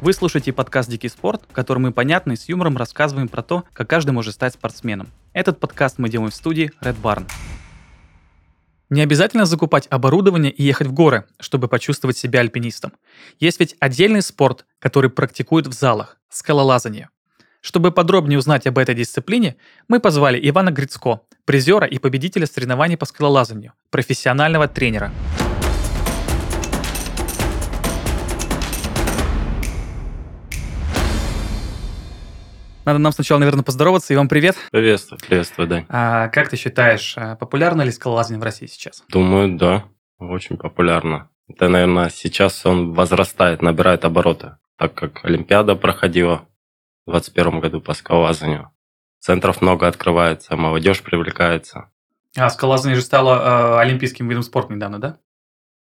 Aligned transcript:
Вы 0.00 0.14
слушаете 0.14 0.54
подкаст 0.54 0.88
«Дикий 0.88 1.10
спорт», 1.10 1.42
в 1.46 1.52
котором 1.52 1.82
мы 1.82 1.92
понятно 1.92 2.32
и 2.32 2.36
с 2.36 2.48
юмором 2.48 2.78
рассказываем 2.78 3.28
про 3.28 3.42
то, 3.42 3.64
как 3.74 3.90
каждый 3.90 4.12
может 4.12 4.32
стать 4.32 4.54
спортсменом. 4.54 5.08
Этот 5.34 5.60
подкаст 5.60 5.98
мы 5.98 6.08
делаем 6.08 6.30
в 6.30 6.34
студии 6.34 6.72
Red 6.80 6.96
Barn. 7.02 7.30
Не 8.88 9.02
обязательно 9.02 9.44
закупать 9.44 9.86
оборудование 9.90 10.50
и 10.50 10.62
ехать 10.62 10.86
в 10.86 10.94
горы, 10.94 11.26
чтобы 11.38 11.68
почувствовать 11.68 12.16
себя 12.16 12.40
альпинистом. 12.40 12.94
Есть 13.40 13.60
ведь 13.60 13.76
отдельный 13.78 14.22
спорт, 14.22 14.64
который 14.78 15.10
практикуют 15.10 15.66
в 15.66 15.74
залах– 15.74 16.16
скалолазание. 16.30 17.10
Чтобы 17.60 17.92
подробнее 17.92 18.38
узнать 18.38 18.66
об 18.66 18.78
этой 18.78 18.94
дисциплине, 18.94 19.56
мы 19.86 20.00
позвали 20.00 20.40
Ивана 20.48 20.70
Грицко, 20.70 21.20
призера 21.44 21.86
и 21.86 21.98
победителя 21.98 22.46
соревнований 22.46 22.96
по 22.96 23.04
скалолазанию, 23.04 23.74
профессионального 23.90 24.66
тренера. 24.66 25.12
Надо 32.86 32.98
нам 32.98 33.12
сначала, 33.12 33.38
наверное, 33.38 33.62
поздороваться. 33.62 34.14
И 34.14 34.16
вам 34.16 34.28
привет. 34.28 34.56
Приветствую, 34.70 35.20
приветствую, 35.20 35.68
Дань. 35.68 35.84
А, 35.90 36.28
как 36.28 36.48
ты 36.48 36.56
считаешь, 36.56 37.14
а, 37.16 37.36
популярно 37.36 37.82
ли 37.82 37.90
скалолазание 37.90 38.40
в 38.40 38.42
России 38.42 38.66
сейчас? 38.66 39.04
Думаю, 39.08 39.58
да, 39.58 39.84
очень 40.18 40.56
популярно. 40.56 41.28
Это, 41.48 41.68
наверное, 41.68 42.08
сейчас 42.08 42.64
он 42.64 42.94
возрастает, 42.94 43.60
набирает 43.60 44.04
обороты, 44.04 44.56
так 44.78 44.94
как 44.94 45.24
Олимпиада 45.24 45.74
проходила 45.76 46.46
в 47.06 47.10
2021 47.10 47.60
году 47.60 47.80
по 47.82 47.92
скалолазанию. 47.92 48.70
Центров 49.18 49.60
много 49.60 49.86
открывается, 49.86 50.56
молодежь 50.56 51.02
привлекается. 51.02 51.90
А 52.34 52.48
скалолазание 52.48 52.96
же 52.96 53.02
стало 53.02 53.76
э, 53.76 53.80
олимпийским 53.80 54.26
видом 54.26 54.42
спорта 54.42 54.72
недавно, 54.72 54.98
да? 54.98 55.18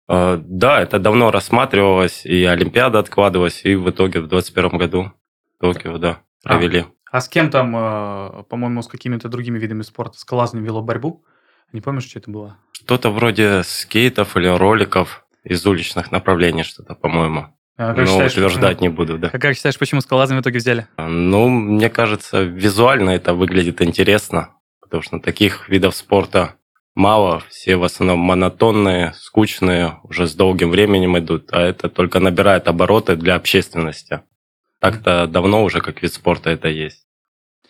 Э, 0.08 0.38
да, 0.42 0.80
это 0.80 0.98
давно 0.98 1.30
рассматривалось, 1.30 2.26
и 2.26 2.44
Олимпиада 2.44 2.98
откладывалась, 2.98 3.64
и 3.64 3.76
в 3.76 3.88
итоге 3.90 4.20
в 4.20 4.26
2021 4.26 4.78
году 4.78 5.12
Токио, 5.60 5.98
да 5.98 6.22
провели. 6.42 6.80
А, 7.10 7.18
а 7.18 7.20
с 7.20 7.28
кем 7.28 7.50
там, 7.50 7.74
э, 7.76 8.42
по-моему, 8.48 8.82
с 8.82 8.88
какими-то 8.88 9.28
другими 9.28 9.58
видами 9.58 9.82
спорта? 9.82 10.18
Скалазание 10.18 10.64
вело 10.64 10.82
борьбу? 10.82 11.24
Не 11.72 11.80
помнишь, 11.80 12.04
что 12.04 12.18
это 12.18 12.30
было? 12.30 12.56
Что-то 12.72 13.10
вроде 13.10 13.62
скейтов 13.64 14.36
или 14.36 14.48
роликов 14.48 15.24
из 15.44 15.64
уличных 15.66 16.10
направлений, 16.12 16.62
что-то, 16.64 16.94
по-моему. 16.94 17.46
А, 17.76 17.94
Но 17.94 18.04
считаешь, 18.04 18.32
утверждать 18.32 18.78
почему? 18.78 18.90
не 18.90 18.94
буду, 18.96 19.18
да. 19.18 19.30
А 19.32 19.38
как 19.38 19.54
считаешь, 19.56 19.78
почему 19.78 20.00
скалолазание 20.00 20.40
в 20.40 20.42
итоге 20.42 20.58
взяли? 20.58 20.86
А, 20.96 21.08
ну, 21.08 21.48
мне 21.48 21.88
кажется, 21.88 22.42
визуально 22.42 23.10
это 23.10 23.32
выглядит 23.32 23.80
интересно, 23.80 24.50
потому 24.80 25.02
что 25.02 25.18
таких 25.18 25.68
видов 25.68 25.96
спорта 25.96 26.56
мало, 26.94 27.42
все 27.48 27.76
в 27.76 27.84
основном 27.84 28.18
монотонные, 28.18 29.14
скучные, 29.14 29.98
уже 30.02 30.26
с 30.26 30.34
долгим 30.34 30.70
временем 30.70 31.18
идут, 31.18 31.48
а 31.52 31.60
это 31.62 31.88
только 31.88 32.20
набирает 32.20 32.68
обороты 32.68 33.16
для 33.16 33.34
общественности. 33.36 34.20
Так-то 34.80 35.26
давно 35.26 35.62
уже 35.62 35.80
как 35.80 36.02
вид 36.02 36.12
спорта 36.12 36.50
это 36.50 36.68
есть. 36.68 37.06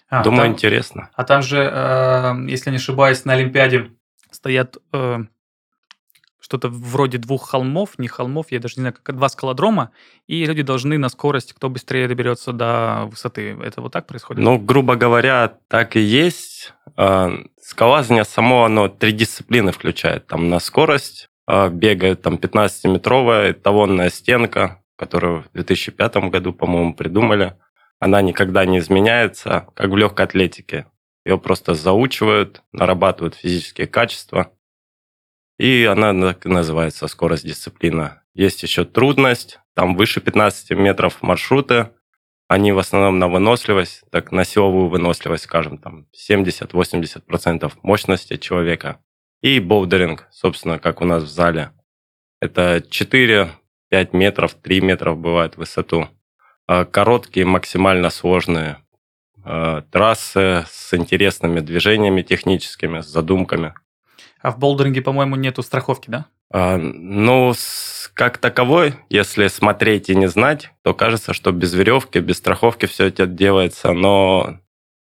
А, 0.08 0.25
Думаю, 0.25 0.44
там, 0.44 0.53
интересно. 0.53 1.11
А 1.14 1.25
там 1.25 1.42
же, 1.42 1.58
э, 1.58 2.34
если 2.48 2.70
не 2.70 2.77
ошибаюсь, 2.77 3.25
на 3.25 3.34
Олимпиаде 3.34 3.91
стоят 4.30 4.78
э, 4.92 5.19
что-то 6.41 6.69
вроде 6.69 7.19
двух 7.19 7.48
холмов, 7.48 7.98
не 7.98 8.08
холмов, 8.08 8.47
я 8.50 8.58
даже 8.58 8.75
не 8.77 8.80
знаю, 8.83 8.94
как 9.00 9.14
два 9.17 9.28
скалодрома, 9.28 9.92
и 10.27 10.44
люди 10.44 10.62
должны 10.62 10.98
на 10.98 11.08
скорость, 11.08 11.52
кто 11.52 11.69
быстрее 11.69 12.08
доберется 12.08 12.52
до 12.52 13.05
высоты. 13.06 13.56
Это 13.62 13.80
вот 13.80 13.92
так 13.92 14.08
происходит? 14.08 14.42
Ну, 14.42 14.58
грубо 14.58 14.97
говоря, 14.97 15.52
так 15.69 15.95
и 15.95 16.00
есть. 16.00 16.74
Э, 16.97 17.30
скалазание 17.62 18.24
само, 18.24 18.64
оно 18.64 18.89
три 18.89 19.12
дисциплины 19.12 19.70
включает. 19.70 20.27
Там 20.27 20.48
на 20.48 20.58
скорость 20.58 21.28
э, 21.47 21.69
бегает 21.69 22.22
там 22.22 22.34
15-метровая 22.34 23.52
эталонная 23.52 24.11
стенка, 24.11 24.80
которую 25.00 25.44
в 25.44 25.52
2005 25.55 26.28
году, 26.28 26.52
по-моему, 26.52 26.92
придумали, 26.92 27.56
она 28.00 28.20
никогда 28.20 28.66
не 28.66 28.80
изменяется, 28.80 29.66
как 29.74 29.88
в 29.88 29.96
легкой 29.96 30.27
атлетике. 30.27 30.88
Ее 31.24 31.38
просто 31.38 31.72
заучивают, 31.72 32.62
нарабатывают 32.72 33.34
физические 33.34 33.86
качества, 33.86 34.52
и 35.58 35.88
она 35.90 36.12
называется 36.12 37.08
скорость 37.08 37.46
дисциплина. 37.46 38.22
Есть 38.34 38.62
еще 38.62 38.84
трудность, 38.84 39.58
там 39.74 39.96
выше 39.96 40.20
15 40.20 40.72
метров 40.72 41.22
маршруты, 41.22 41.88
они 42.46 42.72
в 42.72 42.78
основном 42.78 43.18
на 43.18 43.28
выносливость, 43.28 44.02
так 44.11 44.32
на 44.32 44.44
силовую 44.44 44.88
выносливость, 44.88 45.44
скажем, 45.44 45.78
там 45.78 46.08
70-80% 46.30 47.72
мощности 47.82 48.36
человека. 48.36 48.98
И 49.40 49.61
боудеринг, 49.61 50.28
собственно, 50.30 50.78
как 50.78 51.00
у 51.00 51.06
нас 51.06 51.22
в 51.22 51.28
зале. 51.28 51.72
Это 52.42 52.84
4 52.86 53.50
5 53.90 54.12
метров, 54.14 54.55
3 54.55 54.80
метров 54.80 55.18
бывает 55.18 55.55
в 55.55 55.58
высоту. 55.58 56.08
А 56.67 56.84
короткие, 56.84 57.45
максимально 57.45 58.11
сложные 58.11 58.78
а, 59.45 59.83
трассы 59.90 60.64
с 60.70 60.95
интересными 60.95 61.61
движениями 61.61 62.23
техническими, 62.23 63.00
с 63.00 63.06
задумками. 63.06 63.74
А 64.40 64.50
в 64.50 64.58
болдеринге, 64.58 65.02
по-моему, 65.02 65.36
нету 65.36 65.62
страховки, 65.62 66.11
да? 66.11 66.27
А, 66.52 66.79
ну, 66.79 67.52
как 68.14 68.39
таковой, 68.39 68.95
если 69.08 69.48
смотреть 69.48 70.11
и 70.11 70.17
не 70.17 70.29
знать, 70.29 70.70
то 70.83 70.95
кажется, 70.95 71.33
что 71.33 71.52
без 71.52 71.74
веревки, 71.74 72.18
без 72.20 72.39
страховки 72.39 72.86
все 72.86 73.06
это 73.06 73.27
делается, 73.27 73.92
но 73.92 74.58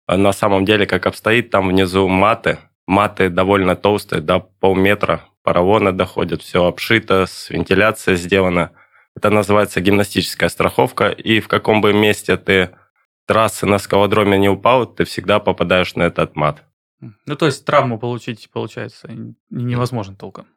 на 0.08 0.34
самом 0.34 0.66
деле, 0.66 0.86
как 0.86 1.06
обстоит, 1.06 1.50
там 1.50 1.70
внизу 1.70 2.08
маты, 2.08 2.60
маты 2.88 3.30
довольно 3.30 3.76
толстые, 3.76 4.22
до 4.22 4.40
полметра, 4.40 5.24
поролоны 5.46 5.94
доходят, 5.94 6.42
все 6.42 6.66
обшито, 6.66 7.26
с 7.26 7.50
вентиляцией 7.50 8.18
сделано. 8.18 8.72
Это 9.16 9.30
называется 9.30 9.80
гимнастическая 9.80 10.50
страховка, 10.50 11.10
и 11.10 11.40
в 11.40 11.48
каком 11.48 11.80
бы 11.80 11.94
месте 11.94 12.36
ты 12.36 12.72
трассы 13.28 13.66
на 13.66 13.78
скалодроме 13.78 14.38
не 14.38 14.50
упал, 14.50 14.86
ты 14.86 15.06
всегда 15.06 15.40
попадаешь 15.40 15.96
на 15.96 16.04
этот 16.04 16.36
мат. 16.36 16.64
Ну, 17.00 17.36
то 17.36 17.46
есть 17.46 17.66
травму 17.66 18.00
получить, 18.00 18.50
получается, 18.52 19.10
невозможно 19.50 20.16
толком. 20.16 20.48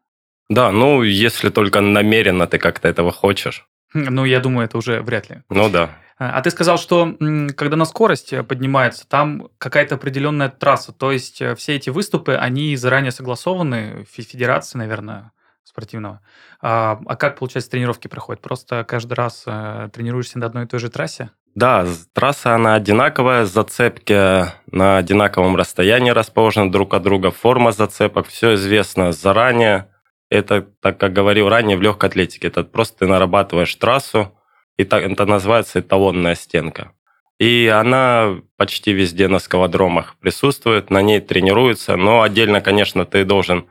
Да, 0.49 0.73
ну, 0.73 1.03
если 1.03 1.51
только 1.51 1.81
намеренно 1.81 2.47
ты 2.47 2.59
как-то 2.59 2.89
этого 2.89 3.13
хочешь. 3.13 3.67
Ну, 3.93 4.25
я 4.25 4.41
думаю, 4.41 4.67
это 4.67 4.79
уже 4.79 5.03
вряд 5.03 5.31
ли. 5.31 5.43
Ну 5.51 5.69
да. 5.69 5.91
А, 6.19 6.39
а 6.39 6.43
ты 6.43 6.51
сказал, 6.51 6.79
что 6.79 7.17
когда 7.57 7.77
на 7.77 7.85
скорость 7.85 8.33
э, 8.33 8.43
поднимается, 8.43 9.09
там 9.09 9.49
какая-то 9.59 9.95
определенная 9.95 10.49
трасса. 10.49 10.93
То 10.93 11.13
есть 11.13 11.41
э, 11.41 11.55
все 11.55 11.77
эти 11.77 11.91
выступы, 11.91 12.35
они 12.35 12.77
заранее 12.77 13.13
согласованы 13.13 14.05
в 14.05 14.23
федерации, 14.23 14.79
наверное, 14.79 15.33
спортивного. 15.63 16.21
А, 16.61 17.01
а 17.07 17.17
как, 17.17 17.39
получается, 17.39 17.71
тренировки 17.71 18.09
проходят? 18.09 18.43
Просто 18.43 18.85
каждый 18.85 19.15
раз 19.15 19.45
э, 19.47 19.89
тренируешься 19.93 20.39
на 20.39 20.47
одной 20.47 20.65
и 20.65 20.67
той 20.67 20.81
же 20.81 20.91
трассе? 20.91 21.31
Да, 21.55 21.87
трасса 22.13 22.55
она 22.55 22.75
одинаковая, 22.75 23.45
зацепки 23.45 24.47
на 24.71 24.99
одинаковом 24.99 25.57
расстоянии 25.57 26.11
расположены 26.11 26.71
друг 26.71 26.95
от 26.95 27.03
друга, 27.03 27.31
форма 27.31 27.73
зацепок, 27.73 28.27
все 28.29 28.55
известно 28.55 29.13
заранее. 29.13 29.89
Это, 30.31 30.63
так 30.83 30.99
как 30.99 31.13
говорил 31.13 31.49
ранее, 31.49 31.77
в 31.77 31.83
легкой 31.83 32.11
атлетике. 32.11 32.49
Это 32.49 32.63
просто 32.63 32.99
ты 32.99 33.07
нарабатываешь 33.07 33.75
трассу, 33.77 34.38
и 34.79 34.85
так, 34.85 35.03
это 35.03 35.27
называется 35.27 35.81
эталонная 35.81 36.35
стенка. 36.35 36.93
И 37.39 37.67
она 37.73 38.41
почти 38.57 38.93
везде 38.93 39.29
на 39.29 39.39
скалодромах 39.39 40.17
присутствует, 40.19 40.91
на 40.91 41.03
ней 41.03 41.21
тренируются, 41.21 41.97
но 41.97 42.23
отдельно, 42.23 42.61
конечно, 42.61 43.05
ты 43.05 43.25
должен 43.25 43.67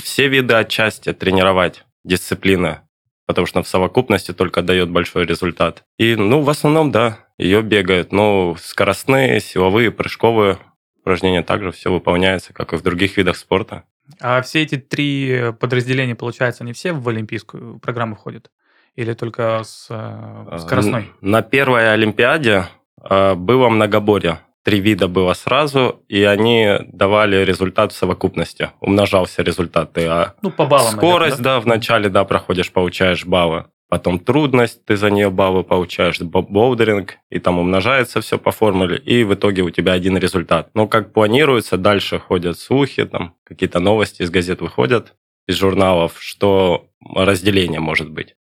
все 0.00 0.28
виды 0.28 0.54
отчасти 0.54 1.12
тренировать, 1.12 1.84
дисциплины, 2.04 2.80
потому 3.26 3.46
что 3.46 3.62
в 3.62 3.68
совокупности 3.68 4.32
только 4.32 4.62
дает 4.62 4.90
большой 4.90 5.26
результат. 5.26 5.84
И, 5.98 6.16
ну, 6.16 6.40
в 6.40 6.50
основном, 6.50 6.90
да, 6.90 7.18
ее 7.38 7.62
бегают. 7.62 8.12
Но 8.12 8.56
скоростные, 8.58 9.40
силовые, 9.40 9.90
прыжковые 9.90 10.58
упражнения 10.98 11.42
также 11.42 11.70
все 11.72 11.92
выполняется, 11.92 12.52
как 12.52 12.72
и 12.72 12.76
в 12.76 12.82
других 12.82 13.16
видах 13.16 13.36
спорта. 13.36 13.84
А 14.20 14.42
все 14.42 14.62
эти 14.62 14.76
три 14.76 15.52
подразделения, 15.60 16.14
получается, 16.14 16.64
они 16.64 16.72
все 16.72 16.92
в 16.92 17.08
олимпийскую 17.08 17.78
программу 17.78 18.16
входят? 18.16 18.50
Или 18.94 19.14
только 19.14 19.62
с 19.64 19.86
э, 19.88 20.58
скоростной? 20.58 21.10
На 21.20 21.42
первой 21.42 21.92
Олимпиаде 21.92 22.66
э, 23.02 23.34
было 23.34 23.68
многоборье. 23.68 24.40
Три 24.64 24.80
вида 24.80 25.08
было 25.08 25.32
сразу, 25.32 26.04
и 26.08 26.22
они 26.22 26.78
давали 26.92 27.44
результат 27.44 27.92
в 27.92 27.96
совокупности. 27.96 28.70
Умножался 28.80 29.42
результат. 29.42 29.94
Ты, 29.94 30.06
а 30.06 30.34
ну, 30.42 30.50
по 30.50 30.66
баллам. 30.66 30.92
Скорость, 30.92 31.38
наверное, 31.38 31.44
да? 31.44 31.54
да, 31.54 31.60
вначале, 31.60 32.08
да, 32.10 32.24
проходишь, 32.24 32.70
получаешь 32.70 33.24
баллы. 33.24 33.64
Потом 33.88 34.18
трудность, 34.18 34.84
ты 34.84 34.96
за 34.96 35.10
нее 35.10 35.30
баллы 35.30 35.64
получаешь, 35.64 36.20
болдеринг, 36.20 37.18
и 37.28 37.38
там 37.38 37.58
умножается 37.58 38.20
все 38.20 38.38
по 38.38 38.50
формуле, 38.50 38.96
и 38.96 39.22
в 39.24 39.34
итоге 39.34 39.62
у 39.62 39.70
тебя 39.70 39.92
один 39.92 40.16
результат. 40.16 40.70
Но 40.72 40.86
как 40.86 41.12
планируется, 41.12 41.76
дальше 41.76 42.18
ходят 42.18 42.58
слухи, 42.58 43.04
там 43.04 43.34
какие-то 43.44 43.80
новости 43.80 44.22
из 44.22 44.30
газет 44.30 44.62
выходят, 44.62 45.14
из 45.46 45.56
журналов, 45.56 46.14
что 46.18 46.86
разделение 47.14 47.80
может 47.80 48.08
быть 48.08 48.34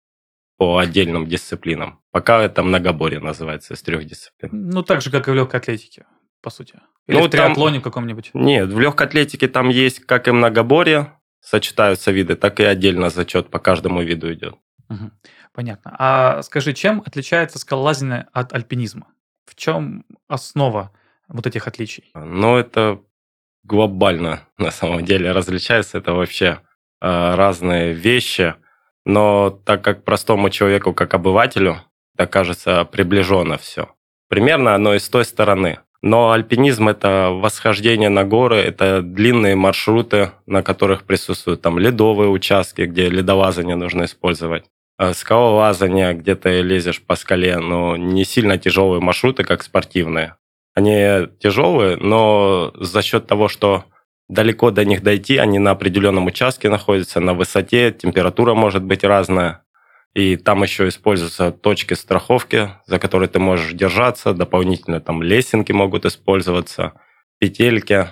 по 0.62 0.78
отдельным 0.78 1.26
дисциплинам. 1.26 2.00
Пока 2.12 2.40
это 2.44 2.62
многоборье 2.62 3.20
называется 3.20 3.74
из 3.74 3.82
трех 3.82 4.06
дисциплин. 4.06 4.52
Ну, 4.70 4.84
так 4.84 5.02
же, 5.02 5.10
как 5.10 5.28
и 5.28 5.32
в 5.32 5.34
легкой 5.34 5.56
атлетике, 5.56 6.06
по 6.40 6.52
сути. 6.52 6.80
Или 7.08 7.18
ну, 7.18 7.24
в 7.26 7.30
триатлоне 7.32 7.78
там... 7.78 7.82
каком-нибудь. 7.82 8.30
Нет, 8.36 8.72
в 8.72 8.80
легкой 8.80 9.08
атлетике 9.08 9.48
там 9.48 9.70
есть 9.70 10.06
как 10.06 10.28
и 10.28 10.32
многоборье, 10.32 11.14
сочетаются 11.40 12.12
виды, 12.12 12.36
так 12.36 12.60
и 12.60 12.64
отдельно 12.64 13.10
зачет 13.10 13.50
по 13.50 13.58
каждому 13.58 14.04
виду 14.04 14.32
идет. 14.32 14.54
Угу. 14.88 15.10
Понятно. 15.52 15.96
А 15.98 16.44
скажи, 16.44 16.74
чем 16.74 17.02
отличается 17.04 17.58
скалолазание 17.58 18.28
от 18.32 18.54
альпинизма? 18.54 19.08
В 19.48 19.56
чем 19.56 20.06
основа 20.28 20.92
вот 21.28 21.48
этих 21.48 21.68
отличий? 21.68 22.12
Ну, 22.14 22.56
это 22.56 23.02
глобально 23.64 24.48
на 24.60 24.70
самом 24.70 25.06
деле 25.06 25.32
различается. 25.32 25.98
Это 25.98 26.14
вообще 26.14 26.60
э, 27.02 27.34
разные 27.34 27.94
вещи. 27.94 28.54
Но 29.06 29.50
так 29.66 29.84
как 29.84 30.04
простому 30.04 30.50
человеку, 30.50 30.94
как 30.94 31.14
обывателю, 31.14 31.82
это 32.16 32.28
кажется 32.28 32.86
приближенно 32.86 33.58
все. 33.58 33.90
Примерно 34.30 34.76
оно 34.76 34.94
и 34.94 35.00
с 35.00 35.10
той 35.10 35.26
стороны. 35.26 35.80
Но 36.04 36.32
альпинизм– 36.32 36.88
это 36.90 37.30
восхождение 37.32 38.10
на 38.10 38.24
горы, 38.24 38.58
это 38.58 39.02
длинные 39.04 39.56
маршруты, 39.56 40.32
на 40.48 40.64
которых 40.64 41.04
присутствуют 41.04 41.62
там 41.62 41.78
ледовые 41.78 42.30
участки, 42.30 42.82
где 42.82 43.08
ледолазание 43.08 43.76
нужно 43.76 44.06
использовать. 44.06 44.66
А 44.98 45.14
скалолазание, 45.14 46.14
где 46.14 46.36
ты 46.36 46.62
лезешь 46.62 47.02
по 47.02 47.16
скале, 47.16 47.60
но 47.60 47.98
не 47.98 48.24
сильно 48.24 48.58
тяжелые 48.58 49.00
маршруты, 49.00 49.44
как 49.44 49.62
спортивные. 49.62 50.36
Они 50.74 51.28
тяжелые, 51.40 51.98
но 51.98 52.72
за 52.76 53.02
счет 53.02 53.28
того, 53.28 53.48
что 53.48 53.86
далеко 54.32 54.72
до 54.72 54.86
них 54.86 55.04
дойти, 55.04 55.38
они 55.38 55.60
на 55.60 55.72
определенном 55.72 56.26
участке 56.26 56.70
находятся, 56.70 57.20
на 57.20 57.34
высоте, 57.34 57.92
температура 57.92 58.54
может 58.54 58.84
быть 58.84 59.04
разная. 59.04 59.64
И 60.14 60.38
там 60.38 60.64
еще 60.64 60.88
используются 60.88 61.52
точки 61.52 61.94
страховки, 61.94 62.70
за 62.86 62.98
которые 62.98 63.30
ты 63.30 63.40
можешь 63.40 63.74
держаться. 63.74 64.34
Дополнительно 64.34 65.00
там 65.00 65.22
лесенки 65.22 65.72
могут 65.72 66.06
использоваться, 66.06 66.94
петельки, 67.40 68.08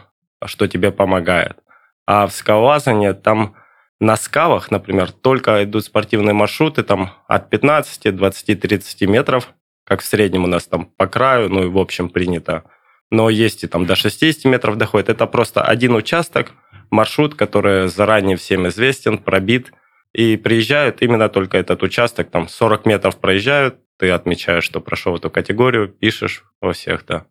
что 0.46 0.68
тебе 0.68 0.92
помогает. 0.92 1.58
А 2.06 2.28
в 2.28 2.32
скалолазании 2.32 3.12
там 3.12 3.56
на 4.00 4.16
скалах, 4.16 4.72
например, 4.72 5.12
только 5.12 5.64
идут 5.64 5.86
спортивные 5.86 6.34
маршруты 6.34 6.84
там 6.84 7.12
от 7.28 7.50
15, 7.50 8.16
20, 8.16 8.62
30 8.62 9.02
метров, 9.10 9.54
как 9.86 10.02
в 10.02 10.06
среднем 10.06 10.46
у 10.46 10.48
нас 10.48 10.68
там 10.68 10.86
по 10.86 11.08
краю, 11.08 11.50
ну 11.50 11.64
и 11.64 11.70
в 11.70 11.78
общем 11.78 12.10
принято. 12.10 12.64
Но 13.12 13.30
есть 13.30 13.64
и 13.64 13.68
там 13.68 13.86
до 13.86 13.96
60 13.96 14.46
метров 14.46 14.78
доходит. 14.78 15.10
Это 15.10 15.26
просто 15.26 15.64
один 15.64 15.96
участок, 15.96 16.52
маршрут, 16.92 17.36
который 17.36 17.88
заранее 17.88 18.38
всем 18.38 18.68
известен, 18.68 19.18
пробит– 19.18 19.72
и 20.14 20.38
приезжают 20.38 21.02
именно 21.02 21.30
только 21.30 21.58
этот 21.58 21.84
участок, 21.84 22.30
там 22.32 22.48
40 22.48 22.86
метров 22.86 23.18
проезжают, 23.18 23.80
ты 23.98 24.10
отмечаешь, 24.10 24.64
что 24.64 24.82
прошел 24.82 25.16
эту 25.16 25.30
категорию, 25.30 25.88
пишешь 25.88 26.46
во 26.62 26.74
всех 26.74 27.06
да, 27.06 27.26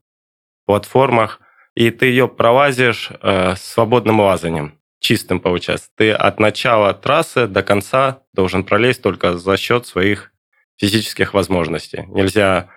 платформах, 0.66 1.40
и 1.74 1.90
ты 1.90 2.06
ее 2.06 2.28
пролазишь 2.28 3.10
э, 3.10 3.54
свободным 3.56 4.20
лазанием, 4.20 4.78
чистым 5.00 5.40
получается. 5.40 5.88
Ты 5.96 6.12
от 6.12 6.38
начала 6.38 6.92
трассы 6.94 7.46
до 7.46 7.62
конца 7.62 8.22
должен 8.32 8.64
пролезть 8.64 9.02
только 9.02 9.36
за 9.38 9.56
счет 9.56 9.86
своих 9.86 10.32
физических 10.76 11.34
возможностей. 11.34 12.04
Нельзя 12.08 12.68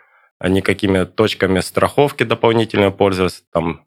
никакими 0.47 1.03
точками 1.03 1.59
страховки 1.59 2.23
дополнительно 2.23 2.91
пользоваться, 2.91 3.43
там 3.51 3.85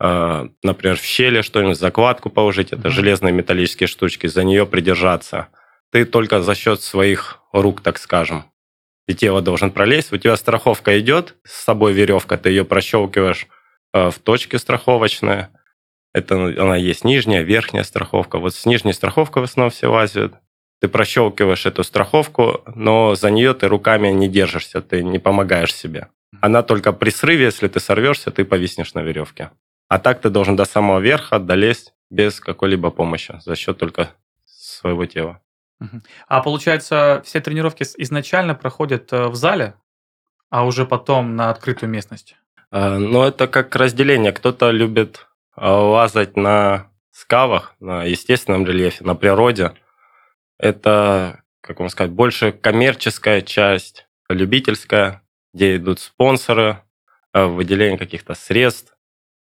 Э, 0.00 0.48
например, 0.62 0.96
в 0.96 1.04
щели 1.04 1.42
что-нибудь, 1.42 1.78
закладку 1.78 2.30
положить, 2.30 2.72
это 2.72 2.90
железные 2.90 3.32
металлические 3.32 3.88
штучки, 3.88 4.26
за 4.26 4.44
нее 4.44 4.66
придержаться. 4.66 5.48
Ты 5.90 6.04
только 6.04 6.40
за 6.40 6.54
счет 6.54 6.82
своих 6.82 7.40
рук, 7.52 7.80
так 7.80 7.98
скажем, 7.98 8.44
и 9.06 9.14
тело 9.14 9.42
должен 9.42 9.70
пролезть. 9.70 10.12
У 10.12 10.16
тебя 10.18 10.36
страховка 10.36 10.98
идет, 11.00 11.34
с 11.44 11.64
собой 11.64 11.92
веревка, 11.92 12.36
ты 12.36 12.50
ее 12.50 12.64
прощелкиваешь 12.64 13.48
э, 13.92 14.10
в 14.10 14.18
точке 14.20 14.58
страховочные. 14.58 15.48
Это 16.14 16.36
она 16.36 16.76
есть 16.76 17.04
нижняя, 17.04 17.42
верхняя 17.42 17.84
страховка. 17.84 18.38
Вот 18.38 18.54
с 18.54 18.66
нижней 18.66 18.92
страховкой 18.92 19.42
в 19.42 19.44
основном 19.44 19.70
все 19.70 19.88
лазят. 19.88 20.34
Ты 20.80 20.88
прощелкиваешь 20.88 21.66
эту 21.66 21.82
страховку, 21.82 22.62
но 22.74 23.14
за 23.14 23.30
нее 23.30 23.54
ты 23.54 23.68
руками 23.68 24.08
не 24.08 24.28
держишься, 24.28 24.80
ты 24.80 25.02
не 25.02 25.18
помогаешь 25.18 25.74
себе. 25.74 26.08
Она 26.40 26.62
только 26.62 26.92
при 26.92 27.10
срыве, 27.10 27.46
если 27.46 27.68
ты 27.68 27.80
сорвешься, 27.80 28.30
ты 28.30 28.44
повиснешь 28.44 28.94
на 28.94 29.00
веревке. 29.00 29.50
А 29.88 29.98
так 29.98 30.20
ты 30.20 30.30
должен 30.30 30.56
до 30.56 30.64
самого 30.64 31.00
верха 31.00 31.38
долезть 31.38 31.94
без 32.10 32.40
какой-либо 32.40 32.90
помощи, 32.90 33.38
за 33.44 33.56
счет 33.56 33.78
только 33.78 34.10
своего 34.44 35.06
тела. 35.06 35.40
А 36.26 36.40
получается, 36.42 37.22
все 37.24 37.40
тренировки 37.40 37.84
изначально 37.98 38.54
проходят 38.54 39.12
э, 39.12 39.28
в 39.28 39.36
зале, 39.36 39.74
а 40.50 40.64
уже 40.64 40.86
потом 40.86 41.36
на 41.36 41.50
открытую 41.50 41.90
местность? 41.90 42.36
А, 42.70 42.98
ну, 42.98 43.22
это 43.22 43.46
как 43.46 43.74
разделение. 43.76 44.32
Кто-то 44.32 44.70
любит 44.70 45.28
а, 45.54 45.76
лазать 45.76 46.36
на 46.36 46.88
скавах, 47.10 47.74
на 47.80 48.04
естественном 48.04 48.66
рельефе, 48.66 49.04
на 49.04 49.14
природе. 49.14 49.74
Это, 50.58 51.42
как 51.60 51.80
вам 51.80 51.88
сказать, 51.88 52.12
больше 52.12 52.52
коммерческая 52.52 53.42
часть, 53.42 54.06
любительская, 54.28 55.22
где 55.54 55.76
идут 55.76 56.00
спонсоры, 56.00 56.82
э, 57.32 57.44
выделение 57.44 57.98
каких-то 57.98 58.34
средств 58.34 58.96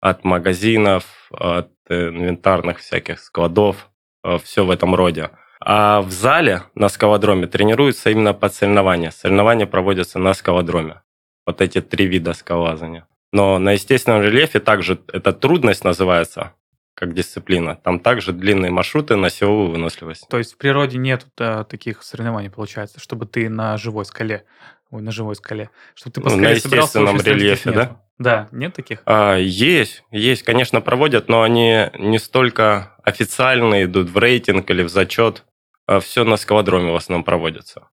от 0.01 0.25
магазинов, 0.25 1.29
от 1.31 1.71
инвентарных 1.89 2.79
всяких 2.79 3.21
складов, 3.21 3.91
э, 4.23 4.39
все 4.43 4.65
в 4.65 4.71
этом 4.71 4.95
роде. 4.95 5.31
А 5.61 6.03
в 6.03 6.11
зале 6.11 6.63
на 6.75 6.89
скалодроме 6.89 7.47
тренируются 7.47 8.11
именно 8.11 8.35
под 8.35 8.55
соревнования. 8.55 9.11
Соревнования 9.11 9.67
проводятся 9.67 10.19
на 10.19 10.35
скалодроме. 10.35 11.03
Вот 11.47 11.61
эти 11.61 11.81
три 11.81 12.07
вида 12.07 12.35
скалолазания. 12.35 13.07
Но 13.33 13.59
на 13.59 13.73
естественном 13.73 14.23
рельефе 14.23 14.61
также 14.61 15.01
эта 15.13 15.33
трудность 15.33 15.85
называется, 15.85 16.53
как 16.95 17.15
дисциплина. 17.15 17.77
Там 17.77 18.01
также 18.01 18.33
длинные 18.33 18.71
маршруты 18.71 19.17
на 19.17 19.31
силовую 19.31 19.71
выносливость. 19.71 20.29
То 20.29 20.39
есть 20.39 20.55
в 20.55 20.57
природе 20.57 20.99
нет 20.99 21.27
да, 21.37 21.65
таких 21.65 22.03
соревнований, 22.03 22.51
получается, 22.51 23.01
чтобы 23.01 23.27
ты 23.27 23.49
на 23.49 23.77
живой 23.77 24.05
скале, 24.05 24.45
ой, 24.91 25.03
на 25.03 25.11
живой 25.11 25.35
скале, 25.37 25.71
чтобы 25.95 26.15
ты 26.15 26.21
по 26.21 26.31
ну, 26.31 26.37
На 26.37 26.51
естественном 26.51 27.21
рельефе, 27.21 27.73
да? 27.73 28.01
Да, 28.17 28.49
нет 28.53 28.75
таких? 28.75 29.03
А, 29.07 29.37
есть, 29.37 30.05
есть, 30.13 30.45
конечно, 30.45 30.81
проводят, 30.81 31.29
но 31.29 31.43
они 31.43 31.91
не 31.99 32.21
столько 32.21 32.95
официально 33.03 33.83
идут 33.83 34.09
в 34.09 34.19
рейтинг 34.19 34.71
или 34.71 34.83
в 34.83 34.89
зачет. 34.89 35.45
А 35.87 36.01
все 36.01 36.25
на 36.25 36.37
скалодроме 36.37 36.93
в 36.93 36.95
основном 36.95 37.25
проводятся. 37.25 37.89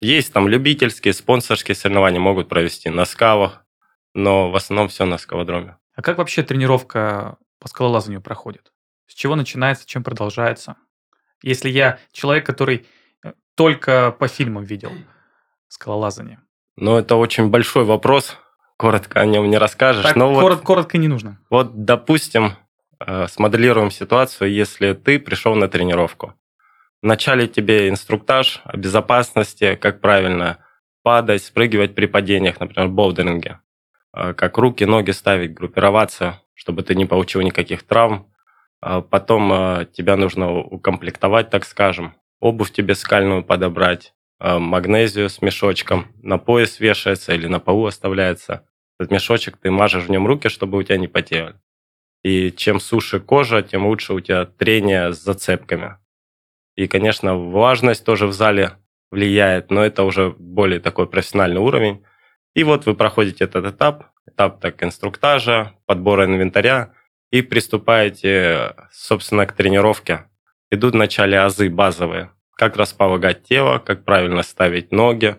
Есть 0.00 0.32
там 0.32 0.46
любительские, 0.46 1.14
спонсорские 1.14 1.74
соревнования 1.74 2.20
могут 2.20 2.48
провести 2.48 2.90
на 2.90 3.04
скалах, 3.04 3.64
но 4.14 4.50
в 4.50 4.56
основном 4.56 4.88
все 4.88 5.06
на 5.06 5.16
скалодроме. 5.18 5.76
А 5.94 6.02
как 6.02 6.18
вообще 6.18 6.42
тренировка 6.42 7.36
по 7.62 7.68
скалолазанию 7.68 8.20
проходит? 8.20 8.72
С 9.06 9.14
чего 9.14 9.36
начинается, 9.36 9.86
чем 9.86 10.02
продолжается? 10.02 10.76
Если 11.42 11.70
я 11.70 12.00
человек, 12.10 12.44
который 12.44 12.86
э, 13.24 13.34
только 13.54 14.10
по 14.10 14.26
фильмам 14.26 14.64
видел 14.64 14.90
скалолазание. 15.68 16.40
Ну, 16.76 16.96
это 16.96 17.14
очень 17.14 17.50
большой 17.50 17.84
вопрос 17.84 18.36
коротко 18.76 19.20
о 19.20 19.26
нем 19.26 19.48
не 19.48 19.58
расскажешь. 19.58 20.02
Так, 20.02 20.16
но 20.16 20.34
коротко, 20.34 20.56
вот, 20.56 20.66
коротко 20.66 20.98
не 20.98 21.06
нужно. 21.06 21.38
Вот, 21.50 21.84
допустим, 21.84 22.56
э, 22.98 23.28
смоделируем 23.28 23.92
ситуацию, 23.92 24.52
если 24.52 24.92
ты 24.92 25.20
пришел 25.20 25.54
на 25.54 25.68
тренировку. 25.68 26.34
Вначале 27.00 27.46
тебе 27.46 27.88
инструктаж 27.88 28.60
о 28.64 28.76
безопасности, 28.76 29.76
как 29.76 30.00
правильно 30.00 30.58
падать, 31.04 31.44
спрыгивать 31.44 31.94
при 31.94 32.06
падениях, 32.06 32.58
например, 32.58 32.88
в 32.88 32.92
болдеринге. 32.92 33.60
Э, 34.12 34.34
как 34.34 34.58
руки, 34.58 34.84
ноги 34.84 35.12
ставить, 35.12 35.54
группироваться, 35.54 36.41
чтобы 36.62 36.84
ты 36.84 36.94
не 36.94 37.06
получил 37.06 37.40
никаких 37.40 37.82
травм. 37.82 38.32
А 38.80 39.00
потом 39.00 39.52
э, 39.52 39.86
тебя 39.92 40.16
нужно 40.16 40.52
укомплектовать, 40.60 41.50
так 41.50 41.64
скажем. 41.64 42.14
Обувь 42.38 42.70
тебе 42.70 42.94
скальную 42.94 43.42
подобрать, 43.42 44.14
магнезию 44.40 45.28
с 45.28 45.42
мешочком, 45.42 46.06
на 46.22 46.38
пояс 46.38 46.78
вешается 46.80 47.34
или 47.34 47.48
на 47.48 47.58
полу 47.58 47.86
оставляется 47.86 48.66
этот 48.98 49.10
мешочек, 49.10 49.56
ты 49.56 49.72
мажешь 49.72 50.04
в 50.04 50.10
нем 50.10 50.26
руки, 50.26 50.48
чтобы 50.48 50.78
у 50.78 50.82
тебя 50.84 50.98
не 50.98 51.08
потели. 51.08 51.54
И 52.22 52.52
чем 52.52 52.78
суше 52.78 53.18
кожа, 53.18 53.62
тем 53.62 53.86
лучше 53.86 54.14
у 54.14 54.20
тебя 54.20 54.44
трение 54.44 55.12
с 55.12 55.18
зацепками. 55.18 55.96
И, 56.76 56.86
конечно, 56.86 57.36
влажность 57.36 58.04
тоже 58.04 58.28
в 58.28 58.32
зале 58.32 58.78
влияет, 59.10 59.70
но 59.70 59.84
это 59.84 60.04
уже 60.04 60.34
более 60.38 60.78
такой 60.78 61.08
профессиональный 61.08 61.60
уровень. 61.60 62.04
И 62.54 62.62
вот 62.64 62.86
вы 62.86 62.94
проходите 62.94 63.44
этот 63.44 63.66
этап, 63.66 64.11
этап 64.26 64.60
так 64.60 64.82
инструктажа, 64.82 65.74
подбора 65.86 66.26
инвентаря, 66.26 66.92
и 67.30 67.42
приступаете, 67.42 68.76
собственно, 68.92 69.46
к 69.46 69.52
тренировке. 69.52 70.26
Идут 70.70 70.92
вначале 70.94 71.40
азы 71.40 71.70
базовые. 71.70 72.30
Как 72.56 72.76
располагать 72.76 73.44
тело, 73.44 73.78
как 73.78 74.04
правильно 74.04 74.42
ставить 74.42 74.92
ноги, 74.92 75.36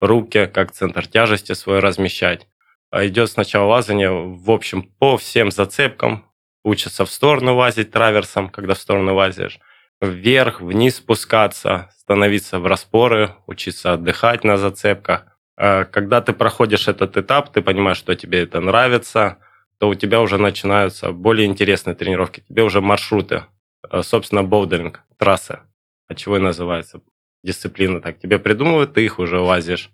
руки, 0.00 0.46
как 0.46 0.72
центр 0.72 1.06
тяжести 1.06 1.52
свой 1.52 1.78
размещать. 1.78 2.48
А 2.90 3.06
идет 3.06 3.30
сначала 3.30 3.66
лазание, 3.66 4.10
в 4.10 4.50
общем, 4.50 4.82
по 4.82 5.16
всем 5.16 5.50
зацепкам. 5.50 6.24
Учатся 6.64 7.04
в 7.04 7.10
сторону 7.10 7.54
лазить 7.54 7.92
траверсом, 7.92 8.48
когда 8.48 8.74
в 8.74 8.78
сторону 8.78 9.14
лазишь. 9.14 9.60
Вверх, 10.00 10.60
вниз 10.60 10.96
спускаться, 10.96 11.90
становиться 11.96 12.58
в 12.58 12.66
распоры, 12.66 13.34
учиться 13.46 13.92
отдыхать 13.92 14.44
на 14.44 14.56
зацепках. 14.56 15.35
А 15.56 15.84
когда 15.84 16.20
ты 16.20 16.32
проходишь 16.32 16.88
этот 16.88 17.16
этап, 17.16 17.52
ты 17.52 17.62
понимаешь, 17.62 17.96
что 17.98 18.14
тебе 18.14 18.42
это 18.42 18.60
нравится, 18.60 19.38
то 19.78 19.88
у 19.88 19.94
тебя 19.94 20.20
уже 20.20 20.38
начинаются 20.38 21.12
более 21.12 21.46
интересные 21.46 21.94
тренировки. 21.94 22.44
Тебе 22.48 22.62
уже 22.62 22.80
маршруты, 22.80 23.44
а, 23.82 24.02
собственно, 24.02 24.42
боудеринг, 24.42 25.02
трассы, 25.18 25.60
от 26.08 26.16
чего 26.18 26.36
и 26.36 26.40
называется. 26.40 27.00
дисциплины. 27.44 28.00
Так 28.00 28.18
тебе 28.18 28.38
придумывают, 28.40 28.94
ты 28.94 29.04
их 29.04 29.18
уже 29.20 29.38
лазишь. 29.38 29.90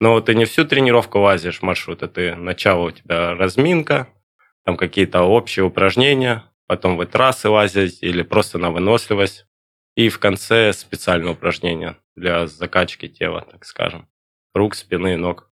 Но 0.00 0.20
ты 0.20 0.34
не 0.34 0.46
всю 0.46 0.64
тренировку 0.64 1.20
лазишь 1.20 1.62
маршруты, 1.62 2.08
ты 2.08 2.34
начало 2.34 2.86
у 2.88 2.90
тебя 2.90 3.34
разминка, 3.34 4.08
там 4.64 4.76
какие-то 4.76 5.22
общие 5.22 5.64
упражнения, 5.64 6.44
потом 6.66 6.96
вы 6.96 7.06
трассы 7.06 7.48
лазить 7.48 8.02
или 8.02 8.22
просто 8.22 8.58
на 8.58 8.70
выносливость. 8.70 9.46
И 9.96 10.08
в 10.08 10.18
конце 10.18 10.72
специальное 10.72 11.32
упражнение 11.32 11.96
для 12.16 12.46
закачки 12.46 13.08
тела, 13.08 13.46
так 13.50 13.64
скажем. 13.64 14.08
Рук, 14.58 14.74
спины, 14.74 15.16
ног. 15.16 15.50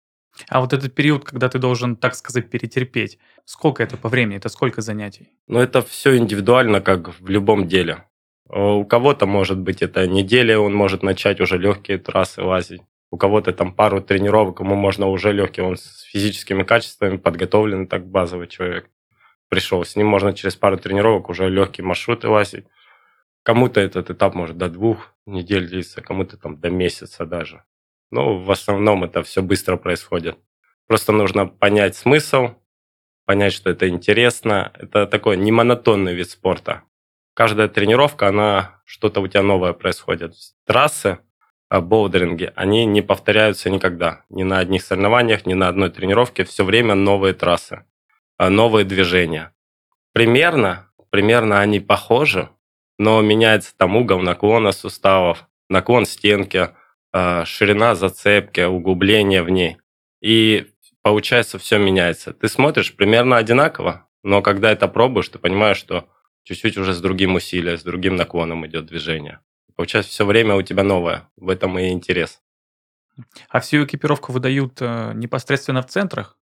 А 0.49 0.61
вот 0.61 0.73
этот 0.73 0.95
период, 0.95 1.25
когда 1.25 1.47
ты 1.49 1.59
должен, 1.59 1.95
так 1.95 2.15
сказать, 2.15 2.49
перетерпеть, 2.49 3.19
сколько 3.45 3.83
это 3.83 3.97
по 3.97 4.09
времени, 4.09 4.37
это 4.37 4.49
сколько 4.49 4.81
занятий? 4.81 5.29
Ну, 5.47 5.59
это 5.59 5.81
все 5.81 6.17
индивидуально, 6.17 6.81
как 6.81 7.19
в 7.19 7.29
любом 7.29 7.67
деле. 7.67 8.05
У 8.49 8.85
кого-то, 8.85 9.25
может 9.25 9.59
быть, 9.59 9.81
это 9.81 10.07
неделя, 10.07 10.57
он 10.59 10.73
может 10.73 11.03
начать 11.03 11.39
уже 11.41 11.57
легкие 11.57 11.97
трассы 11.97 12.41
лазить. 12.41 12.81
У 13.11 13.17
кого-то 13.17 13.51
там 13.51 13.73
пару 13.73 14.01
тренировок, 14.01 14.59
ему 14.59 14.75
можно 14.75 15.07
уже 15.07 15.33
легкий, 15.33 15.61
он 15.61 15.77
с 15.77 16.01
физическими 16.01 16.63
качествами 16.63 17.17
подготовленный, 17.17 17.87
так 17.87 18.07
базовый 18.07 18.47
человек 18.47 18.89
пришел. 19.49 19.85
С 19.85 19.95
ним 19.95 20.07
можно 20.07 20.33
через 20.33 20.55
пару 20.55 20.77
тренировок 20.77 21.29
уже 21.29 21.49
легкие 21.49 21.85
маршруты 21.85 22.27
лазить. 22.27 22.65
Кому-то 23.43 23.81
этот 23.81 24.09
этап 24.09 24.33
может 24.33 24.57
до 24.57 24.69
двух 24.69 25.13
недель 25.25 25.67
длиться, 25.67 26.01
кому-то 26.01 26.37
там 26.37 26.57
до 26.59 26.69
месяца 26.69 27.25
даже. 27.25 27.63
Но 28.13 28.37
в 28.37 28.51
основном 28.51 29.03
это 29.03 29.23
все 29.23 29.41
быстро 29.41 29.75
происходит. 29.75 30.37
Просто 30.85 31.11
нужно 31.11 31.47
понять 31.47 31.95
смысл, 31.95 32.51
понять, 33.25 33.53
что 33.53 33.71
это 33.71 33.89
интересно. 33.89 34.71
Это 34.75 35.07
такой 35.07 35.35
не 35.35 35.51
монотонный 35.51 36.13
вид 36.13 36.29
спорта. 36.29 36.83
Каждая 37.33 37.69
тренировка, 37.69 38.27
она 38.27 38.81
что-то 38.85 39.19
у 39.19 39.27
тебя 39.27 39.41
новое 39.41 39.73
происходит. 39.73 40.35
Трассы, 40.67 41.17
а 41.69 41.81
боудеринги, 41.81 42.53
они 42.55 42.85
не 42.85 43.01
повторяются 43.01 43.71
никогда. 43.71 44.25
Ни 44.29 44.43
на 44.43 44.59
одних 44.59 44.83
соревнованиях, 44.83 45.47
ни 45.47 45.55
на 45.55 45.67
одной 45.67 45.89
тренировке. 45.89 46.43
Все 46.43 46.63
время 46.63 46.93
новые 46.93 47.33
трассы, 47.33 47.83
а 48.37 48.51
новые 48.51 48.85
движения. 48.85 49.55
Примерно, 50.11 50.91
примерно 51.09 51.61
они 51.61 51.79
похожи, 51.79 52.51
но 52.99 53.19
меняется 53.23 53.75
там 53.75 53.95
угол 53.95 54.19
наклона 54.19 54.71
суставов, 54.71 55.47
наклон 55.67 56.05
стенки, 56.05 56.69
ширина 57.13 57.95
зацепки, 57.95 58.61
углубление 58.61 59.43
в 59.43 59.49
ней. 59.49 59.77
И 60.21 60.67
получается, 61.01 61.59
все 61.59 61.77
меняется. 61.77 62.33
Ты 62.33 62.47
смотришь 62.47 62.95
примерно 62.95 63.37
одинаково, 63.37 64.07
но 64.23 64.41
когда 64.41 64.71
это 64.71 64.87
пробуешь, 64.87 65.29
ты 65.29 65.37
понимаешь, 65.37 65.77
что 65.77 66.07
чуть-чуть 66.43 66.77
уже 66.77 66.93
с 66.93 67.01
другим 67.01 67.35
усилием, 67.35 67.77
с 67.77 67.83
другим 67.83 68.15
наклоном 68.15 68.65
идет 68.65 68.85
движение. 68.85 69.39
Получается, 69.75 70.11
все 70.11 70.25
время 70.25 70.55
у 70.55 70.61
тебя 70.61 70.83
новое. 70.83 71.29
В 71.35 71.49
этом 71.49 71.77
и 71.79 71.89
интерес. 71.89 72.41
А 73.49 73.59
всю 73.59 73.85
экипировку 73.85 74.31
выдают 74.31 74.81
э, 74.81 75.11
непосредственно 75.15 75.81
в 75.81 75.87
центрах? 75.87 76.37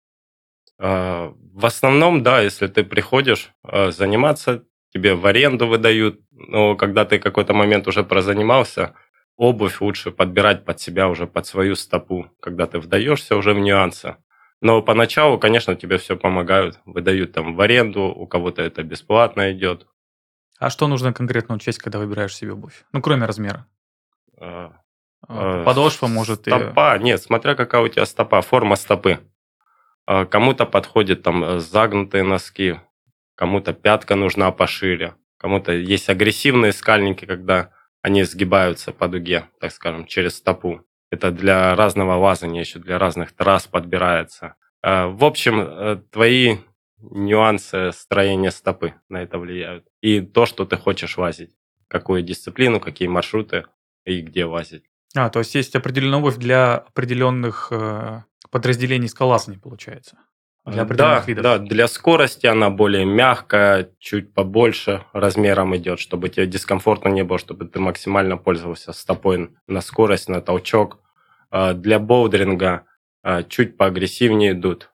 Э, 0.80 1.32
в 1.54 1.66
основном, 1.66 2.24
да, 2.24 2.42
если 2.42 2.68
ты 2.68 2.84
приходишь 2.84 3.52
э, 3.64 3.92
заниматься, 3.92 4.64
тебе 4.94 5.16
в 5.16 5.26
аренду 5.26 5.68
выдают, 5.68 6.22
но 6.32 6.76
когда 6.76 7.06
ты 7.06 7.20
какой-то 7.20 7.54
момент 7.54 7.88
уже 7.88 8.04
прозанимался, 8.04 8.96
обувь 9.38 9.79
лучше 9.82 10.12
подбирать 10.12 10.65
под 10.65 10.82
себя 10.82 11.08
уже, 11.08 11.27
под 11.27 11.46
свою 11.46 11.75
стопу, 11.75 12.29
когда 12.41 12.65
ты 12.65 12.79
вдаешься 12.79 13.38
уже 13.38 13.53
в 13.53 13.60
нюансы. 13.60 14.17
Но 14.60 14.82
поначалу, 14.82 15.38
конечно, 15.38 15.75
тебе 15.75 16.00
все 16.00 16.17
помогают, 16.17 16.79
выдают 16.86 17.32
там 17.32 17.56
в 17.56 17.62
аренду, 17.62 18.06
у 18.06 18.25
кого-то 18.25 18.63
это 18.63 18.84
бесплатно 18.84 19.51
идет. 19.51 19.88
А 20.60 20.72
что 20.72 20.88
нужно 20.88 21.13
конкретно 21.13 21.56
учесть, 21.56 21.77
когда 21.77 22.00
выбираешь 22.00 22.36
себе 22.36 22.53
обувь? 22.53 22.84
Ну, 22.91 23.01
кроме 23.01 23.27
размера. 23.27 23.67
А, 24.39 24.74
а, 25.27 25.63
подошва 25.63 26.08
может 26.08 26.41
стопа, 26.41 26.96
и... 26.96 27.03
нет, 27.03 27.22
смотря 27.22 27.53
какая 27.53 27.84
у 27.84 27.88
тебя 27.88 28.06
стопа, 28.08 28.41
форма 28.41 28.75
стопы. 28.75 29.20
А, 30.08 30.25
кому-то 30.25 30.65
подходит 30.65 31.22
там 31.22 31.44
э, 31.44 31.60
загнутые 31.60 32.24
носки, 32.24 32.79
кому-то 33.36 33.74
пятка 33.74 34.15
нужна 34.15 34.51
пошире, 34.51 35.13
кому-то 35.38 35.72
есть 35.72 36.10
агрессивные 36.10 36.74
скальники, 36.74 37.25
когда 37.25 37.72
они 38.01 38.24
сгибаются 38.24 38.92
по 38.92 39.08
дуге, 39.08 39.50
так 39.60 39.72
скажем, 39.72 40.06
через 40.06 40.38
стопу. 40.38 40.82
Это 41.10 41.32
для 41.32 41.75
разного 41.75 42.16
лазания, 42.16 42.62
еще 42.62 42.80
для 42.80 42.98
разных 42.98 43.32
трасс 43.34 43.68
подбирается. 43.68 44.56
А, 44.82 45.08
в 45.08 45.24
общем, 45.24 45.60
э, 45.60 46.01
твои 46.12 46.58
нюансы 47.00 47.92
строения 47.92 48.51
стопы 48.51 48.96
на 49.10 49.22
это 49.22 49.38
влияют. 49.38 49.86
И 50.01 50.22
то, 50.22 50.46
что 50.46 50.66
ты 50.66 50.77
хочешь 50.77 51.18
лазить. 51.18 51.56
Какую 51.88 52.22
дисциплину, 52.24 52.80
какие 52.80 53.08
маршруты 53.08 53.66
и 54.06 54.22
где 54.22 54.46
лазить. 54.46 54.84
А, 55.16 55.30
то 55.30 55.39
есть 55.39 55.56
есть 55.56 55.75
определенная 55.75 56.20
обувь 56.20 56.38
для 56.38 56.75
определенных 56.75 57.70
э, 57.72 58.24
подразделений 58.51 59.08
скалазания, 59.08 59.60
получается? 59.60 60.18
Для 60.68 60.82
определенных 60.82 61.20
да, 61.22 61.26
видов? 61.28 61.44
Да, 61.44 61.58
для 61.60 61.88
скорости 61.88 62.46
она 62.46 62.70
более 62.70 63.06
мягкая, 63.06 63.90
чуть 64.00 64.34
побольше 64.34 65.06
размером 65.14 65.76
идет, 65.78 66.00
чтобы 66.00 66.28
тебе 66.28 66.46
дискомфортно 66.46 67.08
не 67.08 67.24
было, 67.24 67.40
чтобы 67.40 67.66
ты 67.66 67.80
максимально 67.80 68.36
пользовался 68.36 68.92
стопой 68.92 69.50
на 69.68 69.82
скорость, 69.82 70.28
на 70.28 70.42
толчок. 70.42 71.00
А, 71.50 71.74
для 71.74 72.00
боудеринга 72.00 72.84
а, 73.24 73.44
чуть 73.44 73.78
поагрессивнее 73.78 74.52
идут, 74.52 74.92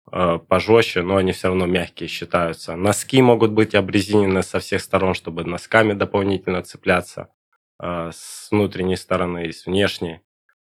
пожестче, 0.47 1.00
но 1.00 1.17
они 1.17 1.33
все 1.33 1.49
равно 1.49 1.64
мягкие 1.64 2.07
считаются. 2.07 2.76
Носки 2.76 3.23
могут 3.23 3.52
быть 3.52 3.75
обрезинены 3.75 4.43
со 4.43 4.59
всех 4.59 4.83
сторон, 4.83 5.14
чтобы 5.14 5.45
носками 5.45 5.95
дополнительно 5.95 6.62
цепляться 6.62 7.29
с 7.81 8.50
внутренней 8.50 8.97
стороны 8.97 9.47
и 9.47 9.52
с 9.52 9.64
внешней. 9.64 10.21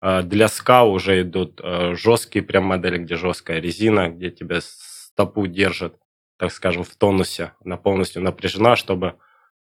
Для 0.02 0.48
ска 0.48 0.86
уже 0.86 1.22
идут 1.22 1.62
жесткие 1.64 2.44
прям 2.44 2.64
модели, 2.64 2.98
где 2.98 3.16
жесткая 3.16 3.60
резина, 3.60 4.10
где 4.10 4.32
тебя 4.32 4.60
стопу 5.18 5.48
держит, 5.48 5.96
так 6.38 6.52
скажем, 6.52 6.84
в 6.84 6.96
тонусе, 6.96 7.54
она 7.66 7.76
полностью 7.76 8.22
напряжена, 8.22 8.76
чтобы 8.76 9.16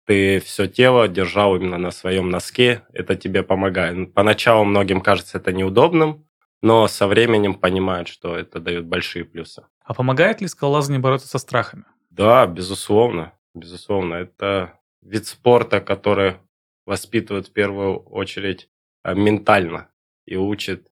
ты 0.04 0.38
все 0.40 0.66
тело 0.66 1.08
держал 1.08 1.56
именно 1.56 1.78
на 1.78 1.90
своем 1.90 2.28
носке, 2.28 2.82
это 2.92 3.16
тебе 3.16 3.42
помогает. 3.42 4.12
Поначалу 4.12 4.64
многим 4.64 5.00
кажется 5.00 5.38
это 5.38 5.52
неудобным, 5.52 6.26
но 6.60 6.86
со 6.88 7.06
временем 7.06 7.54
понимают, 7.54 8.06
что 8.08 8.36
это 8.36 8.60
дает 8.60 8.84
большие 8.84 9.24
плюсы. 9.24 9.64
А 9.82 9.94
помогает 9.94 10.42
ли 10.42 10.46
скалолазание 10.48 11.00
бороться 11.00 11.26
со 11.26 11.38
страхами? 11.38 11.84
Да, 12.10 12.46
безусловно, 12.46 13.32
безусловно. 13.54 14.14
Это 14.14 14.78
вид 15.00 15.26
спорта, 15.26 15.80
который 15.80 16.36
воспитывает 16.84 17.48
в 17.48 17.52
первую 17.54 17.96
очередь 17.96 18.68
а, 19.02 19.14
ментально 19.14 19.88
и 20.26 20.36
учит 20.36 20.88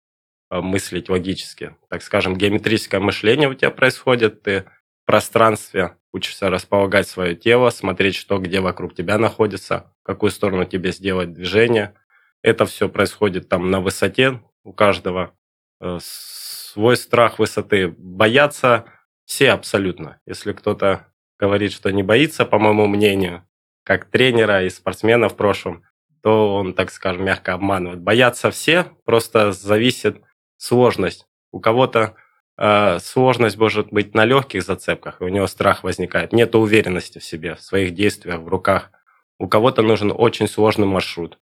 мыслить 0.60 1.08
логически. 1.08 1.76
Так 1.88 2.02
скажем, 2.02 2.36
геометрическое 2.36 3.00
мышление 3.00 3.48
у 3.48 3.54
тебя 3.54 3.70
происходит, 3.70 4.42
ты 4.42 4.64
в 5.02 5.06
пространстве 5.06 5.96
учишься 6.12 6.50
располагать 6.50 7.08
свое 7.08 7.34
тело, 7.34 7.70
смотреть, 7.70 8.16
что 8.16 8.38
где 8.38 8.60
вокруг 8.60 8.94
тебя 8.94 9.18
находится, 9.18 9.92
в 10.02 10.06
какую 10.06 10.30
сторону 10.30 10.64
тебе 10.64 10.92
сделать 10.92 11.32
движение. 11.32 11.94
Это 12.42 12.66
все 12.66 12.88
происходит 12.88 13.48
там 13.48 13.70
на 13.70 13.80
высоте, 13.80 14.42
у 14.64 14.72
каждого 14.72 15.34
э, 15.80 15.98
свой 16.02 16.96
страх 16.96 17.38
высоты. 17.38 17.88
Боятся 17.96 18.84
все 19.24 19.52
абсолютно. 19.52 20.20
Если 20.26 20.52
кто-то 20.52 21.06
говорит, 21.38 21.72
что 21.72 21.90
не 21.90 22.02
боится, 22.02 22.44
по 22.44 22.58
моему 22.58 22.86
мнению, 22.86 23.46
как 23.84 24.04
тренера 24.06 24.64
и 24.64 24.70
спортсмена 24.70 25.28
в 25.28 25.36
прошлом, 25.36 25.84
то 26.22 26.54
он, 26.54 26.74
так 26.74 26.90
скажем, 26.90 27.24
мягко 27.24 27.54
обманывает. 27.54 28.00
Боятся 28.00 28.50
все, 28.50 28.86
просто 29.04 29.52
зависит 29.52 30.22
сложность. 30.62 31.26
У 31.50 31.58
кого-то 31.58 32.14
э, 32.56 33.00
сложность 33.00 33.56
может 33.58 33.92
быть 33.92 34.14
на 34.14 34.24
легких 34.24 34.62
зацепках, 34.62 35.20
и 35.20 35.24
у 35.24 35.28
него 35.28 35.48
страх 35.48 35.82
возникает. 35.82 36.32
Нет 36.32 36.54
уверенности 36.54 37.18
в 37.18 37.24
себе, 37.24 37.56
в 37.56 37.60
своих 37.60 37.94
действиях, 37.94 38.40
в 38.40 38.48
руках. 38.48 38.92
У 39.38 39.48
кого-то 39.48 39.82
нужен 39.82 40.12
очень 40.16 40.46
сложный 40.46 40.86
маршрут. 40.86 41.38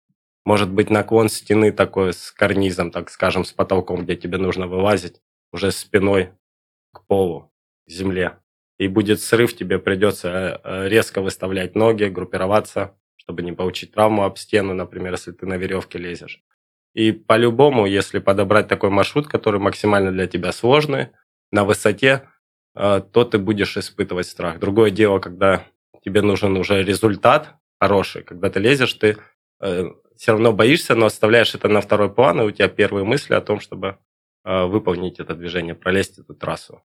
Может 0.44 0.70
быть 0.70 0.88
наклон 0.88 1.28
стены 1.28 1.72
такой 1.72 2.12
с 2.12 2.30
карнизом, 2.30 2.92
так 2.92 3.10
скажем, 3.10 3.44
с 3.44 3.52
потолком, 3.52 4.04
где 4.04 4.14
тебе 4.14 4.38
нужно 4.38 4.68
вылазить 4.68 5.20
уже 5.52 5.72
спиной 5.72 6.30
к 6.92 7.04
полу, 7.06 7.50
к 7.88 7.90
земле. 7.90 8.38
И 8.78 8.86
будет 8.86 9.20
срыв, 9.20 9.56
тебе 9.56 9.80
придется 9.80 10.28
э, 10.28 10.60
э, 10.62 10.88
резко 10.88 11.22
выставлять 11.22 11.74
ноги, 11.74 12.04
группироваться, 12.04 12.94
чтобы 13.16 13.42
не 13.42 13.50
получить 13.50 13.94
травму 13.94 14.22
об 14.22 14.38
стену, 14.38 14.74
например, 14.74 15.12
если 15.12 15.32
ты 15.32 15.44
на 15.44 15.56
веревке 15.56 15.98
лезешь. 15.98 16.40
И 16.98 17.12
по-любому, 17.12 17.86
если 17.86 18.18
подобрать 18.18 18.66
такой 18.66 18.90
маршрут, 18.90 19.28
который 19.28 19.60
максимально 19.60 20.10
для 20.10 20.26
тебя 20.26 20.50
сложный, 20.50 21.10
на 21.52 21.62
высоте, 21.62 22.28
э, 22.74 23.02
то 23.12 23.24
ты 23.24 23.38
будешь 23.38 23.76
испытывать 23.76 24.26
страх. 24.26 24.58
Другое 24.58 24.90
дело, 24.90 25.20
когда 25.20 25.64
тебе 26.04 26.22
нужен 26.22 26.56
уже 26.56 26.82
результат 26.82 27.54
хороший, 27.80 28.24
когда 28.24 28.50
ты 28.50 28.58
лезешь, 28.58 28.94
ты 28.94 29.16
э, 29.60 29.84
все 30.16 30.32
равно 30.32 30.52
боишься, 30.52 30.96
но 30.96 31.06
оставляешь 31.06 31.54
это 31.54 31.68
на 31.68 31.80
второй 31.80 32.12
план, 32.12 32.40
и 32.40 32.44
у 32.44 32.50
тебя 32.50 32.66
первые 32.66 33.04
мысли 33.04 33.32
о 33.34 33.40
том, 33.40 33.60
чтобы 33.60 33.98
э, 34.44 34.64
выполнить 34.64 35.20
это 35.20 35.36
движение, 35.36 35.76
пролезть 35.76 36.18
эту 36.18 36.34
трассу. 36.34 36.82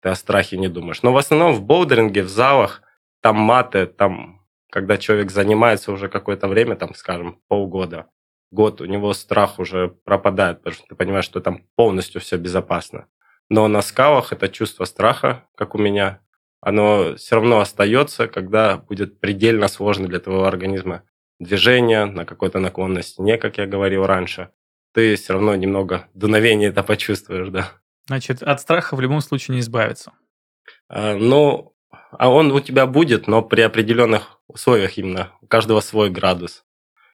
Ты 0.00 0.08
о 0.08 0.16
страхе 0.16 0.58
не 0.58 0.66
думаешь. 0.66 1.04
Но 1.04 1.12
в 1.12 1.16
основном 1.16 1.54
в 1.54 1.62
боудеринге, 1.62 2.24
в 2.24 2.28
залах, 2.28 2.82
там 3.20 3.36
маты, 3.36 3.86
там, 3.86 4.44
когда 4.72 4.98
человек 4.98 5.30
занимается 5.30 5.92
уже 5.92 6.08
какое-то 6.08 6.48
время, 6.48 6.74
там, 6.74 6.96
скажем, 6.96 7.40
полгода, 7.46 8.08
год 8.52 8.80
у 8.80 8.84
него 8.84 9.12
страх 9.14 9.58
уже 9.58 9.88
пропадает, 9.88 10.58
потому 10.58 10.74
что 10.74 10.86
ты 10.86 10.94
понимаешь, 10.94 11.24
что 11.24 11.40
там 11.40 11.64
полностью 11.74 12.20
все 12.20 12.36
безопасно. 12.36 13.06
Но 13.48 13.66
на 13.66 13.82
скалах 13.82 14.32
это 14.32 14.48
чувство 14.48 14.84
страха, 14.84 15.44
как 15.56 15.74
у 15.74 15.78
меня, 15.78 16.20
оно 16.60 17.16
все 17.16 17.34
равно 17.34 17.60
остается, 17.60 18.28
когда 18.28 18.76
будет 18.76 19.18
предельно 19.18 19.68
сложно 19.68 20.06
для 20.06 20.20
твоего 20.20 20.44
организма 20.44 21.02
движение 21.40 22.04
на 22.04 22.24
какой-то 22.24 22.60
наклонности, 22.60 23.20
не 23.20 23.36
как 23.36 23.58
я 23.58 23.66
говорил 23.66 24.06
раньше. 24.06 24.50
Ты 24.94 25.16
все 25.16 25.32
равно 25.32 25.56
немного 25.56 26.08
дуновение 26.14 26.68
это 26.68 26.82
почувствуешь, 26.82 27.48
да. 27.48 27.72
Значит, 28.06 28.42
от 28.42 28.60
страха 28.60 28.94
в 28.94 29.00
любом 29.00 29.20
случае 29.20 29.56
не 29.56 29.60
избавиться. 29.60 30.12
А, 30.88 31.14
ну, 31.16 31.74
а 32.10 32.30
он 32.30 32.52
у 32.52 32.60
тебя 32.60 32.86
будет, 32.86 33.26
но 33.26 33.42
при 33.42 33.62
определенных 33.62 34.40
условиях 34.46 34.98
именно. 34.98 35.32
У 35.40 35.46
каждого 35.46 35.80
свой 35.80 36.10
градус. 36.10 36.64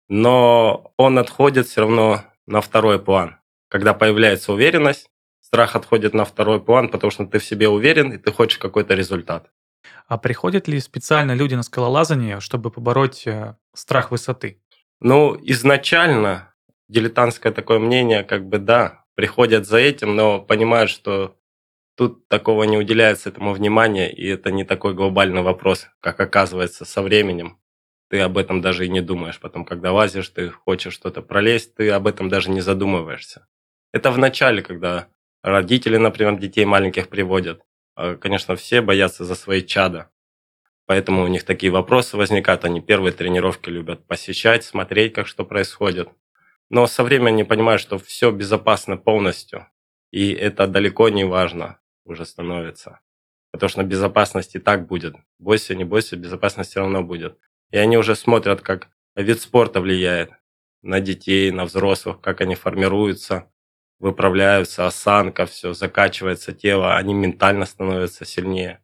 Но 0.09 0.93
он 0.97 1.19
отходит 1.19 1.67
все 1.67 1.83
равно 1.83 2.25
на 2.47 2.61
второй 2.61 2.99
план. 2.99 3.39
Когда 3.69 3.95
появляется 3.95 4.53
уверенность, 4.53 5.09
страх 5.41 5.77
отходит 5.77 6.15
на 6.15 6.25
второй 6.25 6.63
план, 6.63 6.89
потому 6.89 7.11
что 7.11 7.27
ты 7.27 7.39
в 7.39 7.45
себе 7.45 7.69
уверен, 7.69 8.13
и 8.13 8.19
ты 8.19 8.33
хочешь 8.33 8.59
какой-то 8.59 8.95
результат. 8.95 9.51
А 10.07 10.19
приходят 10.19 10.69
ли 10.69 10.81
специально 10.81 11.33
люди 11.33 11.55
на 11.55 11.63
скалолазание, 11.63 12.41
чтобы 12.41 12.71
побороть 12.71 13.27
э, 13.27 13.57
страх 13.75 14.11
высоты? 14.11 14.61
Ну, 15.01 15.39
изначально 15.43 16.55
дилетантское 16.89 17.53
такое 17.53 17.79
мнение, 17.79 18.23
как 18.23 18.47
бы 18.47 18.59
да, 18.59 19.05
приходят 19.15 19.67
за 19.67 19.79
этим, 19.79 20.15
но 20.15 20.41
понимают, 20.41 20.91
что 20.91 21.37
тут 21.97 22.29
такого 22.29 22.65
не 22.65 22.77
уделяется 22.77 23.29
этому 23.29 23.53
внимания, 23.53 24.13
и 24.13 24.27
это 24.27 24.51
не 24.51 24.65
такой 24.65 24.95
глобальный 24.95 25.43
вопрос, 25.43 25.87
как 26.01 26.21
оказывается 26.21 26.85
со 26.85 27.03
временем. 27.03 27.59
Ты 28.13 28.21
об 28.21 28.37
этом 28.37 28.61
даже 28.61 28.85
и 28.85 28.91
не 28.91 29.01
думаешь. 29.01 29.41
Потом, 29.41 29.65
когда 29.65 29.91
лазишь, 29.91 30.29
ты 30.29 30.51
хочешь 30.51 30.93
что-то 30.93 31.23
пролезть, 31.23 31.75
ты 31.77 31.89
об 31.89 32.07
этом 32.07 32.29
даже 32.29 32.51
не 32.51 32.61
задумываешься. 32.61 33.47
Это 33.91 34.11
в 34.11 34.19
начале, 34.19 34.61
когда 34.61 35.09
родители, 35.43 35.97
например, 35.97 36.39
детей 36.39 36.67
маленьких 36.67 37.09
приводят. 37.09 37.63
А, 37.95 38.17
конечно, 38.17 38.55
все 38.55 38.83
боятся 38.83 39.25
за 39.25 39.35
свои 39.35 39.63
чада. 39.63 40.11
Поэтому 40.85 41.25
у 41.25 41.27
них 41.27 41.45
такие 41.45 41.73
вопросы 41.73 42.19
возникают. 42.19 42.67
Они 42.67 42.83
первые 42.83 43.15
тренировки 43.15 43.71
любят 43.71 44.07
посещать, 44.07 44.63
смотреть, 44.63 45.15
как 45.15 45.27
что 45.27 45.47
происходит. 45.47 46.11
Но 46.69 46.87
со 46.87 47.05
временем 47.05 47.29
они 47.29 47.45
понимают, 47.45 47.81
что 47.81 47.99
все 47.99 48.31
безопасно 48.31 48.99
полностью. 48.99 49.69
И 50.11 50.33
это 50.33 50.67
далеко 50.67 51.09
не 51.09 51.25
важно 51.25 51.81
уже 52.05 52.27
становится. 52.27 53.01
Потому 53.53 53.71
что 53.71 53.83
на 53.83 53.87
безопасность 53.87 54.55
и 54.55 54.59
так 54.59 54.87
будет. 54.87 55.17
Бойся, 55.39 55.75
не 55.75 55.85
бойся, 55.85 56.19
безопасность 56.19 56.73
все 56.73 56.81
равно 56.81 57.03
будет. 57.03 57.39
И 57.73 57.79
они 57.79 57.97
уже 57.97 58.15
смотрят, 58.15 58.61
как 58.61 58.89
вид 59.17 59.41
спорта 59.41 59.81
влияет 59.81 60.31
на 60.83 61.01
детей, 61.01 61.51
на 61.51 61.65
взрослых, 61.65 62.21
как 62.21 62.41
они 62.41 62.55
формируются, 62.55 63.51
выправляются, 63.99 64.87
осанка, 64.87 65.47
все, 65.47 65.73
закачивается 65.73 66.53
тело, 66.53 66.97
они 66.97 67.15
ментально 67.15 67.65
становятся 67.67 68.25
сильнее, 68.25 68.81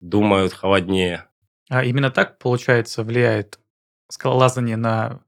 думают 0.00 0.52
холоднее. 0.52 1.26
А 1.68 1.84
именно 1.84 2.10
так, 2.10 2.38
получается, 2.38 3.02
влияет 3.02 3.58
скалолазание 4.08 4.76
на, 4.76 5.20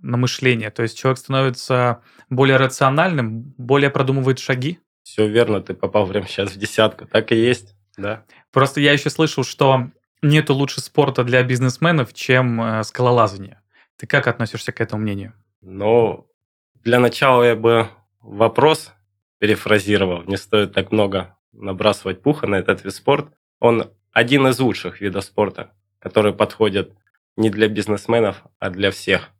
на 0.00 0.16
мышление? 0.16 0.70
То 0.70 0.82
есть 0.82 0.98
человек 0.98 1.18
становится 1.18 2.02
более 2.28 2.58
рациональным, 2.58 3.54
более 3.56 3.90
продумывает 3.90 4.38
шаги? 4.38 4.78
Все 5.02 5.26
верно, 5.26 5.62
ты 5.62 5.74
попал 5.74 6.06
прямо 6.06 6.28
сейчас 6.28 6.52
в 6.52 6.58
десятку. 6.58 7.06
Так 7.06 7.32
и 7.32 7.36
есть, 7.36 7.74
да. 7.96 8.24
Просто 8.52 8.80
я 8.80 8.92
еще 8.92 9.10
слышал, 9.10 9.42
что 9.42 9.90
нету 10.22 10.54
лучше 10.54 10.80
спорта 10.80 11.24
для 11.24 11.42
бизнесменов, 11.42 12.12
чем 12.12 12.60
э, 12.60 12.84
скалолазание. 12.84 13.60
Ты 13.96 14.06
как 14.06 14.26
относишься 14.26 14.72
к 14.72 14.80
этому 14.80 15.02
мнению? 15.02 15.34
Ну, 15.60 16.26
для 16.74 16.98
начала 17.00 17.42
я 17.42 17.56
бы 17.56 17.88
вопрос 18.20 18.92
перефразировал. 19.38 20.22
Не 20.24 20.36
стоит 20.36 20.72
так 20.72 20.92
много 20.92 21.36
набрасывать 21.52 22.22
пуха 22.22 22.46
на 22.46 22.56
этот 22.56 22.84
вид 22.84 22.94
спорта. 22.94 23.32
Он 23.58 23.90
один 24.12 24.46
из 24.46 24.58
лучших 24.58 25.00
видов 25.00 25.24
спорта, 25.24 25.72
который 25.98 26.32
подходит 26.32 26.94
не 27.36 27.50
для 27.50 27.68
бизнесменов, 27.68 28.42
а 28.58 28.70
для 28.70 28.90
всех. 28.90 29.30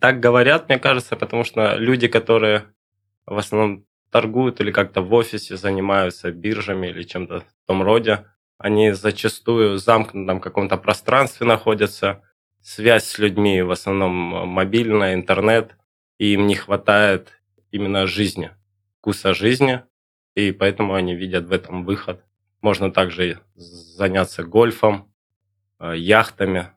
Так 0.00 0.20
говорят, 0.20 0.68
мне 0.68 0.78
кажется, 0.78 1.16
потому 1.16 1.44
что 1.44 1.74
люди, 1.76 2.06
которые 2.06 2.66
в 3.26 3.36
основном 3.36 3.84
торгуют 4.10 4.60
или 4.60 4.70
как-то 4.70 5.02
в 5.02 5.12
офисе 5.12 5.56
занимаются 5.56 6.30
биржами 6.30 6.88
или 6.88 7.02
чем-то 7.02 7.40
в 7.40 7.66
том 7.66 7.82
роде, 7.82 8.26
они 8.58 8.92
зачастую 8.92 9.74
в 9.74 9.78
замкнутом 9.78 10.40
каком-то 10.40 10.76
пространстве 10.76 11.46
находятся, 11.46 12.22
связь 12.60 13.04
с 13.04 13.18
людьми 13.18 13.62
в 13.62 13.70
основном 13.70 14.12
мобильная, 14.12 15.14
интернет, 15.14 15.76
и 16.18 16.34
им 16.34 16.46
не 16.46 16.56
хватает 16.56 17.40
именно 17.70 18.06
жизни, 18.06 18.50
вкуса 18.98 19.32
жизни, 19.32 19.82
и 20.34 20.52
поэтому 20.52 20.94
они 20.94 21.14
видят 21.14 21.46
в 21.46 21.52
этом 21.52 21.84
выход. 21.84 22.24
Можно 22.60 22.90
также 22.90 23.40
заняться 23.54 24.42
гольфом, 24.42 25.12
э, 25.78 25.94
яхтами, 25.96 26.72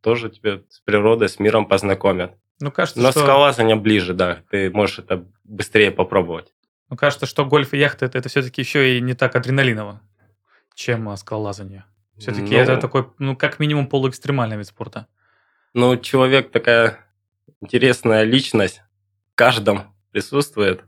тоже 0.00 0.30
тебе 0.30 0.64
с 0.70 0.80
природой, 0.80 1.28
с 1.28 1.38
миром 1.38 1.66
познакомят. 1.66 2.32
Ну, 2.60 2.72
кажется, 2.72 3.00
Но 3.00 3.10
что... 3.10 3.20
скалолазание 3.20 3.76
ближе, 3.76 4.14
да, 4.14 4.42
ты 4.50 4.70
можешь 4.70 5.00
это 5.00 5.26
быстрее 5.44 5.90
попробовать. 5.90 6.54
Ну, 6.88 6.96
кажется, 6.96 7.26
что 7.26 7.44
гольф 7.44 7.74
и 7.74 7.78
яхта 7.78 8.06
это, 8.06 8.18
это 8.18 8.28
все-таки 8.28 8.62
еще 8.62 8.96
и 8.96 9.00
не 9.00 9.14
так 9.14 9.36
адреналиново, 9.36 10.00
чем 10.76 11.08
а, 11.08 11.16
скалолазание. 11.16 11.84
Все-таки 12.18 12.54
ну, 12.54 12.60
это 12.60 12.76
такой, 12.76 13.08
ну, 13.18 13.34
как 13.34 13.58
минимум 13.58 13.88
полуэкстремальный 13.88 14.56
вид 14.56 14.66
спорта. 14.66 15.06
Ну, 15.74 15.96
человек 15.96 16.50
такая 16.50 17.00
интересная 17.60 18.22
личность. 18.22 18.82
В 19.32 19.34
каждом 19.34 19.94
присутствует, 20.12 20.84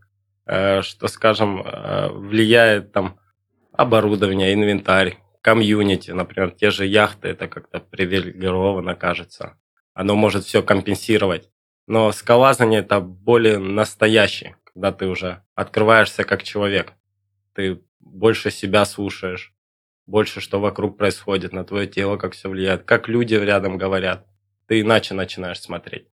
э, 0.46 0.82
что, 0.82 1.08
скажем, 1.08 1.62
э, 1.62 2.08
влияет 2.10 2.92
там 2.92 3.18
оборудование, 3.72 4.54
инвентарь, 4.54 5.18
комьюнити, 5.40 6.10
например, 6.10 6.50
те 6.50 6.70
же 6.70 6.86
яхты, 6.86 7.28
это 7.28 7.48
как-то 7.48 7.80
привилегировано 7.80 8.94
кажется. 8.94 9.58
Оно 9.94 10.14
может 10.14 10.44
все 10.44 10.62
компенсировать. 10.62 11.50
Но 11.86 12.12
скалазание 12.12 12.80
это 12.80 13.00
более 13.00 13.58
настоящий, 13.58 14.56
когда 14.64 14.92
ты 14.92 15.06
уже 15.06 15.42
открываешься 15.54 16.24
как 16.24 16.42
человек. 16.42 16.92
Ты 17.54 17.82
больше 18.00 18.50
себя 18.50 18.84
слушаешь, 18.84 19.54
больше 20.08 20.40
что 20.40 20.58
вокруг 20.58 20.96
происходит, 20.96 21.52
на 21.52 21.64
твое 21.64 21.86
тело, 21.86 22.16
как 22.16 22.32
все 22.32 22.48
влияет, 22.48 22.84
как 22.84 23.08
люди 23.08 23.34
рядом 23.34 23.76
говорят. 23.76 24.26
Ты 24.66 24.80
иначе 24.80 25.14
начинаешь 25.14 25.60
смотреть. 25.60 26.08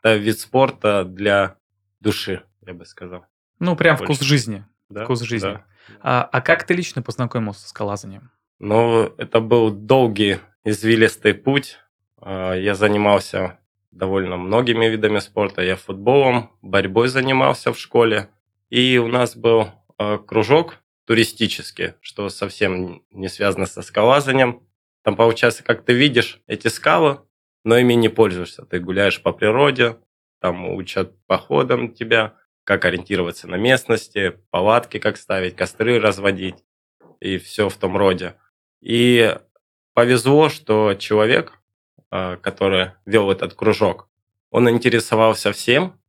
Это 0.00 0.14
вид 0.14 0.38
спорта 0.38 1.04
для 1.04 1.56
души, 2.00 2.44
я 2.64 2.74
бы 2.74 2.86
сказал. 2.86 3.26
Ну, 3.58 3.74
прям 3.74 3.96
больше. 3.96 4.14
вкус 4.14 4.26
жизни. 4.26 4.64
Да? 4.88 5.04
Вкус 5.04 5.22
жизни. 5.22 5.48
Да. 5.48 5.64
А, 6.00 6.22
а 6.22 6.40
как 6.40 6.64
ты 6.64 6.74
лично 6.74 7.02
познакомился 7.02 7.62
с 7.62 7.70
скалазанием? 7.70 8.30
Ну, 8.60 9.12
это 9.18 9.40
был 9.40 9.70
долгий, 9.72 10.38
извилистый 10.62 11.34
путь. 11.34 11.78
А, 12.20 12.54
я 12.54 12.76
занимался 12.76 13.58
довольно 13.90 14.36
многими 14.36 14.86
видами 14.86 15.18
спорта. 15.18 15.62
Я 15.62 15.74
футболом, 15.74 16.52
борьбой 16.62 17.08
занимался 17.08 17.72
в 17.72 17.78
школе. 17.80 18.28
И 18.70 18.96
у 18.98 19.08
нас 19.08 19.36
был 19.36 19.70
э, 19.98 20.18
кружок 20.18 20.83
туристический, 21.06 21.94
что 22.00 22.28
совсем 22.28 23.02
не 23.10 23.28
связано 23.28 23.66
со 23.66 23.82
скалазанием. 23.82 24.66
Там 25.02 25.16
получается, 25.16 25.62
как 25.62 25.84
ты 25.84 25.92
видишь 25.92 26.40
эти 26.46 26.68
скалы, 26.68 27.20
но 27.64 27.76
ими 27.76 27.94
не 27.94 28.08
пользуешься. 28.08 28.64
Ты 28.64 28.80
гуляешь 28.80 29.22
по 29.22 29.32
природе, 29.32 29.98
там 30.40 30.66
учат 30.68 31.14
походам 31.26 31.92
тебя, 31.92 32.34
как 32.64 32.84
ориентироваться 32.84 33.48
на 33.48 33.56
местности, 33.56 34.38
палатки 34.50 34.98
как 34.98 35.16
ставить, 35.16 35.56
костры 35.56 35.98
разводить 35.98 36.64
и 37.20 37.38
все 37.38 37.68
в 37.68 37.76
том 37.76 37.96
роде. 37.96 38.36
И 38.80 39.36
повезло, 39.94 40.48
что 40.48 40.94
человек, 40.94 41.60
Э, 42.16 42.36
который 42.36 42.92
вел 43.06 43.32
этот 43.32 43.54
кружок, 43.54 44.08
он 44.50 44.70
интересовался 44.70 45.50
всем 45.50 46.00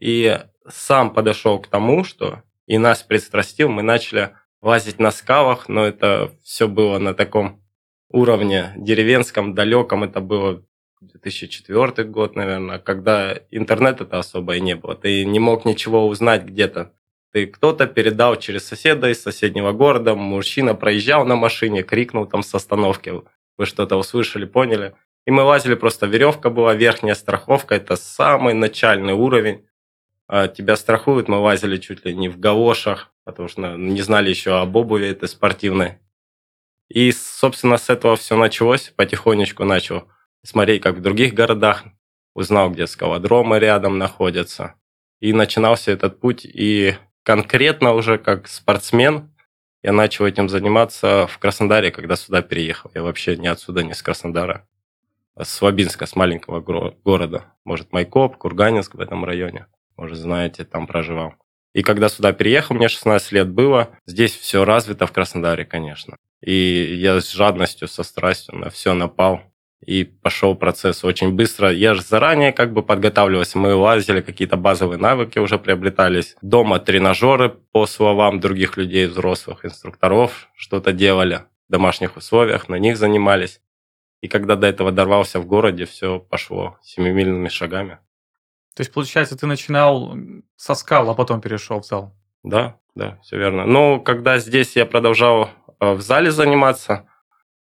и 0.00 0.40
сам 0.66 1.12
подошел 1.12 1.60
к 1.60 1.66
тому, 1.66 2.04
что 2.04 2.42
и 2.66 2.78
нас 2.78 3.02
пристрастил, 3.02 3.68
мы 3.68 3.82
начали 3.82 4.36
лазить 4.60 4.98
на 4.98 5.10
скалах, 5.10 5.68
но 5.68 5.84
это 5.86 6.32
все 6.42 6.68
было 6.68 6.98
на 6.98 7.14
таком 7.14 7.62
уровне 8.10 8.72
деревенском, 8.76 9.54
далеком, 9.54 10.04
это 10.04 10.20
было 10.20 10.62
2004 11.00 12.08
год, 12.08 12.36
наверное, 12.36 12.78
когда 12.78 13.38
интернета-то 13.50 14.18
особо 14.18 14.56
и 14.56 14.60
не 14.60 14.76
было. 14.76 14.94
Ты 14.94 15.24
не 15.24 15.40
мог 15.40 15.64
ничего 15.64 16.06
узнать 16.06 16.44
где-то. 16.44 16.92
Ты 17.32 17.46
кто-то 17.46 17.86
передал 17.86 18.36
через 18.36 18.66
соседа 18.66 19.08
из 19.08 19.22
соседнего 19.22 19.72
города, 19.72 20.14
мужчина 20.14 20.74
проезжал 20.74 21.24
на 21.24 21.34
машине, 21.34 21.82
крикнул 21.82 22.26
там 22.26 22.42
с 22.42 22.54
остановки. 22.54 23.12
Вы 23.56 23.66
что-то 23.66 23.96
услышали, 23.96 24.44
поняли? 24.44 24.94
И 25.26 25.30
мы 25.30 25.42
лазили, 25.42 25.74
просто 25.74 26.06
веревка 26.06 26.50
была, 26.50 26.74
верхняя 26.74 27.14
страховка, 27.14 27.74
это 27.74 27.96
самый 27.96 28.54
начальный 28.54 29.14
уровень. 29.14 29.64
А, 30.34 30.48
тебя 30.48 30.76
страхуют, 30.76 31.28
мы 31.28 31.36
лазили 31.36 31.76
чуть 31.76 32.06
ли 32.06 32.14
не 32.14 32.30
в 32.30 32.40
галошах, 32.40 33.12
потому 33.24 33.48
что 33.48 33.76
не 33.76 34.00
знали 34.00 34.30
еще 34.30 34.58
об 34.58 34.74
обуви 34.74 35.08
этой 35.08 35.28
спортивной. 35.28 35.98
И, 36.88 37.12
собственно, 37.12 37.76
с 37.76 37.90
этого 37.90 38.16
все 38.16 38.34
началось, 38.38 38.94
потихонечку 38.96 39.64
начал 39.64 40.08
смотреть, 40.42 40.80
как 40.80 40.96
в 40.96 41.02
других 41.02 41.34
городах 41.34 41.84
узнал, 42.32 42.70
где 42.70 42.86
скалодромы 42.86 43.58
рядом 43.58 43.98
находятся. 43.98 44.76
И 45.20 45.34
начинался 45.34 45.92
этот 45.92 46.18
путь. 46.18 46.46
И 46.46 46.96
конкретно 47.24 47.92
уже 47.92 48.16
как 48.16 48.48
спортсмен 48.48 49.30
я 49.82 49.92
начал 49.92 50.24
этим 50.24 50.48
заниматься 50.48 51.26
в 51.26 51.36
Краснодаре, 51.40 51.90
когда 51.90 52.16
сюда 52.16 52.40
переехал. 52.40 52.90
Я 52.94 53.02
вообще 53.02 53.36
не 53.36 53.48
отсюда, 53.48 53.84
не 53.84 53.92
с 53.92 54.00
Краснодара, 54.00 54.66
а 55.34 55.44
с 55.44 55.52
Слабинска, 55.52 56.06
с 56.06 56.16
маленького 56.16 56.60
города. 56.60 57.52
Может, 57.64 57.92
Майкоп, 57.92 58.38
Курганинск 58.38 58.94
в 58.94 59.00
этом 59.00 59.26
районе. 59.26 59.66
Может, 60.02 60.18
знаете, 60.18 60.64
там 60.64 60.88
проживал. 60.88 61.34
И 61.74 61.82
когда 61.84 62.08
сюда 62.08 62.32
переехал, 62.32 62.74
мне 62.74 62.88
16 62.88 63.30
лет 63.30 63.48
было, 63.48 63.90
здесь 64.04 64.36
все 64.36 64.64
развито 64.64 65.06
в 65.06 65.12
Краснодаре, 65.12 65.64
конечно. 65.64 66.16
И 66.40 66.96
я 66.96 67.20
с 67.20 67.30
жадностью, 67.30 67.86
со 67.86 68.02
страстью 68.02 68.56
на 68.56 68.68
все 68.68 68.94
напал. 68.94 69.42
И 69.86 70.02
пошел 70.02 70.56
процесс 70.56 71.04
очень 71.04 71.30
быстро. 71.30 71.70
Я 71.70 71.94
же 71.94 72.02
заранее 72.02 72.50
как 72.50 72.72
бы 72.72 72.82
подготавливался. 72.82 73.58
Мы 73.58 73.76
лазили, 73.76 74.22
какие-то 74.22 74.56
базовые 74.56 74.98
навыки 74.98 75.38
уже 75.38 75.56
приобретались. 75.56 76.34
Дома 76.42 76.80
тренажеры, 76.80 77.50
по 77.70 77.86
словам 77.86 78.40
других 78.40 78.76
людей, 78.76 79.06
взрослых 79.06 79.64
инструкторов, 79.64 80.48
что-то 80.56 80.92
делали 80.92 81.42
в 81.68 81.72
домашних 81.72 82.16
условиях, 82.16 82.68
на 82.68 82.74
них 82.74 82.96
занимались. 82.96 83.60
И 84.20 84.26
когда 84.26 84.56
до 84.56 84.66
этого 84.66 84.90
дорвался 84.90 85.38
в 85.38 85.46
городе, 85.46 85.84
все 85.84 86.18
пошло 86.18 86.76
семимильными 86.82 87.46
шагами. 87.46 87.98
То 88.74 88.80
есть, 88.80 88.92
получается, 88.92 89.36
ты 89.36 89.46
начинал 89.46 90.16
со 90.56 90.74
скал, 90.74 91.10
а 91.10 91.14
потом 91.14 91.40
перешел 91.40 91.80
в 91.80 91.86
зал? 91.86 92.14
Да, 92.42 92.78
да, 92.94 93.18
все 93.22 93.36
верно. 93.36 93.66
Но 93.66 94.00
когда 94.00 94.38
здесь 94.38 94.76
я 94.76 94.86
продолжал 94.86 95.50
э, 95.80 95.92
в 95.92 96.00
зале 96.00 96.30
заниматься, 96.30 97.06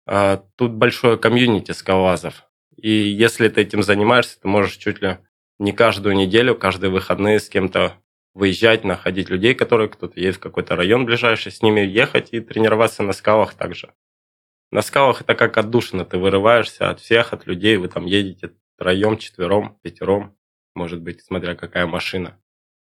э, 0.08 0.38
тут 0.56 0.74
большое 0.74 1.18
комьюнити 1.18 1.72
скалолазов. 1.72 2.44
И 2.76 2.90
если 2.90 3.50
ты 3.50 3.62
этим 3.62 3.84
занимаешься, 3.84 4.40
ты 4.40 4.48
можешь 4.48 4.78
чуть 4.78 5.02
ли 5.02 5.18
не 5.58 5.74
каждую 5.74 6.16
неделю, 6.16 6.56
каждые 6.56 6.92
выходные 6.92 7.40
с 7.40 7.50
кем-то 7.50 7.96
выезжать, 8.34 8.84
находить 8.84 9.30
людей, 9.30 9.54
которые 9.54 9.90
кто-то 9.90 10.20
едет 10.20 10.38
в 10.38 10.40
какой-то 10.40 10.76
район 10.76 11.06
ближайший, 11.06 11.52
с 11.52 11.62
ними 11.62 11.82
ехать 11.82 12.30
и 12.32 12.40
тренироваться 12.40 13.04
на 13.04 13.12
скалах 13.12 13.56
также. 13.56 13.94
На 14.72 14.82
скалах 14.82 15.22
это 15.22 15.36
как 15.36 15.58
отдушина, 15.58 16.06
ты 16.06 16.18
вырываешься 16.18 16.90
от 16.90 17.02
всех, 17.02 17.34
от 17.34 17.48
людей, 17.48 17.78
вы 17.78 17.88
там 17.88 18.06
едете 18.06 18.52
троем, 18.78 19.18
четвером, 19.18 19.78
пятером 19.82 20.38
может 20.76 21.02
быть, 21.02 21.22
смотря 21.22 21.56
какая 21.56 21.88
машина. 21.88 22.40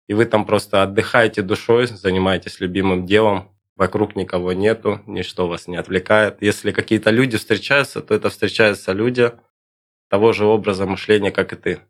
И 0.07 0.15
вы 0.15 0.27
там 0.27 0.45
просто 0.45 0.83
отдыхаете 0.83 1.43
душой, 1.43 1.87
занимаетесь 1.87 2.61
любимым 2.61 3.07
делом, 3.07 3.55
вокруг 3.77 4.17
никого 4.17 4.53
нету, 4.53 5.01
ничто 5.07 5.49
вас 5.49 5.67
не 5.67 5.77
отвлекает. 5.77 6.43
Если 6.43 6.73
какие-то 6.73 7.11
люди 7.11 7.37
встречаются, 7.37 8.01
то 8.01 8.15
это 8.15 8.31
встречаются 8.31 8.93
люди 8.93 9.33
того 10.09 10.33
же 10.33 10.45
образа 10.45 10.87
мышления, 10.87 11.31
как 11.31 11.53
и 11.53 11.57
ты. 11.57 11.81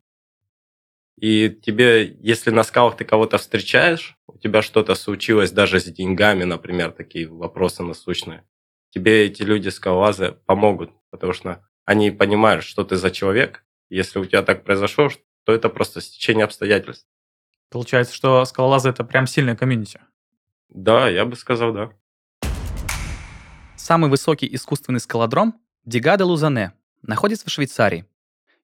И 1.16 1.48
тебе, 1.48 2.07
если 2.20 2.50
на 2.50 2.64
скалах 2.64 2.96
ты 2.96 3.04
кого-то 3.04 3.38
встречаешь, 3.38 4.16
у 4.26 4.38
тебя 4.38 4.62
что-то 4.62 4.94
случилось 4.94 5.52
даже 5.52 5.78
с 5.78 5.85
деньгами, 5.85 6.44
например, 6.44 6.92
такие 6.92 7.28
вопросы 7.28 7.83
насущные, 7.83 8.44
тебе 8.90 9.26
эти 9.26 9.42
люди 9.42 9.68
скалолазы 9.68 10.33
помогут, 10.46 10.90
потому 11.11 11.33
что 11.33 11.66
они 11.85 12.11
понимают, 12.11 12.64
что 12.64 12.85
ты 12.85 12.96
за 12.96 13.11
человек. 13.11 13.64
Если 13.90 14.18
у 14.18 14.24
тебя 14.24 14.42
так 14.42 14.64
произошло, 14.64 15.11
то 15.44 15.52
это 15.52 15.68
просто 15.68 16.00
стечение 16.00 16.44
обстоятельств. 16.44 17.07
Получается, 17.70 18.14
что 18.14 18.44
скалолазы 18.44 18.88
это 18.88 19.04
прям 19.04 19.26
сильная 19.26 19.57
комьюнити. 19.57 20.00
Да, 20.68 21.09
я 21.09 21.24
бы 21.24 21.37
сказал, 21.37 21.72
да. 21.72 21.92
Самый 23.76 24.11
высокий 24.11 24.52
искусственный 24.54 25.00
скалодром 25.00 25.61
Дига 25.85 26.16
де 26.16 26.24
Лузане 26.24 26.72
находится 27.02 27.46
в 27.46 27.50
Швейцарии. 27.50 28.07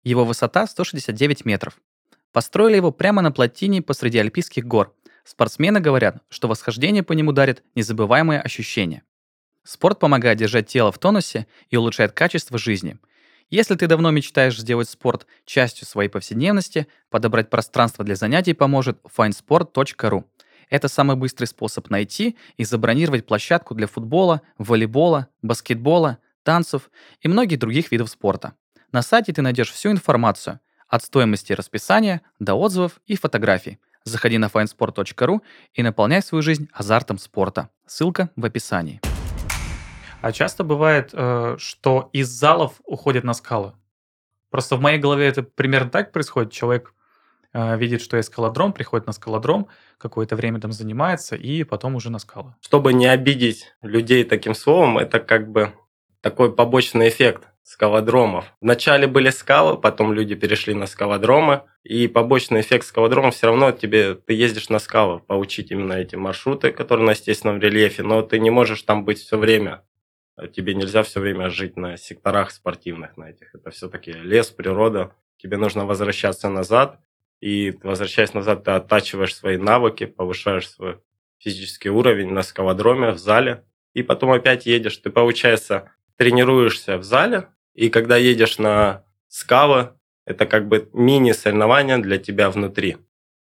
Его 0.02 0.24
высота 0.24 0.66
169 0.66 1.44
метров. 1.44 1.78
Построили 2.32 2.76
его 2.76 2.90
прямо 2.90 3.20
на 3.20 3.32
плотине 3.32 3.82
посреди 3.82 4.18
Альпийских 4.18 4.64
гор. 4.64 4.94
Спортсмены 5.24 5.80
говорят, 5.80 6.22
что 6.30 6.48
восхождение 6.48 7.02
по 7.02 7.12
нему 7.12 7.32
дарит 7.32 7.62
незабываемые 7.74 8.40
ощущения. 8.40 9.02
Спорт 9.62 9.98
помогает 9.98 10.38
держать 10.38 10.68
тело 10.68 10.90
в 10.90 10.98
тонусе 10.98 11.46
и 11.68 11.76
улучшает 11.76 12.12
качество 12.12 12.58
жизни– 12.58 12.98
если 13.50 13.74
ты 13.74 13.86
давно 13.86 14.10
мечтаешь 14.10 14.58
сделать 14.58 14.88
спорт 14.88 15.26
частью 15.44 15.86
своей 15.86 16.08
повседневности, 16.08 16.86
подобрать 17.10 17.50
пространство 17.50 18.04
для 18.04 18.14
занятий 18.14 18.54
поможет 18.54 18.98
findsport.ru. 19.16 20.24
Это 20.70 20.88
самый 20.88 21.16
быстрый 21.16 21.46
способ 21.46 21.90
найти 21.90 22.36
и 22.56 22.64
забронировать 22.64 23.26
площадку 23.26 23.74
для 23.74 23.88
футбола, 23.88 24.40
волейбола, 24.56 25.26
баскетбола, 25.42 26.18
танцев 26.44 26.90
и 27.20 27.28
многих 27.28 27.58
других 27.58 27.90
видов 27.90 28.08
спорта. 28.08 28.54
На 28.92 29.02
сайте 29.02 29.32
ты 29.32 29.42
найдешь 29.42 29.72
всю 29.72 29.90
информацию 29.90 30.60
от 30.88 31.02
стоимости 31.02 31.52
расписания 31.52 32.22
до 32.38 32.54
отзывов 32.54 33.00
и 33.06 33.16
фотографий. 33.16 33.78
Заходи 34.04 34.38
на 34.38 34.46
findsport.ru 34.46 35.40
и 35.74 35.82
наполняй 35.82 36.22
свою 36.22 36.42
жизнь 36.42 36.68
азартом 36.72 37.18
спорта. 37.18 37.68
Ссылка 37.86 38.30
в 38.36 38.44
описании. 38.44 39.00
А 40.22 40.32
часто 40.32 40.64
бывает, 40.64 41.10
э, 41.12 41.56
что 41.58 42.10
из 42.12 42.28
залов 42.28 42.80
уходят 42.84 43.24
на 43.24 43.32
скалы. 43.32 43.72
Просто 44.50 44.76
в 44.76 44.80
моей 44.80 44.98
голове 44.98 45.26
это 45.26 45.42
примерно 45.42 45.88
так 45.88 46.12
происходит. 46.12 46.52
Человек 46.52 46.92
э, 47.54 47.78
видит, 47.78 48.02
что 48.02 48.18
есть 48.18 48.28
скалодром, 48.28 48.72
приходит 48.74 49.06
на 49.06 49.12
скалодром, 49.12 49.68
какое-то 49.96 50.36
время 50.36 50.60
там 50.60 50.72
занимается, 50.72 51.36
и 51.36 51.64
потом 51.64 51.94
уже 51.94 52.10
на 52.10 52.18
скалы. 52.18 52.54
Чтобы 52.60 52.92
не 52.92 53.06
обидеть 53.06 53.74
людей 53.80 54.24
таким 54.24 54.54
словом, 54.54 54.98
это 54.98 55.20
как 55.20 55.50
бы 55.50 55.72
такой 56.20 56.54
побочный 56.54 57.08
эффект 57.08 57.48
скалодромов. 57.62 58.52
Вначале 58.60 59.06
были 59.06 59.30
скалы, 59.30 59.78
потом 59.78 60.12
люди 60.12 60.34
перешли 60.34 60.74
на 60.74 60.86
скалодромы, 60.86 61.62
и 61.82 62.08
побочный 62.08 62.60
эффект 62.60 62.86
скалодрома 62.86 63.30
все 63.30 63.46
равно 63.46 63.72
тебе, 63.72 64.16
ты 64.16 64.34
ездишь 64.34 64.68
на 64.68 64.80
скалы, 64.80 65.20
поучить 65.20 65.70
именно 65.70 65.94
эти 65.94 66.16
маршруты, 66.16 66.72
которые 66.72 67.06
на 67.06 67.12
естественном 67.12 67.60
рельефе, 67.60 68.02
но 68.02 68.20
ты 68.20 68.38
не 68.38 68.50
можешь 68.50 68.82
там 68.82 69.04
быть 69.04 69.18
все 69.20 69.38
время. 69.38 69.82
Э, 70.40 70.48
тебе 70.48 70.74
нельзя 70.74 71.02
все 71.02 71.20
время 71.20 71.50
жить 71.50 71.76
на 71.76 71.96
секторах 71.96 72.50
спортивных, 72.50 73.16
на 73.16 73.30
этих. 73.30 73.54
Это 73.54 73.70
все-таки 73.70 74.12
лес, 74.12 74.50
природа. 74.50 75.14
Тебе 75.36 75.56
нужно 75.56 75.86
возвращаться 75.86 76.48
назад, 76.48 76.98
и 77.40 77.74
возвращаясь 77.82 78.34
назад, 78.34 78.64
ты 78.64 78.72
оттачиваешь 78.72 79.34
свои 79.34 79.56
навыки, 79.56 80.04
повышаешь 80.06 80.68
свой 80.68 80.98
физический 81.38 81.88
уровень 81.88 82.32
на 82.32 82.42
скалодроме, 82.42 83.12
в 83.12 83.18
зале, 83.18 83.64
и 83.94 84.02
потом 84.02 84.32
опять 84.32 84.66
едешь. 84.66 84.98
Ты, 84.98 85.10
получается, 85.10 85.92
тренируешься 86.16 86.98
в 86.98 87.02
зале, 87.02 87.48
и 87.74 87.88
когда 87.88 88.18
едешь 88.18 88.58
на 88.58 89.04
скалы, 89.28 89.94
это 90.26 90.44
как 90.44 90.68
бы 90.68 90.90
мини-соревнование 90.92 91.96
для 91.98 92.18
тебя 92.18 92.50
внутри. 92.50 92.98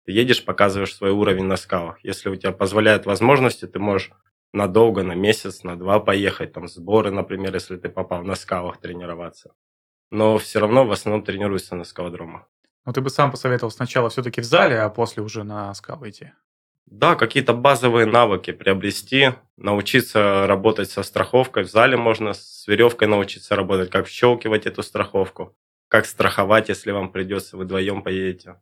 Ты 0.05 0.13
едешь, 0.13 0.45
показываешь 0.45 0.95
свой 0.95 1.13
уровень 1.13 1.45
на 1.45 1.57
скалах. 1.57 1.99
Если 2.03 2.29
у 2.29 2.37
тебя 2.37 2.53
позволяют 2.53 3.07
возможности, 3.07 3.67
ты 3.67 3.79
можешь 3.79 4.11
надолго, 4.55 5.03
на 5.03 5.14
месяц, 5.14 5.64
на 5.64 5.77
два 5.77 6.01
поехать, 6.01 6.53
там 6.53 6.69
сборы, 6.69 7.11
например, 7.11 7.55
если 7.55 7.77
ты 7.77 7.88
попал 7.88 8.23
на 8.23 8.37
скалах 8.37 8.79
тренироваться. 8.79 9.55
Но 10.11 10.38
все 10.38 10.61
равно 10.61 10.87
в 10.87 10.93
основном 10.93 11.25
тренируешься 11.25 11.75
на 11.75 11.85
скалодромах. 11.85 12.49
Ну, 12.87 12.93
ты 12.93 13.01
бы 13.01 13.11
сам 13.11 13.31
посоветовал 13.31 13.71
сначала 13.71 14.11
все-таки 14.11 14.40
в 14.40 14.45
зале, 14.45 14.81
а 14.81 14.88
после 14.90 15.23
уже 15.23 15.43
на 15.43 15.75
скалы 15.75 16.11
идти? 16.11 16.33
Да, 16.87 17.17
какие-то 17.17 17.55
базовые 17.55 18.07
навыки 18.07 18.53
приобрести, 18.53 19.31
научиться 19.57 20.47
работать 20.47 20.90
со 20.90 21.03
страховкой. 21.03 21.64
В 21.64 21.71
зале 21.71 21.97
можно 21.97 22.35
с 22.35 22.67
веревкой 22.69 23.09
научиться 23.09 23.57
работать, 23.57 23.90
как 23.90 24.07
вщелкивать 24.07 24.67
эту 24.67 24.83
страховку, 24.83 25.57
как 25.88 26.07
страховать, 26.07 26.69
если 26.69 26.93
вам 26.93 27.11
придется, 27.11 27.57
вы 27.57 27.64
вдвоем 27.64 28.03
поедете. 28.03 28.61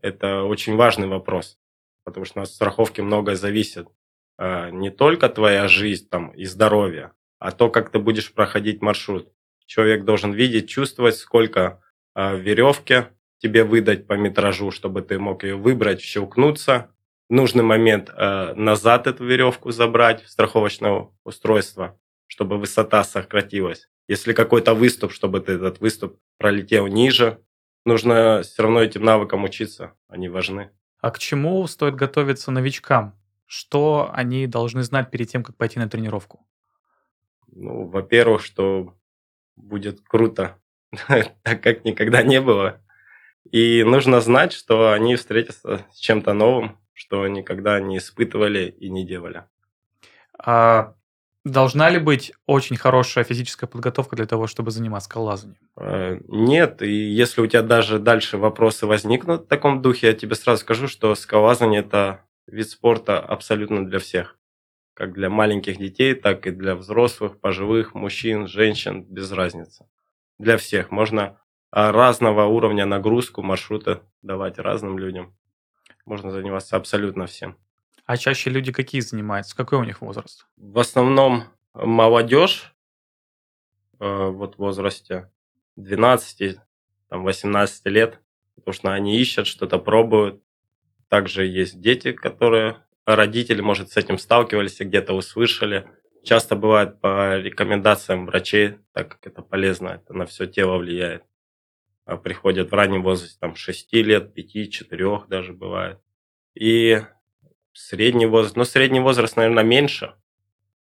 Это 0.00 0.42
очень 0.42 0.76
важный 0.76 1.08
вопрос, 1.08 1.58
потому 2.04 2.26
что 2.26 2.40
на 2.40 2.44
страховке 2.44 3.02
многое 3.02 3.36
зависит. 3.36 3.88
А, 4.36 4.70
не 4.70 4.90
только 4.90 5.28
твоя 5.28 5.68
жизнь 5.68 6.08
там, 6.08 6.30
и 6.30 6.44
здоровье, 6.44 7.12
а 7.38 7.52
то, 7.52 7.70
как 7.70 7.90
ты 7.90 7.98
будешь 7.98 8.32
проходить 8.32 8.82
маршрут. 8.82 9.28
Человек 9.66 10.04
должен 10.04 10.32
видеть, 10.32 10.68
чувствовать, 10.68 11.16
сколько 11.16 11.80
э, 12.14 12.38
веревки 12.38 13.06
тебе 13.38 13.64
выдать 13.64 14.06
по 14.06 14.14
метражу, 14.14 14.70
чтобы 14.70 15.02
ты 15.02 15.18
мог 15.18 15.44
ее 15.44 15.56
выбрать, 15.56 16.00
щелкнуться. 16.00 16.90
В 17.28 17.34
нужный 17.34 17.62
момент 17.62 18.10
э, 18.10 18.54
назад 18.54 19.06
эту 19.06 19.24
веревку 19.24 19.70
забрать 19.70 20.22
в 20.22 20.30
страховочное 20.30 21.08
устройство, 21.24 21.98
чтобы 22.26 22.58
высота 22.58 23.04
сократилась. 23.04 23.88
Если 24.06 24.32
какой-то 24.32 24.74
выступ, 24.74 25.12
чтобы 25.12 25.40
ты 25.40 25.52
этот 25.52 25.80
выступ 25.80 26.18
пролетел 26.38 26.86
ниже, 26.86 27.40
нужно 27.86 28.42
все 28.42 28.62
равно 28.62 28.82
этим 28.82 29.04
навыкам 29.04 29.44
учиться, 29.44 29.94
они 30.08 30.28
важны. 30.28 30.70
А 31.00 31.10
к 31.10 31.18
чему 31.18 31.66
стоит 31.66 31.94
готовиться 31.94 32.50
новичкам? 32.50 33.18
Что 33.46 34.10
они 34.12 34.46
должны 34.46 34.82
знать 34.82 35.10
перед 35.10 35.28
тем, 35.28 35.42
как 35.42 35.56
пойти 35.56 35.78
на 35.78 35.88
тренировку? 35.88 36.46
Ну, 37.48 37.86
во-первых, 37.86 38.42
что 38.42 38.94
будет 39.56 40.00
круто, 40.00 40.58
так 41.42 41.62
как 41.62 41.84
никогда 41.84 42.22
не 42.22 42.40
было. 42.40 42.80
И 43.50 43.84
нужно 43.84 44.20
знать, 44.20 44.52
что 44.52 44.92
они 44.92 45.16
встретятся 45.16 45.86
с 45.92 45.98
чем-то 45.98 46.32
новым, 46.32 46.78
что 46.92 47.26
никогда 47.28 47.78
не 47.80 47.98
испытывали 47.98 48.68
и 48.68 48.88
не 48.88 49.06
делали. 49.06 49.44
А 50.38 50.94
Должна 51.44 51.90
ли 51.90 51.98
быть 51.98 52.32
очень 52.46 52.76
хорошая 52.76 53.22
физическая 53.22 53.68
подготовка 53.68 54.16
для 54.16 54.24
того, 54.24 54.46
чтобы 54.46 54.70
заниматься 54.70 55.10
скалолазанием? 55.10 55.58
Э, 55.76 56.18
нет, 56.26 56.80
и 56.80 56.90
если 56.90 57.42
у 57.42 57.46
тебя 57.46 57.60
даже 57.60 57.98
дальше 57.98 58.38
вопросы 58.38 58.86
возникнут 58.86 59.42
в 59.42 59.46
таком 59.46 59.82
духе, 59.82 60.06
я 60.06 60.12
тебе 60.14 60.36
сразу 60.36 60.62
скажу, 60.62 60.88
что 60.88 61.14
скалолазание– 61.14 61.80
это 61.82 62.22
вид 62.46 62.68
спорта 62.68 63.18
абсолютно 63.20 63.86
для 63.86 63.98
всех. 63.98 64.38
Как 64.94 65.12
для 65.12 65.28
маленьких 65.28 65.76
детей, 65.76 66.14
так 66.14 66.46
и 66.46 66.50
для 66.50 66.76
взрослых, 66.76 67.40
пожилых, 67.40 67.94
мужчин, 67.94 68.46
женщин, 68.46 69.04
без 69.04 69.32
разницы. 69.32 69.88
Для 70.38 70.56
всех. 70.56 70.90
Можно 70.90 71.40
а, 71.70 71.90
разного 71.90 72.44
уровня 72.44 72.86
нагрузку, 72.86 73.42
маршрута 73.42 74.02
давать 74.22 74.58
разным 74.58 74.98
людям. 74.98 75.36
Можно 76.06 76.30
заниматься 76.30 76.76
абсолютно 76.76 77.26
всем. 77.26 77.56
А 78.06 78.16
чаще 78.16 78.50
люди 78.50 78.70
какие 78.70 79.00
занимаются? 79.00 79.56
Какой 79.56 79.78
у 79.78 79.84
них 79.84 80.00
возраст? 80.00 80.46
В 80.56 80.78
основном 80.78 81.44
молодежь, 81.72 82.74
э, 83.98 84.28
вот 84.28 84.54
в 84.54 84.58
возрасте 84.58 85.32
12, 85.76 86.58
там, 87.08 87.24
18 87.24 87.86
лет, 87.86 88.20
потому 88.54 88.72
что 88.72 88.92
они 88.92 89.18
ищут, 89.18 89.46
что-то 89.46 89.78
пробуют. 89.78 90.42
Также 91.14 91.46
есть 91.46 91.80
дети, 91.80 92.10
которые 92.10 92.78
родители, 93.06 93.60
может, 93.60 93.92
с 93.92 93.96
этим 93.96 94.18
сталкивались 94.18 94.80
и 94.80 94.84
где-то 94.84 95.12
услышали. 95.12 95.88
Часто 96.24 96.56
бывает 96.56 97.00
по 97.00 97.38
рекомендациям 97.38 98.26
врачей, 98.26 98.78
так 98.92 99.10
как 99.10 99.24
это 99.28 99.40
полезно, 99.40 100.00
это 100.02 100.12
на 100.12 100.26
все 100.26 100.46
тело 100.46 100.76
влияет. 100.76 101.22
А 102.04 102.16
приходят 102.16 102.72
в 102.72 102.74
раннем 102.74 103.04
возрасте, 103.04 103.36
там, 103.38 103.54
6 103.54 103.92
лет, 103.92 104.34
5, 104.34 104.72
4 104.72 105.22
даже 105.28 105.52
бывает. 105.52 106.00
И 106.54 107.00
Средний 107.72 108.26
возраст. 108.26 108.56
Ну, 108.56 108.64
средний 108.64 108.98
возраст, 108.98 109.36
наверное, 109.36 109.62
меньше. 109.62 110.14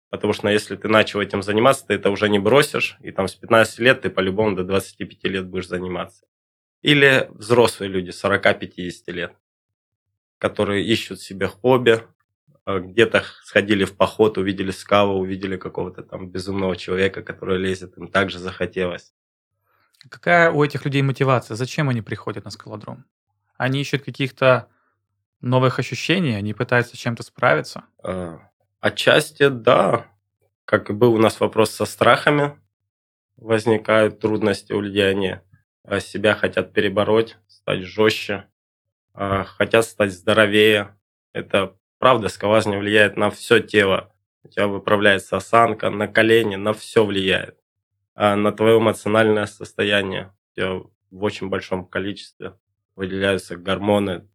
Потому 0.08 0.32
что 0.32 0.46
ну, 0.46 0.52
если 0.52 0.76
ты 0.76 0.88
начал 0.88 1.20
этим 1.20 1.42
заниматься, 1.42 1.86
ты 1.86 1.94
это 1.94 2.08
уже 2.08 2.30
не 2.30 2.38
бросишь. 2.38 2.96
И 3.02 3.10
там 3.10 3.28
с 3.28 3.34
15 3.34 3.78
лет 3.78 4.00
ты 4.00 4.08
по-любому 4.08 4.56
до 4.56 4.64
25 4.64 5.24
лет 5.24 5.46
будешь 5.46 5.68
заниматься. 5.68 6.24
Или 6.80 7.28
взрослые 7.34 7.90
люди, 7.90 8.08
40-50 8.08 9.12
лет, 9.12 9.34
которые 10.38 10.84
ищут 10.84 11.20
себе 11.20 11.46
хобби, 11.46 12.02
а, 12.64 12.78
где-то 12.80 13.22
сходили 13.42 13.84
в 13.84 13.96
поход, 13.96 14.38
увидели 14.38 14.70
скалу, 14.70 15.18
увидели 15.18 15.56
какого-то 15.56 16.02
там 16.02 16.28
безумного 16.30 16.76
человека, 16.76 17.22
который 17.22 17.58
лезет, 17.58 17.98
им 17.98 18.08
также 18.08 18.38
захотелось. 18.38 19.12
Какая 20.08 20.50
у 20.50 20.62
этих 20.62 20.84
людей 20.84 21.02
мотивация? 21.02 21.54
Зачем 21.56 21.88
они 21.88 22.02
приходят 22.02 22.44
на 22.44 22.50
скалодром? 22.50 23.04
Они 23.56 23.80
ищут 23.80 24.02
каких-то 24.02 24.68
новых 25.40 25.78
ощущений, 25.78 26.34
они 26.34 26.54
пытаются 26.54 26.96
чем-то 26.96 27.22
справиться? 27.22 27.84
А, 28.02 28.40
отчасти 28.80 29.48
да. 29.48 30.06
Как 30.64 30.88
и 30.88 30.94
был 30.94 31.14
у 31.14 31.18
нас 31.18 31.40
вопрос 31.40 31.70
со 31.70 31.84
страхами, 31.84 32.58
возникают 33.36 34.20
трудности 34.20 34.72
у 34.72 34.80
людей, 34.80 35.08
они 35.08 35.36
а, 35.82 36.00
себя 36.00 36.34
хотят 36.34 36.72
перебороть, 36.72 37.36
стать 37.46 37.82
жестче, 37.82 38.46
хотят 39.14 39.84
стать 39.84 40.12
здоровее. 40.12 40.96
Это 41.32 41.76
правда, 41.98 42.28
скалазание 42.28 42.78
влияет 42.78 43.16
на 43.16 43.30
все 43.30 43.60
тело. 43.60 44.12
У 44.42 44.48
тебя 44.48 44.66
выправляется 44.66 45.36
осанка, 45.36 45.90
на 45.90 46.06
колени, 46.06 46.56
на 46.56 46.72
все 46.72 47.04
влияет. 47.04 47.58
А 48.14 48.36
на 48.36 48.52
твое 48.52 48.78
эмоциональное 48.78 49.46
состояние 49.46 50.32
у 50.52 50.54
тебя 50.54 50.82
в 51.10 51.22
очень 51.22 51.48
большом 51.48 51.86
количестве 51.86 52.54
выделяются 52.96 53.56
гормоны, 53.56 54.28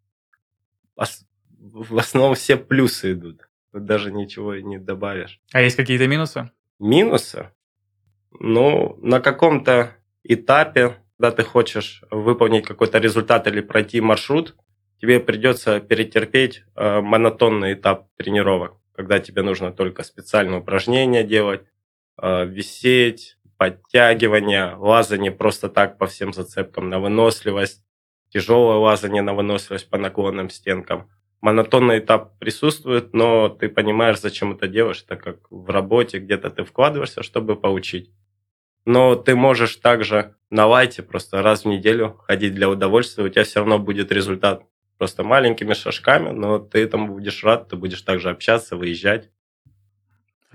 в 0.96 1.98
основном 1.98 2.36
все 2.36 2.58
плюсы 2.58 3.14
идут. 3.14 3.50
Тут 3.72 3.86
даже 3.86 4.12
ничего 4.12 4.56
и 4.56 4.64
не 4.64 4.80
добавишь. 4.80 5.40
А 5.54 5.62
есть 5.62 5.76
какие-то 5.76 6.08
минусы? 6.08 6.52
Минусы? 6.80 7.52
Ну, 8.32 8.98
на 9.02 9.20
каком-то 9.20 9.96
этапе, 10.24 10.98
когда 11.18 11.32
ты 11.32 11.44
хочешь 11.44 12.04
выполнить 12.10 12.66
какой-то 12.66 12.98
результат 12.98 13.48
или 13.48 13.62
пройти 13.62 14.02
маршрут, 14.02 14.56
тебе 15.02 15.20
придется 15.20 15.80
перетерпеть 15.80 16.64
э, 16.76 17.02
монотонный 17.02 17.74
этап 17.74 18.08
тренировок, 18.18 18.76
когда 18.96 19.20
тебе 19.20 19.42
нужно 19.42 19.72
только 19.72 20.04
специальные 20.04 20.60
упражнения 20.60 21.24
делать, 21.24 21.64
э, 22.22 22.46
висеть, 22.46 23.38
подтягивания, 23.58 24.76
лазание 24.78 25.32
просто 25.32 25.70
так 25.70 25.98
по 25.98 26.08
всем 26.08 26.34
зацепкам 26.34 26.90
на 26.90 27.00
выносливость, 27.00 27.84
тяжелое 28.30 28.78
лазание 28.78 29.22
на 29.22 29.34
выносливость 29.34 29.90
по 29.90 29.98
наклонным 29.98 30.50
стенкам. 30.50 31.10
Монотонный 31.42 32.00
этап 32.00 32.38
присутствует, 32.40 33.14
но 33.14 33.50
ты 33.50 33.70
понимаешь, 33.70 34.20
зачем 34.20 34.54
это 34.54 34.68
делаешь, 34.68 35.02
так 35.02 35.24
как 35.24 35.50
в 35.50 35.70
работе 35.70 36.20
где-то 36.20 36.50
ты 36.50 36.64
вкладываешься, 36.64 37.24
чтобы 37.24 37.56
получить. 37.56 38.12
Но 38.86 39.16
ты 39.16 39.36
можешь 39.36 39.76
также 39.78 40.36
на 40.50 40.66
лайте 40.66 41.04
просто 41.04 41.42
раз 41.42 41.64
в 41.64 41.68
неделю 41.68 42.18
ходить 42.28 42.56
для 42.56 42.70
удовольствия, 42.70 43.24
у 43.24 43.30
тебя 43.30 43.44
все 43.44 43.60
равно 43.60 43.80
будет 43.80 44.12
результат. 44.12 44.64
Просто 45.00 45.24
маленькими 45.24 45.74
шажками, 45.74 46.32
но 46.32 46.60
ты 46.60 46.84
этому 46.84 47.14
будешь 47.14 47.42
рад, 47.46 47.70
ты 47.70 47.78
будешь 47.78 48.02
также 48.02 48.30
общаться, 48.30 48.76
выезжать. 48.76 49.32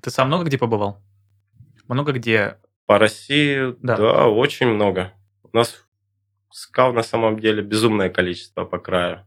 Ты 0.02 0.10
сам 0.10 0.26
много 0.26 0.44
где 0.44 0.58
побывал? 0.58 1.02
Много 1.88 2.12
где? 2.12 2.58
По 2.84 2.98
России, 2.98 3.74
да, 3.80 3.96
да 3.96 4.28
очень 4.28 4.66
много. 4.66 5.14
У 5.42 5.56
нас 5.56 5.86
скал 6.50 6.92
на 6.92 7.02
самом 7.02 7.40
деле 7.40 7.62
безумное 7.62 8.10
количество 8.10 8.66
по 8.66 8.78
краю. 8.78 9.26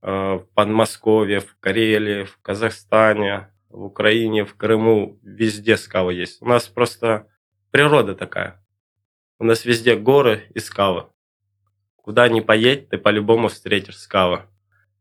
Э, 0.00 0.36
в 0.36 0.46
Подмосковье, 0.54 1.40
в 1.40 1.58
Карелии, 1.60 2.24
в 2.24 2.38
Казахстане, 2.40 3.50
в 3.68 3.84
Украине, 3.84 4.46
в 4.46 4.54
Крыму, 4.54 5.18
везде 5.22 5.76
скалы 5.76 6.14
есть. 6.14 6.40
У 6.40 6.46
нас 6.46 6.66
просто 6.66 7.28
природа 7.70 8.14
такая. 8.14 8.64
У 9.38 9.44
нас 9.44 9.66
везде 9.66 9.96
горы 9.96 10.50
и 10.54 10.60
скалы. 10.60 11.08
Куда 12.08 12.26
ни 12.30 12.40
поедь, 12.40 12.88
ты 12.88 12.96
по-любому 12.96 13.48
встретишь 13.48 13.98
скалы. 13.98 14.44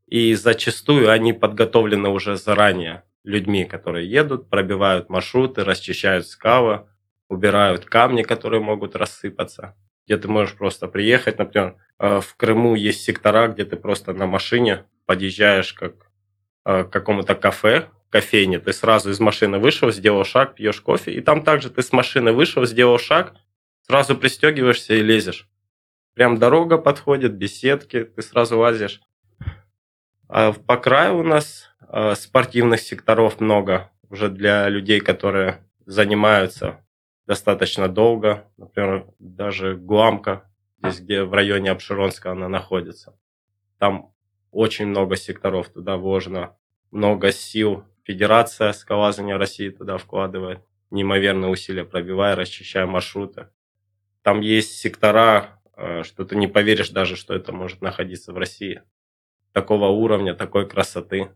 И 0.08 0.34
зачастую 0.34 1.10
они 1.10 1.32
подготовлены 1.32 2.10
уже 2.10 2.36
заранее 2.36 3.04
людьми, 3.24 3.63
которые 3.63 4.12
едут, 4.12 4.50
пробивают 4.50 5.10
маршруты, 5.10 5.63
расчищают 5.63 6.28
скалы, 6.28 6.89
убирают 7.30 7.86
камни, 7.86 8.24
которые 8.24 8.62
могут 8.62 8.98
рассыпаться 8.98 9.74
где 10.06 10.17
ты 10.17 10.28
можешь 10.28 10.56
просто 10.56 10.89
приехать, 10.89 11.38
например, 11.39 11.76
э, 12.00 12.20
в 12.20 12.36
Крыму 12.36 12.76
есть 12.76 13.04
сектора, 13.04 13.48
где 13.48 13.63
ты 13.63 13.78
просто 13.78 14.13
на 14.13 14.26
машине 14.26 14.84
подъезжаешь 15.06 15.72
как 15.72 16.12
э, 16.65 16.84
к 16.84 16.89
какому-то 16.89 17.36
кафе, 17.36 17.89
кофейне, 18.10 18.60
ты 18.60 18.74
сразу 18.74 19.12
из 19.12 19.22
машины 19.22 19.60
вышел, 19.60 19.91
сделал 19.91 20.26
шаг, 20.26 20.56
пьешь 20.56 20.82
кофе, 20.82 21.13
и 21.13 21.22
там 21.22 21.43
также 21.43 21.70
ты 21.70 21.82
с 21.82 21.93
машины 21.93 22.34
вышел, 22.34 22.65
сделал 22.65 23.00
шаг, 23.00 23.34
сразу 23.86 24.17
пристегиваешься 24.17 24.93
и 24.93 25.02
лезешь. 25.02 25.48
Прям 26.17 26.39
дорога 26.39 26.80
подходит, 26.80 27.36
беседки, 27.36 28.03
ты 28.03 28.23
сразу 28.23 28.58
лазишь. 28.58 29.01
А 30.27 30.51
по 30.51 30.75
краю 30.75 31.19
у 31.19 31.23
нас 31.23 31.69
э, 31.88 32.15
спортивных 32.15 32.80
секторов 32.80 33.39
много, 33.39 33.91
уже 34.10 34.27
для 34.27 34.67
людей, 34.67 34.99
которые 34.99 35.63
занимаются 35.86 36.84
достаточно 37.27 37.88
долго. 37.88 38.47
Например, 38.58 39.06
даже 39.19 39.75
Гуамка, 39.75 40.49
здесь, 40.82 41.01
где 41.01 41.23
в 41.23 41.32
районе 41.36 41.69
Обширонска 41.69 42.32
она 42.32 42.49
находится. 42.49 43.15
Там 43.77 44.12
очень 44.49 44.88
много 44.88 45.17
секторов 45.17 45.69
туда 45.69 45.97
вложено, 45.97 46.58
много 46.89 47.32
сил. 47.32 47.84
Федерация 48.06 48.73
скалазания 48.73 49.38
России 49.38 49.69
туда 49.69 49.99
вкладывает 49.99 50.62
неимоверные 50.89 51.51
усилия, 51.51 51.86
пробивая, 51.86 52.36
расчищая 52.36 52.88
маршруты. 52.88 53.49
Там 54.23 54.41
есть 54.41 54.80
сектора, 54.80 55.57
что 56.03 56.25
ты 56.25 56.35
не 56.35 56.47
поверишь 56.47 56.89
даже, 56.89 57.15
что 57.15 57.33
это 57.33 57.51
может 57.51 57.81
находиться 57.81 58.33
в 58.33 58.37
России. 58.37 58.81
Такого 59.51 59.87
уровня, 59.87 60.33
такой 60.33 60.67
красоты. 60.67 61.31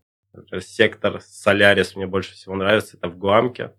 Сектор 0.60 1.21
Солярис 1.21 1.95
мне 1.95 2.08
больше 2.08 2.34
всего 2.34 2.56
нравится, 2.56 2.97
это 2.97 3.10
в 3.10 3.17
Гуамке. 3.17 3.73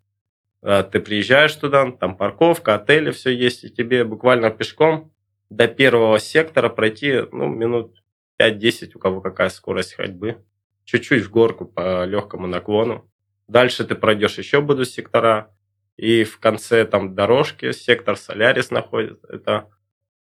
А, 0.63 0.83
ты 0.83 1.01
приезжаешь 1.01 1.55
туда, 1.57 1.91
там 1.93 2.17
парковка, 2.17 2.75
отели, 2.75 3.11
все 3.11 3.31
есть, 3.31 3.65
и 3.65 3.71
тебе 3.71 4.05
буквально 4.05 4.51
пешком 4.51 5.13
до 5.51 5.69
первого 5.69 6.19
сектора 6.19 6.69
пройти 6.69 7.23
ну, 7.33 7.49
минут 7.49 8.03
5-10, 8.41 8.93
у 8.95 8.99
кого 8.99 9.21
какая 9.21 9.49
скорость 9.49 9.95
ходьбы. 9.95 10.45
Чуть-чуть 10.85 11.25
в 11.25 11.31
горку 11.31 11.67
по 11.67 12.05
легкому 12.05 12.47
наклону. 12.47 13.11
Дальше 13.49 13.85
ты 13.85 13.95
пройдешь 13.95 14.39
еще 14.39 14.61
будут 14.61 14.89
сектора. 14.89 15.55
И 15.97 16.25
в 16.25 16.39
конце 16.39 16.85
там 16.85 17.15
дорожки 17.15 17.71
сектор 17.73 18.17
Солярис 18.17 18.71
находится. 18.71 19.27
Это 19.29 19.69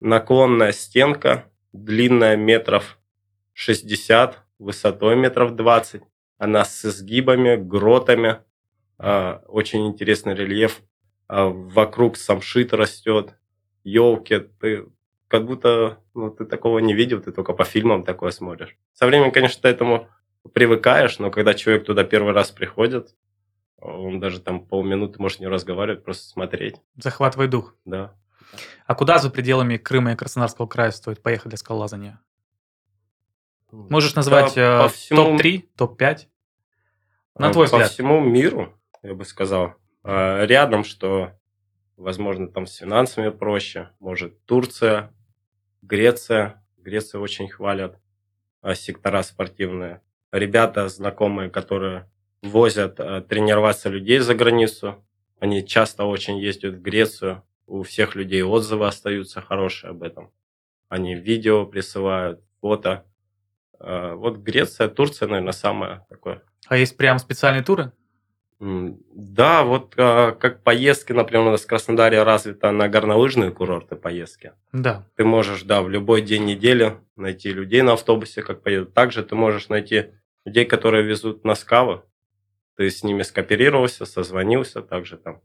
наклонная 0.01 0.73
стенка, 0.73 1.51
длинная 1.73 2.37
метров 2.37 2.99
60, 3.53 4.45
высотой 4.59 5.17
метров 5.17 5.55
20. 5.57 6.03
Она 6.39 6.65
с 6.65 6.85
изгибами, 6.85 7.57
гротами. 7.57 8.39
А, 8.99 9.43
очень 9.49 9.87
интересный 9.87 10.35
рельеф. 10.35 10.81
А, 11.27 11.49
вокруг 11.49 12.17
самшит 12.17 12.73
растет, 12.73 13.35
елки. 13.85 14.39
Ты 14.61 14.87
как 15.29 15.45
будто 15.47 15.99
ну, 16.15 16.31
ты 16.31 16.45
такого 16.45 16.79
не 16.79 16.95
видел, 16.95 17.21
ты 17.21 17.33
только 17.33 17.53
по 17.53 17.65
фильмам 17.65 18.03
такое 18.03 18.31
смотришь. 18.31 18.77
Со 18.93 19.07
временем, 19.07 19.31
конечно, 19.31 19.63
ты 19.63 19.69
этому 19.69 20.09
привыкаешь, 20.53 21.19
но 21.19 21.31
когда 21.31 21.55
человек 21.55 21.85
туда 21.85 22.05
первый 22.05 22.33
раз 22.33 22.51
приходит, 22.51 23.15
Он 23.81 24.19
даже 24.19 24.41
там 24.41 24.67
полминуты 24.67 25.21
может 25.21 25.41
не 25.41 25.47
разговаривать, 25.47 26.03
просто 26.03 26.29
смотреть. 26.29 26.77
Захватывай 26.97 27.47
дух. 27.47 27.77
Да. 27.85 28.15
А 28.87 28.95
куда 28.95 29.19
за 29.19 29.31
пределами 29.31 29.77
Крыма 29.77 30.13
и 30.13 30.17
Краснодарского 30.17 30.67
края 30.67 30.91
стоит 30.91 31.23
поехать 31.23 31.49
для 31.51 31.59
скалолазания? 31.59 32.21
Можешь 33.71 34.15
назвать 34.15 34.55
Да, 34.55 34.79
э, 34.79 34.83
по 34.85 34.89
всему- 34.89 35.37
топ-3, 35.37 35.69
топ-5? 35.77 36.27
На 37.39 37.49
А, 37.49 37.53
твой 37.53 37.67
По 37.69 37.77
взгляд. 37.77 37.91
всему 37.93 38.21
миру, 38.21 38.75
я 39.03 39.15
бы 39.15 39.25
сказал. 39.25 39.75
А, 40.03 40.45
Рядом, 40.47 40.85
что, 40.85 41.33
возможно, 41.97 42.49
там 42.49 42.67
с 42.67 42.77
финансами 42.77 43.29
проще. 43.29 43.91
Может, 44.01 44.45
Турция, 44.47 45.13
Греция. 45.83 46.65
Греция 46.79 47.21
очень 47.21 47.49
хвалят 47.49 47.99
а, 48.63 48.75
сектора 48.75 49.23
спортивные. 49.23 50.01
Ребята, 50.33 50.89
знакомые, 50.89 51.51
которые 51.51 52.11
возят 52.43 52.99
а, 52.99 53.21
тренироваться 53.21 53.89
людей 53.91 54.19
за 54.19 54.35
границу, 54.35 55.05
они 55.39 55.65
часто 55.67 56.05
очень 56.07 56.39
ездят 56.39 56.75
в 56.75 56.81
Грецию. 56.81 57.43
У 57.69 57.83
всех 57.83 58.17
людей 58.17 58.43
отзывы 58.43 58.87
остаются 58.87 59.43
хорошие 59.43 59.91
об 59.91 60.03
этом. 60.03 60.33
Они 60.89 61.15
видео 61.15 61.67
присылают, 61.67 62.41
фото. 62.63 63.05
А, 63.79 64.15
Вот 64.15 64.39
Греция, 64.39 64.89
Турция, 64.89 65.29
наверное, 65.29 65.53
самое 65.53 66.07
такое 66.09 66.43
А 66.67 66.79
есть 66.79 66.97
прям 66.97 67.19
специальные 67.19 67.63
туры? 67.63 67.93
Да, 68.59 69.65
вот 69.65 69.93
а, 69.99 70.33
как 70.33 70.65
поездки, 70.65 71.13
например, 71.13 71.47
у 71.47 71.51
нас 71.51 71.61
в 71.61 71.67
Краснодаре 71.67 72.23
развита 72.23 72.73
на 72.73 72.89
горнолыжные 72.89 73.51
курорты 73.51 73.97
поездки. 73.97 74.53
Да. 74.73 75.07
Ты 75.17 75.25
можешь, 75.25 75.63
да, 75.63 75.83
в 75.83 75.91
любой 75.91 76.23
день 76.23 76.47
недели 76.47 76.97
найти 77.17 77.53
людей 77.53 77.83
на 77.83 77.93
автобусе, 77.93 78.43
как 78.43 78.63
поедут. 78.63 78.95
Также 78.95 79.23
ты 79.23 79.35
можешь 79.35 79.69
найти 79.69 80.07
людей, 80.47 80.65
которые 80.65 81.05
везут 81.05 81.45
на 81.45 81.55
скалы. 81.55 82.01
Ты 82.77 82.89
с 82.89 83.05
ними 83.05 83.23
скооперировался, 83.23 84.07
созвонился, 84.07 84.81
также 84.81 85.19
там 85.19 85.43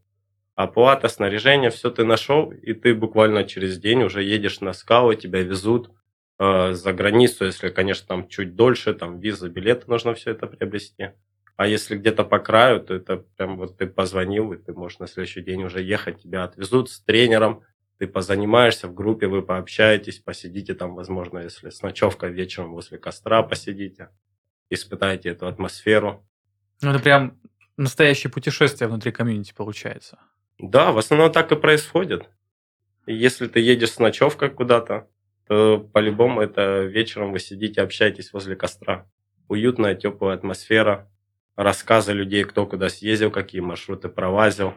оплата, 0.54 1.08
снаряжение, 1.08 1.70
все 1.70 1.90
ты 1.90 2.04
нашел, 2.04 2.50
и 2.50 2.72
ты 2.74 2.94
буквально 2.94 3.44
через 3.44 3.78
день 3.78 4.02
уже 4.02 4.22
едешь 4.22 4.60
на 4.60 4.72
скалы, 4.72 5.16
тебя 5.16 5.42
везут 5.42 5.90
э, 6.38 6.72
за 6.72 6.92
границу, 6.92 7.44
если, 7.44 7.70
конечно, 7.70 8.06
там 8.06 8.28
чуть 8.28 8.54
дольше, 8.54 8.94
там 8.94 9.18
виза, 9.18 9.48
билеты 9.48 9.84
нужно 9.88 10.14
все 10.14 10.30
это 10.30 10.46
приобрести. 10.46 11.10
А 11.56 11.66
если 11.66 11.96
где-то 11.96 12.24
по 12.24 12.38
краю, 12.38 12.80
то 12.80 12.94
это 12.94 13.18
прям 13.36 13.56
вот 13.56 13.78
ты 13.78 13.86
позвонил, 13.86 14.52
и 14.52 14.56
ты 14.56 14.72
можешь 14.72 14.98
на 14.98 15.06
следующий 15.06 15.40
день 15.40 15.62
уже 15.62 15.82
ехать, 15.82 16.22
тебя 16.22 16.44
отвезут 16.44 16.90
с 16.90 17.00
тренером, 17.00 17.62
ты 17.98 18.08
позанимаешься 18.08 18.88
в 18.88 18.94
группе, 18.94 19.28
вы 19.28 19.42
пообщаетесь, 19.42 20.18
посидите 20.18 20.74
там, 20.74 20.94
возможно, 20.94 21.38
если 21.38 21.70
с 21.70 21.82
ночевкой 21.82 22.32
вечером 22.32 22.72
возле 22.72 22.98
костра 22.98 23.42
посидите, 23.42 24.10
испытайте 24.68 25.28
эту 25.28 25.46
атмосферу. 25.46 26.26
Ну, 26.82 26.90
это 26.90 26.98
прям 26.98 27.40
настоящее 27.76 28.32
путешествие 28.32 28.88
внутри 28.88 29.12
комьюнити 29.12 29.54
получается. 29.54 30.18
Да, 30.70 30.92
в 30.92 30.98
основном 30.98 31.30
так 31.30 31.52
и 31.52 31.56
происходит. 31.56 32.28
Если 33.06 33.48
ты 33.48 33.60
едешь 33.60 33.92
с 33.92 33.98
ночевкой 33.98 34.50
куда-то, 34.50 35.08
то 35.46 35.78
по-любому 35.78 36.40
это 36.40 36.84
вечером 36.84 37.32
вы 37.32 37.38
сидите, 37.38 37.82
общаетесь 37.82 38.32
возле 38.32 38.56
костра. 38.56 39.06
Уютная, 39.48 39.94
теплая 39.94 40.36
атмосфера, 40.36 41.10
рассказы 41.54 42.14
людей, 42.14 42.44
кто 42.44 42.66
куда 42.66 42.88
съездил, 42.88 43.30
какие 43.30 43.60
маршруты 43.60 44.08
пролазил, 44.08 44.72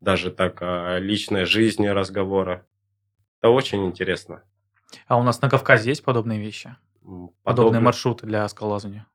даже 0.00 0.32
так 0.32 0.58
о 0.60 0.98
личной 0.98 1.44
жизни 1.44 1.86
разговоры. 1.86 2.64
Это 3.40 3.50
очень 3.50 3.86
интересно. 3.86 4.42
А 5.06 5.18
у 5.18 5.22
нас 5.22 5.40
на 5.40 5.48
Кавказе 5.48 5.90
есть 5.90 6.02
подобные 6.02 6.40
вещи? 6.40 6.74
Подобные 7.00 7.34
подобно- 7.44 7.80
маршруты 7.80 8.26
для 8.26 8.48
скалолазания? 8.48 9.06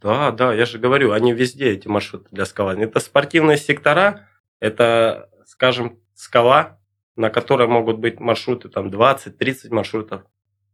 Да, 0.00 0.32
да, 0.32 0.52
я 0.52 0.66
же 0.66 0.78
говорю, 0.78 1.12
они 1.12 1.32
везде, 1.32 1.70
эти 1.70 1.86
маршруты 1.86 2.26
для 2.32 2.46
скалолазания. 2.46 2.88
Это 2.88 2.98
спортивные 2.98 3.56
сектора, 3.56 4.28
это, 4.60 5.28
скажем, 5.48 5.98
скала, 6.14 6.78
на 7.16 7.30
которой 7.30 7.66
могут 7.66 7.98
быть 7.98 8.20
маршруты, 8.20 8.68
там 8.68 8.88
20-30 8.88 9.70
маршрутов. 9.70 10.22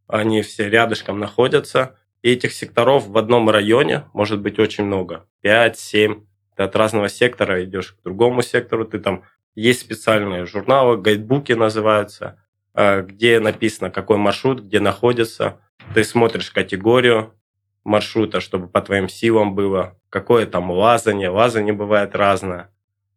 Они 0.08 0.42
все 0.42 0.68
рядышком 0.68 1.20
находятся. 1.20 1.96
И 2.22 2.32
этих 2.32 2.52
секторов 2.52 3.06
в 3.06 3.16
одном 3.16 3.48
районе 3.48 4.06
может 4.12 4.40
быть 4.40 4.58
очень 4.58 4.84
много. 4.84 5.28
5-7. 5.44 6.26
Ты 6.56 6.62
от 6.62 6.74
разного 6.76 7.08
сектора 7.08 7.64
идешь 7.64 7.92
к 7.92 8.02
другому 8.02 8.42
сектору. 8.42 8.84
Ты 8.84 8.98
там 8.98 9.22
есть 9.54 9.80
специальные 9.80 10.44
журналы, 10.44 10.96
гайдбуки 10.96 11.52
называются, 11.52 12.42
э, 12.74 13.02
где 13.02 13.38
написано, 13.38 13.90
какой 13.90 14.16
маршрут, 14.16 14.60
где 14.60 14.80
находится. 14.80 15.60
Ты 15.94 16.02
смотришь 16.02 16.50
категорию, 16.50 17.32
маршрута, 17.84 18.40
чтобы 18.40 18.66
по 18.66 18.80
твоим 18.80 19.08
силам 19.08 19.54
было. 19.54 19.96
Какое 20.08 20.46
там 20.46 20.70
лазание. 20.70 21.28
Лазание 21.28 21.74
бывает 21.74 22.16
разное. 22.16 22.73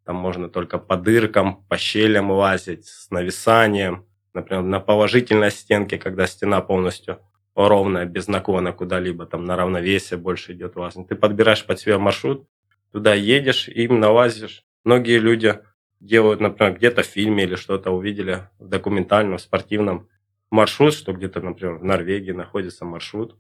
Там 0.07 0.15
можно 0.15 0.47
только 0.47 0.77
по 0.77 0.95
дыркам, 0.95 1.65
по 1.67 1.77
щелям 1.77 2.31
лазить, 2.31 2.85
с 2.85 3.11
нависанием. 3.11 4.05
Например, 4.33 4.63
на 4.63 4.79
положительной 4.79 5.51
стенке, 5.51 5.97
когда 5.97 6.27
стена 6.27 6.61
полностью 6.61 7.19
ровная, 7.55 8.05
без 8.05 8.29
наклона 8.29 8.71
куда-либо, 8.71 9.25
там 9.25 9.43
на 9.43 9.57
равновесие 9.57 10.17
больше 10.17 10.53
идет 10.53 10.77
лазание. 10.77 11.09
Ты 11.09 11.15
подбираешь 11.15 11.65
под 11.65 11.81
себя 11.81 11.99
маршрут, 11.99 12.47
туда 12.93 13.13
едешь, 13.15 13.67
и 13.67 13.83
именно 13.83 14.09
лазишь. 14.09 14.63
Многие 14.85 15.19
люди 15.19 15.59
делают, 15.99 16.39
например, 16.39 16.75
где-то 16.75 17.01
в 17.01 17.07
фильме 17.07 17.43
или 17.43 17.55
что-то 17.55 17.91
увидели 17.91 18.47
в 18.59 18.69
документальном, 18.69 19.39
спортивном 19.39 20.07
маршрут, 20.49 20.93
что 20.93 21.11
где-то, 21.11 21.41
например, 21.41 21.79
в 21.79 21.83
Норвегии 21.83 22.31
находится 22.31 22.85
маршрут, 22.85 23.35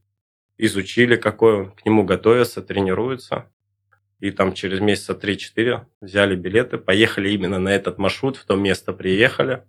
изучили, 0.57 1.15
какой 1.15 1.53
он, 1.53 1.71
к 1.71 1.85
нему 1.85 2.03
готовятся, 2.03 2.61
тренируются. 2.61 3.49
И 4.19 4.31
там 4.31 4.53
через 4.53 4.79
месяца 4.79 5.13
3-4 5.13 5.85
взяли 6.01 6.35
билеты, 6.35 6.77
поехали 6.77 7.29
именно 7.29 7.59
на 7.59 7.69
этот 7.69 7.99
маршрут, 7.99 8.37
в 8.37 8.45
то 8.45 8.55
место 8.55 8.91
приехали. 8.93 9.63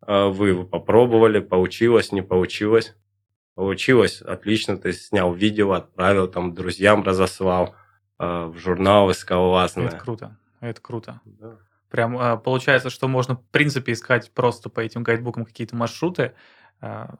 А, 0.00 0.28
Вы 0.28 0.50
его 0.50 0.64
попробовали, 0.64 1.40
получилось, 1.40 2.12
не 2.12 2.22
получилось. 2.22 2.94
Получилось, 3.54 4.20
отлично, 4.20 4.76
ты 4.76 4.92
снял 4.92 5.32
видео, 5.32 5.72
отправил 5.72 6.28
там 6.28 6.54
друзьям, 6.54 7.02
разослал 7.02 7.74
а, 8.18 8.46
в 8.46 8.58
журналы 8.58 9.12
скалолазные. 9.14 9.88
Это 9.88 9.98
круто. 9.98 10.36
Это 10.60 10.80
круто. 10.80 11.20
Да. 11.24 11.58
Прям 11.90 12.18
э, 12.18 12.36
получается, 12.38 12.90
что 12.90 13.06
можно, 13.06 13.36
в 13.36 13.44
принципе, 13.50 13.92
искать 13.92 14.32
просто 14.32 14.68
по 14.68 14.80
этим 14.80 15.02
гайдбукам 15.02 15.44
какие-то 15.44 15.76
маршруты, 15.76 16.32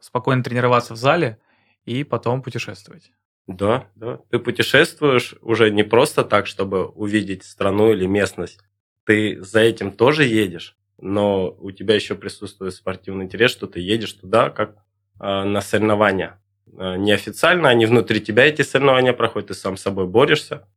спокойно 0.01 0.43
тренироваться 0.43 0.93
в 0.93 0.97
зале 0.97 1.39
и 1.85 2.03
потом 2.03 2.41
путешествовать. 2.41 3.13
Да, 3.47 3.87
да. 3.95 4.19
Ты 4.31 4.39
путешествуешь 4.39 5.35
уже 5.41 5.69
не 5.69 5.83
просто 5.83 6.23
так, 6.23 6.47
чтобы 6.47 6.87
увидеть 6.87 7.43
страну 7.43 7.91
или 7.91 8.05
местность. 8.05 8.59
Ты 9.05 9.41
за 9.41 9.59
этим 9.59 9.91
тоже 9.91 10.23
едешь, 10.23 10.75
но 10.97 11.55
у 11.59 11.71
тебя 11.71 11.93
еще 11.93 12.15
присутствует 12.15 12.73
спортивный 12.73 13.25
интерес, 13.25 13.51
что 13.51 13.67
ты 13.67 13.79
едешь 13.79 14.13
туда 14.13 14.49
как 14.49 14.77
э, 15.19 15.43
на 15.43 15.61
соревнования. 15.61 16.41
Э, 16.77 16.95
неофициально 16.97 17.69
они 17.69 17.85
внутри 17.85 18.19
тебя 18.19 18.45
эти 18.45 18.63
соревнования 18.63 19.13
проходят, 19.13 19.49
ты 19.49 19.53
сам 19.53 19.77
с 19.77 19.81
собой 19.81 20.07
борешься, 20.07 20.67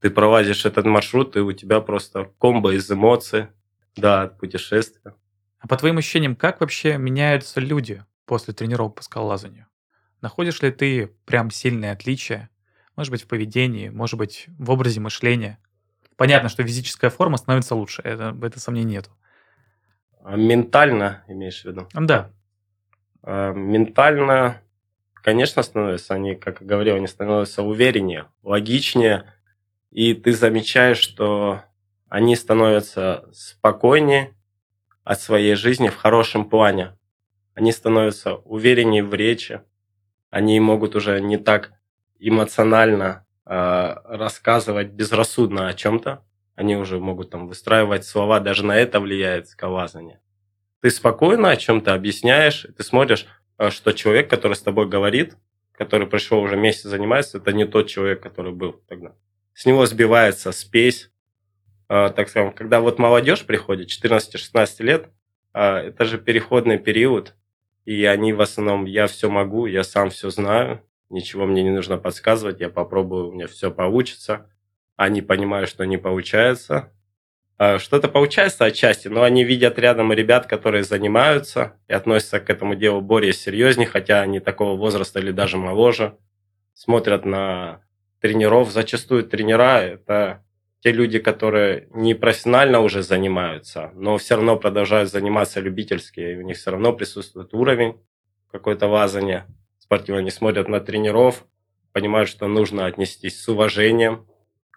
ты 0.00 0.08
пролазишь 0.08 0.66
этот 0.66 0.86
маршрут, 0.86 1.34
и 1.36 1.40
у 1.40 1.52
тебя 1.52 1.80
просто 1.80 2.30
комбо 2.38 2.74
из 2.74 2.88
эмоций, 2.90 3.48
да, 3.96 4.22
от 4.22 4.38
путешествия. 4.38 5.14
А 5.58 5.66
по 5.66 5.76
твоим 5.76 5.98
ощущениям, 5.98 6.36
как 6.36 6.60
вообще 6.60 6.96
меняются 6.96 7.58
люди 7.58 8.04
после 8.26 8.54
тренировок 8.54 8.96
по 8.96 9.02
скалолазанию? 9.02 9.66
Находишь 10.24 10.62
ли 10.62 10.70
ты 10.70 11.08
прям 11.26 11.50
сильные 11.50 11.92
отличия? 11.92 12.48
Может 12.96 13.10
быть, 13.10 13.24
в 13.24 13.26
поведении, 13.26 13.90
может 13.90 14.16
быть, 14.18 14.46
в 14.58 14.70
образе 14.70 14.98
мышления? 14.98 15.58
Понятно, 16.16 16.48
что 16.48 16.62
физическая 16.62 17.10
форма 17.10 17.36
становится 17.36 17.74
лучше, 17.74 18.00
это, 18.00 18.32
в 18.32 18.42
этом 18.42 18.58
сомнений 18.58 18.92
нету. 18.92 19.10
А 20.22 20.36
ментально, 20.36 21.24
имеешь 21.28 21.60
в 21.60 21.66
виду? 21.66 21.88
Да, 21.92 22.30
А, 23.22 23.52
Ментально, 23.52 24.62
конечно, 25.12 25.62
становятся, 25.62 26.14
они, 26.14 26.36
как 26.36 26.62
я 26.62 26.66
говорил, 26.66 26.96
они 26.96 27.06
становятся 27.06 27.62
увереннее, 27.62 28.24
логичнее, 28.42 29.30
и 29.90 30.14
ты 30.14 30.32
замечаешь, 30.32 30.96
что 31.00 31.64
они 32.08 32.34
становятся 32.34 33.28
спокойнее 33.34 34.34
от 35.02 35.20
своей 35.20 35.54
жизни 35.54 35.90
в 35.90 35.96
хорошем 35.96 36.48
плане. 36.48 36.96
Они 37.52 37.72
становятся 37.72 38.36
увереннее 38.36 39.04
в 39.04 39.12
речи, 39.12 39.60
они 40.34 40.58
могут 40.58 40.96
уже 40.96 41.20
не 41.20 41.36
так 41.36 41.70
эмоционально 42.18 43.24
а, 43.44 44.02
рассказывать 44.04 44.88
безрассудно 44.88 45.68
о 45.68 45.74
чем-то, 45.74 46.24
они 46.56 46.74
уже 46.74 46.98
могут 46.98 47.30
там 47.30 47.46
выстраивать 47.46 48.04
слова, 48.04 48.40
даже 48.40 48.66
на 48.66 48.76
это 48.76 48.98
влияет 48.98 49.48
скалазание. 49.48 50.20
Ты 50.80 50.90
спокойно 50.90 51.50
о 51.50 51.56
чем-то 51.56 51.94
объясняешь, 51.94 52.66
ты 52.76 52.82
смотришь, 52.82 53.26
а, 53.58 53.70
что 53.70 53.92
человек, 53.92 54.28
который 54.28 54.54
с 54.54 54.62
тобой 54.62 54.88
говорит, 54.88 55.36
который 55.70 56.08
пришел 56.08 56.40
уже 56.40 56.56
месяц 56.56 56.82
занимается, 56.82 57.38
это 57.38 57.52
не 57.52 57.64
тот 57.64 57.86
человек, 57.86 58.20
который 58.20 58.52
был 58.52 58.82
тогда. 58.88 59.12
С 59.52 59.66
него 59.66 59.86
сбивается 59.86 60.50
спесь. 60.50 61.12
А, 61.88 62.08
Так 62.08 62.28
скажем, 62.28 62.52
когда 62.52 62.80
вот 62.80 62.98
молодежь 62.98 63.46
приходит, 63.46 63.88
14-16 63.88 64.82
лет, 64.82 65.10
а, 65.52 65.78
это 65.78 66.04
же 66.04 66.18
переходный 66.18 66.80
период, 66.80 67.36
и 67.84 68.04
они 68.04 68.32
в 68.32 68.40
основном, 68.40 68.84
я 68.86 69.06
все 69.06 69.30
могу, 69.30 69.66
я 69.66 69.84
сам 69.84 70.10
все 70.10 70.30
знаю, 70.30 70.82
ничего 71.10 71.46
мне 71.46 71.62
не 71.62 71.70
нужно 71.70 71.98
подсказывать, 71.98 72.60
я 72.60 72.68
попробую, 72.70 73.28
у 73.28 73.32
меня 73.32 73.46
все 73.46 73.70
получится. 73.70 74.50
Они 74.96 75.22
понимают, 75.22 75.68
что 75.70 75.84
не 75.84 75.96
получается, 75.98 76.92
А, 77.58 77.78
что-то 77.78 78.08
получается 78.08 78.64
отчасти, 78.64 79.08
но 79.08 79.22
они 79.22 79.44
видят 79.44 79.78
рядом 79.78 80.12
ребят, 80.12 80.46
которые 80.46 80.82
занимаются 80.84 81.78
и 81.88 81.92
относятся 81.92 82.40
к 82.40 82.50
этому 82.50 82.74
делу 82.74 83.00
более 83.00 83.32
серьезнее, 83.32 83.86
хотя 83.88 84.20
они 84.22 84.40
такого 84.40 84.76
возраста 84.76 85.20
или 85.20 85.30
даже 85.30 85.56
моложе. 85.56 86.18
Смотрят 86.74 87.24
на 87.24 87.82
тренеров. 88.20 88.70
Зачастую 88.70 89.24
тренера– 89.24 89.80
это 89.82 90.43
те 90.84 90.92
люди, 90.92 91.18
которые 91.18 91.88
не 91.90 92.14
профессионально 92.14 92.78
уже 92.78 93.02
занимаются, 93.02 93.90
но 93.94 94.16
все 94.18 94.36
равно 94.36 94.56
продолжают 94.56 95.10
заниматься 95.10 95.58
любительски, 95.58 96.20
и 96.20 96.36
у 96.36 96.42
них 96.42 96.56
все 96.56 96.70
равно 96.70 96.92
присутствует 96.92 97.52
уровень 97.52 98.00
какой-то 98.52 98.86
вазания 98.86 99.46
спортивного. 99.78 100.20
Они 100.20 100.30
смотрят 100.30 100.68
на 100.68 100.78
тренеров, 100.78 101.44
понимают, 101.92 102.28
что 102.28 102.46
нужно 102.46 102.86
отнестись 102.86 103.42
с 103.42 103.48
уважением 103.48 104.28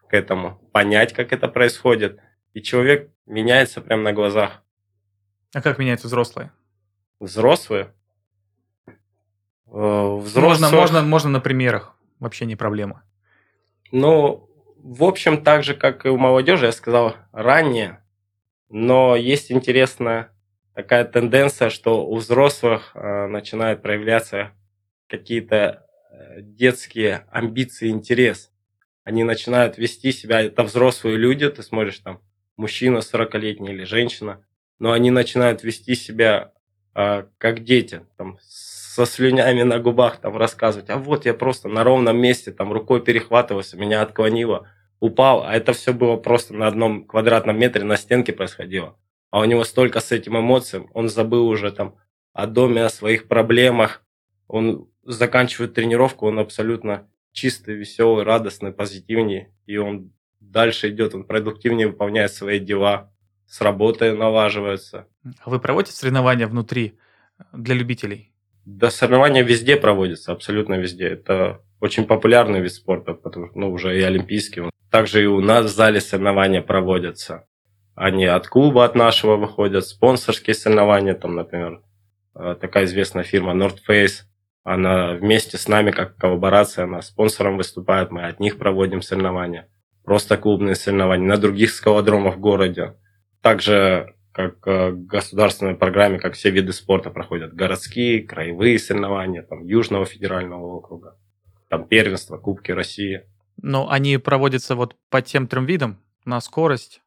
к 0.07 0.13
этому, 0.15 0.59
понять, 0.73 1.13
как 1.13 1.31
это 1.31 1.47
происходит– 1.47 2.19
и 2.57 2.61
человек 2.63 3.11
меняется 3.27 3.81
прямо 3.81 4.01
на 4.01 4.13
глазах. 4.13 4.63
А 5.53 5.61
как 5.61 5.77
меняются 5.77 6.07
взрослые? 6.07 6.51
Взрослые? 7.19 7.93
Э, 9.67 10.17
взрослых... 10.17 10.59
Можно, 10.59 10.69
можно, 10.71 11.01
можно 11.03 11.29
на 11.29 11.39
примерах, 11.39 11.95
вообще 12.19 12.47
не 12.47 12.55
проблема. 12.55 13.03
Ну, 13.91 14.46
в 14.89 15.03
общем, 15.03 15.43
так 15.43 15.65
же, 15.65 15.75
как 15.75 16.05
и 16.05 16.09
у 16.09 16.17
молодежи, 16.17 16.67
я 16.67 16.71
сказал 16.71 17.17
ранее, 17.33 18.01
но 18.69 19.17
есть 19.17 19.51
интересная 19.51 20.31
такая 20.73 21.03
тенденция, 21.03 21.69
что 21.69 22.07
у 22.07 22.15
взрослых 22.15 22.91
э, 22.93 23.27
начинают 23.27 23.81
проявляться 23.81 24.51
какие-то 25.09 25.85
э, 26.09 26.41
детские 26.41 27.25
амбиции, 27.31 27.89
интерес. 27.89 28.49
Они 29.03 29.25
начинают 29.25 29.77
вести 29.77 30.13
себя, 30.13 30.41
это 30.41 30.63
взрослые 30.63 31.17
люди, 31.17 31.49
ты 31.49 31.63
смотришь 31.63 31.99
там 31.99 32.21
мужчина 32.55 32.99
40-летний 32.99 33.73
или 33.73 33.83
женщина, 33.83 34.45
но 34.79 34.93
они 34.93 35.11
начинают 35.11 35.63
вести 35.63 35.95
себя 35.95 36.53
э, 36.95 37.25
как 37.37 37.65
дети, 37.65 38.05
там, 38.15 38.37
со 38.41 39.05
слюнями 39.05 39.63
на 39.63 39.79
губах 39.79 40.21
там 40.21 40.37
рассказывать, 40.37 40.89
а 40.89 40.97
вот 40.97 41.25
я 41.25 41.33
просто 41.33 41.67
на 41.67 41.83
ровном 41.83 42.17
месте 42.17 42.53
там 42.53 42.71
рукой 42.71 43.03
перехватывался, 43.03 43.75
меня 43.75 44.01
отклонило, 44.01 44.69
упал, 44.99 45.43
а 45.43 45.53
это 45.53 45.73
все 45.73 45.93
было 45.93 46.17
просто 46.17 46.53
на 46.53 46.67
одном 46.67 47.05
квадратном 47.05 47.57
метре 47.57 47.83
на 47.83 47.97
стенке 47.97 48.33
происходило. 48.33 48.97
А 49.29 49.39
у 49.39 49.45
него 49.45 49.63
столько 49.63 49.99
с 49.99 50.11
этим 50.11 50.37
эмоциям, 50.37 50.89
он 50.93 51.09
забыл 51.09 51.47
уже 51.47 51.71
там 51.71 51.95
о 52.33 52.47
доме, 52.47 52.83
о 52.83 52.89
своих 52.89 53.27
проблемах, 53.27 54.03
он 54.47 54.89
заканчивает 55.03 55.73
тренировку, 55.73 56.27
он 56.27 56.39
абсолютно 56.39 57.09
чистый, 57.31 57.75
веселый, 57.75 58.23
радостный, 58.23 58.71
позитивнее, 58.71 59.53
и 59.65 59.77
он 59.77 60.11
дальше 60.39 60.89
идет, 60.89 61.13
он 61.13 61.25
продуктивнее 61.25 61.87
выполняет 61.87 62.31
свои 62.31 62.59
дела, 62.59 63.13
с 63.45 63.61
работой 63.61 64.15
налаживается. 64.15 65.07
А 65.39 65.49
вы 65.49 65.59
проводите 65.59 65.95
соревнования 65.95 66.47
внутри 66.47 66.97
для 67.53 67.75
любителей? 67.75 68.33
Да, 68.65 68.91
соревнования 68.91 69.43
везде 69.43 69.77
проводятся, 69.77 70.31
абсолютно 70.33 70.75
везде. 70.75 71.07
Это 71.07 71.61
очень 71.79 72.05
популярный 72.05 72.59
вид 72.59 72.73
спорта, 72.73 73.13
потому 73.13 73.47
что 73.47 73.59
ну, 73.59 73.71
уже 73.71 73.97
и 73.97 74.01
олимпийский. 74.01 74.63
Также 74.91 75.23
и 75.23 75.25
у 75.25 75.41
нас 75.41 75.65
в 75.65 75.75
зале 75.75 76.01
соревнования 76.01 76.61
проводятся. 76.61 77.47
Они 77.95 78.25
от 78.25 78.47
клуба, 78.47 78.85
от 78.85 78.95
нашего 78.95 79.35
выходят, 79.35 79.85
спонсорские 79.85 80.53
соревнования, 80.53 81.13
там, 81.13 81.35
например, 81.35 81.81
э, 82.35 82.55
такая 82.59 82.85
известная 82.85 83.23
фирма 83.23 83.53
North 83.53 83.79
Face, 83.87 84.23
она 84.63 85.13
вместе 85.13 85.57
с 85.57 85.67
нами, 85.67 85.91
как 85.91 86.17
коллаборация, 86.17 86.85
она 86.85 87.01
спонсором 87.01 87.57
выступает, 87.57 88.11
мы 88.11 88.23
от 88.23 88.39
них 88.39 88.57
проводим 88.57 89.01
соревнования 89.01 89.67
просто 90.07 90.37
клубные 90.37 90.75
соревнования, 90.75 91.27
на 91.27 91.35
других 91.35 91.69
скалодромах 91.69 92.37
в 92.37 92.39
городе. 92.39 92.95
Также 93.41 94.15
как 94.31 94.65
э, 94.65 94.91
государственной 94.93 95.75
программе, 95.75 96.17
как 96.17 96.35
все 96.35 96.49
виды 96.49 96.71
спорта 96.71 97.09
проходят. 97.09 97.53
Городские, 97.53 98.23
краевые 98.23 98.79
соревнования, 98.79 99.41
там, 99.41 99.65
Южного 99.65 100.05
федерального 100.05 100.65
округа, 100.65 101.19
там 101.67 101.89
первенство, 101.89 102.37
Кубки 102.37 102.71
России. 102.71 103.23
Но 103.61 103.89
они 103.89 104.17
проводятся 104.17 104.75
вот 104.75 104.95
по 105.09 105.21
тем 105.21 105.47
трем 105.47 105.65
видам, 105.65 105.97
на 106.25 106.41
скорость? 106.41 107.01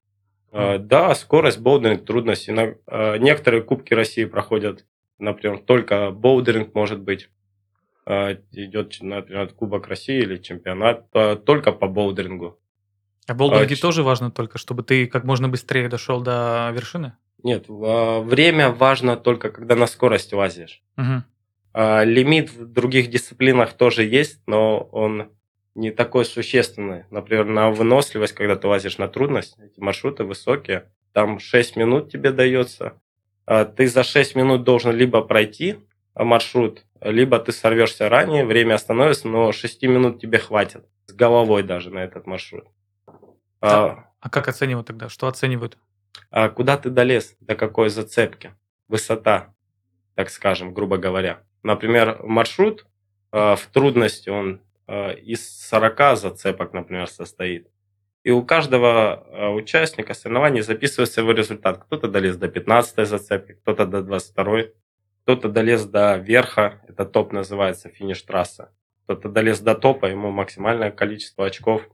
Э, 0.52 0.78
да, 0.78 1.14
скорость, 1.14 1.60
боудеринг, 1.60 2.04
трудности. 2.04 2.50
На, 2.50 2.74
э, 2.86 3.18
некоторые 3.18 3.62
Кубки 3.62 3.94
России 3.94 4.24
проходят, 4.24 4.84
например, 5.18 5.58
только 5.58 6.10
боудеринг 6.10 6.74
может 6.74 7.00
быть. 7.00 7.28
Э, 8.06 8.36
идет, 8.52 8.96
например, 9.00 9.48
Кубок 9.48 9.86
России 9.86 10.18
или 10.18 10.38
чемпионат 10.38 11.06
только 11.44 11.72
по 11.72 11.86
боудерингу. 11.86 12.58
А 13.28 13.34
болдинги 13.34 13.74
а, 13.74 13.80
тоже 13.80 14.02
важно 14.02 14.30
только, 14.32 14.58
чтобы 14.58 14.82
ты 14.82 15.06
как 15.06 15.24
можно 15.24 15.48
быстрее 15.48 15.88
дошел 15.88 16.20
до 16.20 16.70
вершины? 16.74 17.12
Нет, 17.44 17.66
а, 17.68 18.20
время 18.20 18.70
важно 18.70 19.16
только, 19.16 19.50
когда 19.50 19.76
на 19.76 19.86
скорость 19.86 20.32
лазишь. 20.32 20.82
Угу. 20.96 21.22
Лимит 22.02 22.50
в 22.50 22.66
других 22.66 23.10
дисциплинах 23.10 23.74
тоже 23.74 24.02
есть, 24.02 24.40
но 24.48 24.80
он 24.80 25.28
не 25.74 25.90
такой 25.90 26.24
существенный. 26.24 27.04
Например, 27.10 27.44
на 27.44 27.70
выносливость, 27.70 28.34
когда 28.34 28.56
ты 28.56 28.66
лазишь 28.66 28.98
на 28.98 29.08
трудность, 29.08 29.58
эти 29.58 29.80
маршруты 29.80 30.24
высокие, 30.24 30.90
там 31.12 31.38
6 31.38 31.76
минут 31.76 32.10
тебе 32.10 32.32
дается. 32.32 33.00
Ты 33.46 33.88
за 33.88 34.02
6 34.02 34.36
минут 34.36 34.64
должен 34.64 34.94
либо 34.94 35.22
пройти 35.22 35.78
маршрут, 36.14 36.84
либо 37.00 37.38
ты 37.38 37.52
сорвешься 37.52 38.08
ранее, 38.08 38.44
время 38.44 38.74
остановится, 38.74 39.28
но 39.28 39.52
6 39.52 39.82
минут 39.82 40.20
тебе 40.20 40.38
хватит. 40.38 40.84
С 41.06 41.12
головой 41.12 41.62
даже 41.62 41.90
на 41.90 41.98
этот 42.00 42.26
маршрут. 42.26 42.66
А, 43.60 44.10
а 44.20 44.30
как 44.30 44.48
оценивают 44.48 44.86
тогда? 44.86 45.08
Что 45.08 45.26
оценивают? 45.26 45.78
А 46.30 46.48
куда 46.48 46.76
ты 46.76 46.90
долез? 46.90 47.36
До 47.40 47.54
какой 47.54 47.90
зацепки? 47.90 48.54
Высота, 48.88 49.54
так 50.14 50.30
скажем, 50.30 50.72
грубо 50.72 50.98
говоря. 50.98 51.42
Например, 51.62 52.20
маршрут 52.22 52.86
э, 53.32 53.56
в 53.56 53.66
трудности, 53.72 54.30
он 54.30 54.60
из 55.22 55.68
40 55.68 56.16
зацепок, 56.16 56.72
например, 56.72 57.06
состоит. 57.08 57.68
И 58.22 58.30
у 58.30 58.44
каждого 58.44 59.26
э, 59.30 59.48
участника 59.48 60.12
соревнований 60.12 60.60
записывается 60.60 61.22
его 61.22 61.32
результат. 61.32 61.84
Кто-то 61.84 62.08
долез 62.08 62.36
до 62.36 62.48
15 62.48 63.08
зацепки, 63.08 63.52
кто-то 63.52 63.86
до 63.86 64.02
22, 64.02 64.64
кто-то 65.22 65.48
долез 65.48 65.86
до 65.86 66.16
верха, 66.16 66.82
это 66.86 67.06
топ 67.06 67.32
называется, 67.32 67.88
финиш 67.88 68.20
трасса. 68.22 68.72
Кто-то 69.04 69.28
долез 69.28 69.60
до 69.60 69.74
топа, 69.74 70.06
ему 70.06 70.30
максимальное 70.30 70.90
количество 70.90 71.46
очков 71.46 71.88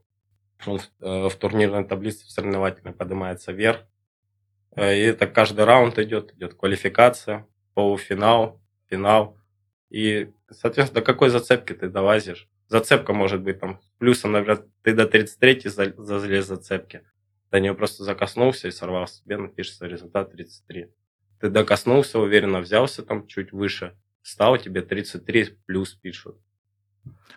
он 0.66 0.80
э, 1.00 1.28
в 1.28 1.34
турнирной 1.36 1.84
таблице 1.84 2.24
в 2.24 2.30
соревновательной 2.30 2.94
поднимается 2.94 3.52
вверх. 3.52 3.84
Э, 4.74 4.96
и 4.96 5.00
это 5.00 5.26
каждый 5.26 5.64
раунд 5.64 5.98
идет, 5.98 6.32
идет 6.34 6.54
квалификация, 6.54 7.46
полуфинал, 7.74 8.60
финал. 8.88 9.36
И, 9.90 10.32
соответственно, 10.50 11.02
до 11.02 11.06
какой 11.06 11.28
зацепки 11.28 11.72
ты 11.72 11.88
долазишь? 11.88 12.48
Зацепка 12.68 13.12
может 13.12 13.42
быть 13.42 13.60
там 13.60 13.80
плюсом, 13.98 14.32
например, 14.32 14.64
ты 14.82 14.92
до 14.92 15.06
33 15.06 15.62
залез 15.96 16.46
зацепки. 16.46 17.02
До 17.50 17.60
нее 17.60 17.74
просто 17.74 18.02
закоснулся 18.02 18.68
и 18.68 18.72
сорвал 18.72 19.06
себе, 19.06 19.36
напишется 19.36 19.86
результат 19.86 20.32
33. 20.32 20.88
Ты 21.40 21.48
докоснулся, 21.48 22.18
уверенно 22.18 22.60
взялся 22.60 23.02
там 23.02 23.26
чуть 23.26 23.52
выше, 23.52 23.96
стал 24.22 24.58
тебе 24.58 24.82
33 24.82 25.56
плюс 25.66 25.94
пишут. 25.94 26.38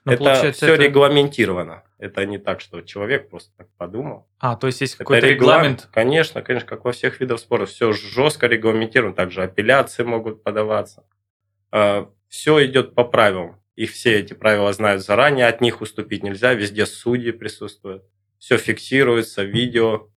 Но 0.06 0.14
ну, 0.14 0.14
это 0.14 0.52
все 0.52 0.74
это... 0.74 0.84
регламентировано. 0.84 1.84
Это 1.98 2.26
не 2.26 2.38
так, 2.38 2.62
что 2.62 2.82
человек 2.82 3.30
просто 3.30 3.52
так 3.58 3.68
подумал. 3.78 4.28
А, 4.40 4.56
то 4.56 4.68
есть 4.68 4.82
есть 4.82 4.96
какой-то 4.96 5.28
регламент? 5.28 5.82
регламент? 5.82 5.90
Конечно, 5.92 6.42
конечно, 6.42 6.68
как 6.68 6.86
во 6.86 6.94
всех 6.94 7.20
видах 7.20 7.40
спорта. 7.40 7.66
Все 7.66 7.92
жестко 7.92 8.48
регламентировано. 8.48 9.14
Также 9.14 9.44
апелляции 9.44 10.04
могут 10.04 10.42
подаваться. 10.42 11.04
А, 11.72 12.10
все 12.30 12.66
идет 12.66 12.96
по 12.96 13.04
правилам. 13.04 13.59
И 13.80 13.86
все 13.86 14.20
эти 14.20 14.34
правила 14.34 14.74
знают 14.74 15.06
заранее, 15.06 15.48
от 15.48 15.62
них 15.62 15.80
уступить 15.80 16.22
нельзя. 16.22 16.54
Везде 16.54 16.86
судьи 16.86 17.32
присутствуют. 17.32 18.04
Все 18.38 18.58
фиксируется, 18.58 19.44
видео. 19.44 20.10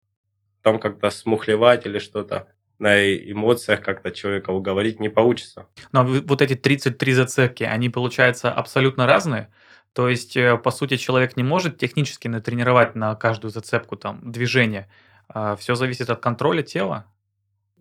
Там 0.62 0.80
как-то 0.80 1.10
смухлевать 1.10 1.86
или 1.86 2.00
что-то 2.00 2.48
на 2.80 3.14
эмоциях 3.14 3.80
как-то 3.80 4.10
человека 4.10 4.50
уговорить 4.50 4.98
не 4.98 5.08
получится. 5.08 5.68
Но 5.92 6.02
вот 6.02 6.42
эти 6.42 6.56
33 6.56 7.12
зацепки, 7.12 7.62
они, 7.62 7.88
получается, 7.88 8.50
абсолютно 8.50 9.06
разные? 9.06 9.48
То 9.92 10.08
есть, 10.08 10.36
э, 10.36 10.56
по 10.56 10.72
сути, 10.72 10.96
человек 10.96 11.36
не 11.36 11.44
может 11.44 11.78
технически 11.78 12.26
натренировать 12.26 12.96
на 12.96 13.14
каждую 13.14 13.52
зацепку 13.52 13.94
там 13.94 14.32
движение. 14.32 14.90
А 15.28 15.54
Все 15.54 15.76
зависит 15.76 16.10
от 16.10 16.18
контроля 16.18 16.62
тела. 16.62 17.06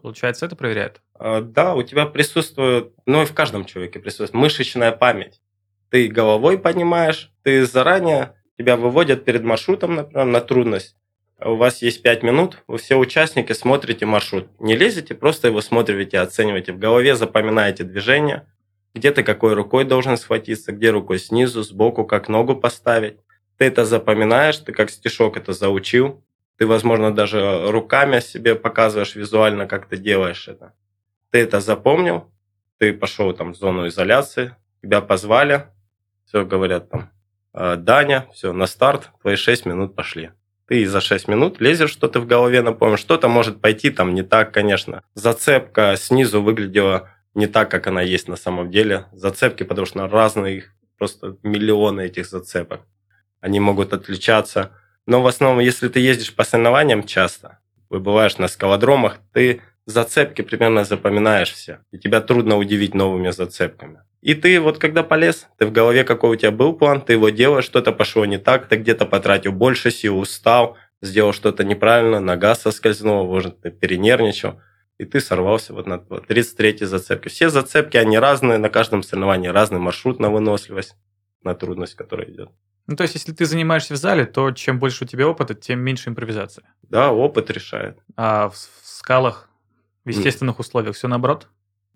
Получается, 0.03 0.45
это 0.45 0.55
проверяет? 0.55 1.01
А, 1.15 1.41
да, 1.41 1.73
у 1.73 1.82
тебя 1.82 2.05
присутствует, 2.05 2.93
ну 3.07 3.23
и 3.23 3.25
в 3.25 3.34
каждом 3.34 3.65
человеке 3.65 3.99
присутствует 3.99 4.36
мышечная 4.36 4.91
память. 4.91 5.41
Ты 5.92 6.08
головой 6.08 6.58
понимаешь, 6.58 7.34
ты 7.44 7.66
заранее, 7.66 8.34
тебя 8.58 8.78
выводят 8.78 9.26
перед 9.26 9.44
маршрутом, 9.44 9.96
например, 9.96 10.26
на 10.26 10.39
трудность. 10.39 10.96
У 11.44 11.56
вас 11.56 11.82
есть 11.82 12.02
5 12.02 12.24
минут, 12.24 12.64
вы 12.66 12.78
все 12.78 12.96
участники 12.96 13.52
смотрите 13.52 14.06
маршрут. 14.06 14.48
Не 14.60 14.78
лезете, 14.78 15.16
просто 15.16 15.50
его 15.50 15.60
смотрите, 15.60 16.20
оцениваете. 16.20 16.72
В 16.72 16.80
голове 16.80 17.16
запоминаете 17.16 17.84
движение, 17.84 18.48
где 18.94 19.12
ты 19.12 19.22
какой 19.24 19.54
рукой 19.54 19.84
должен 19.84 20.16
схватиться, 20.16 20.72
где 20.72 20.92
рукой 20.92 21.20
снизу, 21.20 21.62
сбоку, 21.62 22.06
как 22.06 22.30
ногу 22.30 22.56
поставить. 22.56 23.18
Ты 23.58 23.66
это 23.66 23.84
запоминаешь, 23.84 24.60
ты 24.60 24.72
как 24.72 24.92
стишок 24.92 25.36
это 25.36 25.52
заучил, 25.52 26.24
ты 26.58 26.68
возможно, 26.68 27.14
даже 27.14 27.70
руками 27.70 28.22
себе 28.22 28.56
показываешь 28.56 29.16
визуально, 29.16 29.68
как 29.68 29.88
ты 29.88 29.98
делаешь 29.98 30.48
это. 30.48 30.74
Ты 31.32 31.39
это 31.39 31.60
запомнил, 31.60 32.32
ты 32.78 32.94
пошел 32.94 33.34
там 33.34 33.54
в 33.54 33.58
зону 33.58 33.88
изоляции, 33.88 34.56
тебя 34.82 35.02
позвали, 35.02 35.66
все 36.32 36.45
говорят 36.45 36.89
там, 36.89 37.09
«А, 37.53 37.75
Даня, 37.75 38.27
все, 38.34 38.53
на 38.53 38.65
старт, 38.65 39.11
твои 39.21 39.36
6 39.36 39.65
минут 39.65 39.95
пошли. 39.95 40.32
Ты 40.65 40.88
за 40.88 41.01
6 41.01 41.27
минут 41.27 41.59
лезешь, 41.59 41.91
что 41.91 42.07
ты 42.07 42.19
в 42.19 42.25
голове 42.25 42.61
напомнишь. 42.61 43.01
Что-то 43.01 43.27
может 43.27 43.59
пойти 43.59 43.89
там 43.89 44.13
не 44.13 44.23
так, 44.23 44.53
конечно. 44.53 45.03
Зацепка 45.13 45.95
снизу 45.97 46.41
выглядела 46.41 47.09
не 47.34 47.47
так, 47.47 47.69
как 47.69 47.88
она 47.88 48.01
есть 48.01 48.29
на 48.29 48.38
самом 48.38 48.71
деле. 48.71 49.07
Зацепки, 49.11 49.63
потому 49.63 49.86
что 49.86 50.07
разные 50.07 50.57
их, 50.57 50.73
просто 50.97 51.36
миллионы 51.43 52.01
этих 52.01 52.25
зацепок. 52.25 52.82
Они 53.41 53.59
могут 53.59 53.91
отличаться 53.91 54.71
но 55.05 55.21
в 55.21 55.27
основном, 55.27 55.59
если 55.59 55.88
ты 55.88 55.99
ездишь 55.99 56.34
по 56.34 56.43
соревнованиям 56.43 57.03
часто, 57.03 57.59
выбываешь 57.89 58.38
на 58.38 58.47
скалодромах, 58.47 59.19
ты 59.34 59.61
зацепки 59.86 60.41
примерно 60.41 60.86
запоминаешь 60.86 61.51
все. 61.51 61.79
И 61.91 61.97
тебя 61.97 62.21
трудно 62.21 62.57
удивить 62.57 62.93
новыми 62.93 63.32
зацепками. 63.32 64.03
И 64.22 64.36
ты 64.36 64.59
вот 64.59 64.78
когда 64.78 65.01
полез, 65.03 65.47
ты 65.57 65.65
в 65.65 65.72
голове 65.72 66.03
какой 66.03 66.32
у 66.32 66.36
тебя 66.36 66.51
был 66.51 66.74
план, 66.74 67.01
ты 67.01 67.13
его 67.13 67.30
делаешь, 67.30 67.65
что-то 67.65 67.91
пошло 67.91 68.26
не 68.26 68.38
так, 68.38 68.67
ты 68.67 68.76
где-то 68.76 69.05
потратил 69.05 69.51
больше 69.51 69.89
сил, 69.89 70.19
устал, 70.19 70.78
сделал 71.01 71.34
что-то 71.34 71.63
неправильно, 71.63 72.19
нога 72.19 72.53
соскользнула, 72.53 73.26
может, 73.26 73.61
ты 73.61 73.72
перенервничал, 73.72 74.61
и 74.99 75.05
ты 75.05 75.19
сорвался 75.19 75.74
вот 75.74 75.88
на 75.88 75.95
33-й 75.95 76.86
зацепке. 76.86 77.30
Все 77.30 77.49
зацепки, 77.49 77.97
они 77.97 78.19
разные, 78.19 78.59
на 78.59 78.69
каждом 78.69 79.01
соревновании 79.01 79.47
разный 79.47 79.80
маршрут 79.80 80.19
на 80.19 80.30
выносливость, 80.30 80.95
на 81.43 81.55
трудность, 81.55 81.95
которая 81.95 82.30
идет. 82.30 82.49
Ну, 82.86 82.95
то 82.95 83.03
есть, 83.03 83.15
если 83.15 83.32
ты 83.32 83.45
занимаешься 83.45 83.93
в 83.93 83.97
зале, 83.97 84.26
то 84.26 84.51
чем 84.51 84.78
больше 84.78 85.05
у 85.05 85.07
тебя 85.07 85.28
опыта, 85.28 85.55
тем 85.55 85.80
меньше 85.80 86.09
импровизация. 86.09 86.65
Да, 86.84 87.11
опыт 87.11 87.49
решает. 87.49 87.97
А 88.15 88.49
в, 88.49 88.55
в 88.55 88.80
скалах, 88.84 89.49
в 90.03 90.09
естественных 90.09 90.59
условиях 90.59 90.95
все 90.95 91.07
наоборот? 91.07 91.47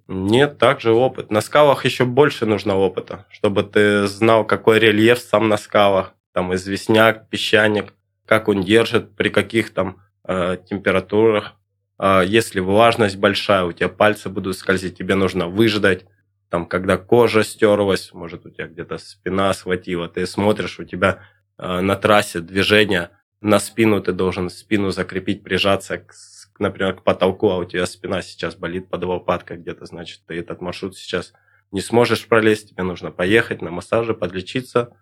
Нет, 0.08 0.58
также 0.58 0.92
опыт. 0.94 1.32
На 1.32 1.42
скалах 1.42 1.86
еще 1.86 2.06
больше 2.06 2.46
нужно 2.46 2.76
опыта, 2.76 3.26
чтобы 3.30 3.64
ты 3.64 4.06
знал, 4.08 4.46
какой 4.46 4.80
рельеф 4.80 5.20
сам 5.20 5.50
на 5.50 5.58
скалах. 5.58 6.14
Там 6.32 6.54
известняк, 6.54 7.30
песчаник, 7.30 7.94
как 8.26 8.48
он 8.48 8.62
держит, 8.62 9.16
при 9.16 9.30
каких 9.30 9.74
там 9.74 9.98
э, 10.28 10.58
температурах. 10.70 11.54
Э, 11.98 12.22
если 12.26 12.60
влажность 12.60 13.18
большая, 13.18 13.64
у 13.64 13.72
тебя 13.72 13.90
пальцы 13.90 14.30
будут 14.30 14.58
скользить, 14.58 14.98
тебе 14.98 15.16
нужно 15.16 15.48
выждать 15.48 16.06
там, 16.50 16.68
когда 16.68 16.98
кожа 16.98 17.44
стерлась, 17.44 18.14
может, 18.14 18.46
у 18.46 18.50
тебя 18.50 18.68
где-то 18.68 18.98
спина 18.98 19.54
схватила, 19.54 20.08
ты 20.08 20.26
смотришь, 20.26 20.80
у 20.80 20.84
тебя 20.84 21.24
э, 21.58 21.82
на 21.82 21.96
трассе 21.96 22.40
движение, 22.40 23.10
на 23.42 23.60
спину 23.60 24.02
ты 24.02 24.14
должен 24.14 24.50
спину 24.50 24.92
закрепить, 24.92 25.44
прижаться, 25.44 25.98
к, 25.98 26.14
например, 26.60 26.96
к 26.96 27.04
потолку, 27.04 27.50
а 27.50 27.58
у 27.58 27.66
тебя 27.66 27.86
спина 27.86 28.22
сейчас 28.22 28.56
болит 28.56 28.90
под 28.90 29.04
лопаткой 29.04 29.58
где-то, 29.58 29.86
значит, 29.86 30.22
ты 30.26 30.40
этот 30.40 30.62
маршрут 30.62 30.98
сейчас 30.98 31.34
не 31.72 31.82
сможешь 31.82 32.28
пролезть, 32.28 32.70
тебе 32.70 32.84
нужно 32.84 33.12
поехать 33.12 33.62
на 33.62 33.72
массаже, 33.72 34.14
подлечиться, 34.14 34.96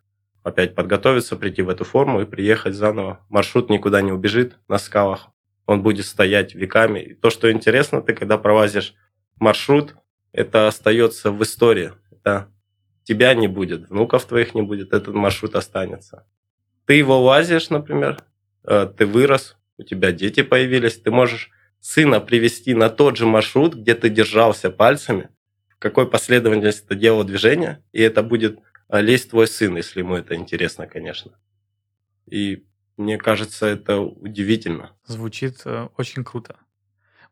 опять 0.43 0.76
подготовиться, 0.76 1.36
прийти 1.36 1.62
в 1.62 1.70
эту 1.70 1.86
форму 1.86 2.22
и 2.22 2.26
приехать 2.26 2.76
заново. 2.76 3.26
Маршрут 3.30 3.70
никуда 3.70 4.01
не 4.01 4.12
убежит 4.12 4.58
на 4.68 4.78
скалах, 4.78 5.30
он 5.66 5.82
будет 5.82 6.06
стоять 6.06 6.56
веками. 6.56 6.99
И 6.99 7.14
то, 7.14 7.30
что 7.30 7.51
интересно, 7.51 8.01
ты 8.01 8.14
когда 8.14 8.38
пролазишь 8.38 8.95
маршрут, 9.39 9.95
это 10.32 10.68
остается 10.68 11.32
в 11.32 11.41
истории. 11.43 11.93
Это 12.12 12.49
тебя 13.04 13.34
не 13.34 13.47
будет, 13.47 13.89
внуков 13.89 14.26
твоих 14.26 14.56
не 14.56 14.62
будет, 14.62 14.93
этот 14.93 15.14
маршрут 15.14 15.56
останется. 15.56 16.26
Ты 16.86 16.95
его 16.95 17.22
лазишь, 17.22 17.70
например, 17.70 18.20
э, 18.66 18.91
ты 18.97 19.06
вырос, 19.06 19.58
у 19.84 19.88
тебя 19.88 20.11
дети 20.11 20.41
появились, 20.43 20.97
ты 20.97 21.11
можешь 21.11 21.51
сына 21.79 22.19
привести 22.19 22.73
на 22.73 22.89
тот 22.89 23.17
же 23.17 23.25
маршрут, 23.25 23.75
где 23.75 23.93
ты 23.93 24.09
держался 24.09 24.71
пальцами, 24.71 25.29
в 25.69 25.77
какой 25.79 26.09
последовательности 26.09 26.88
ты 26.88 26.95
делал 26.95 27.23
движение, 27.23 27.84
и 27.91 28.01
это 28.01 28.23
будет 28.23 28.59
э, 28.89 29.01
лезть 29.01 29.29
твой 29.29 29.47
сын, 29.47 29.75
если 29.75 29.99
ему 29.99 30.15
это 30.15 30.36
интересно, 30.36 30.88
конечно. 30.88 31.34
И 32.25 32.65
мне 32.95 33.17
кажется, 33.17 33.65
это 33.65 33.99
удивительно. 33.99 34.91
Звучит 35.05 35.61
э, 35.65 35.89
очень 35.97 36.23
круто. 36.23 36.55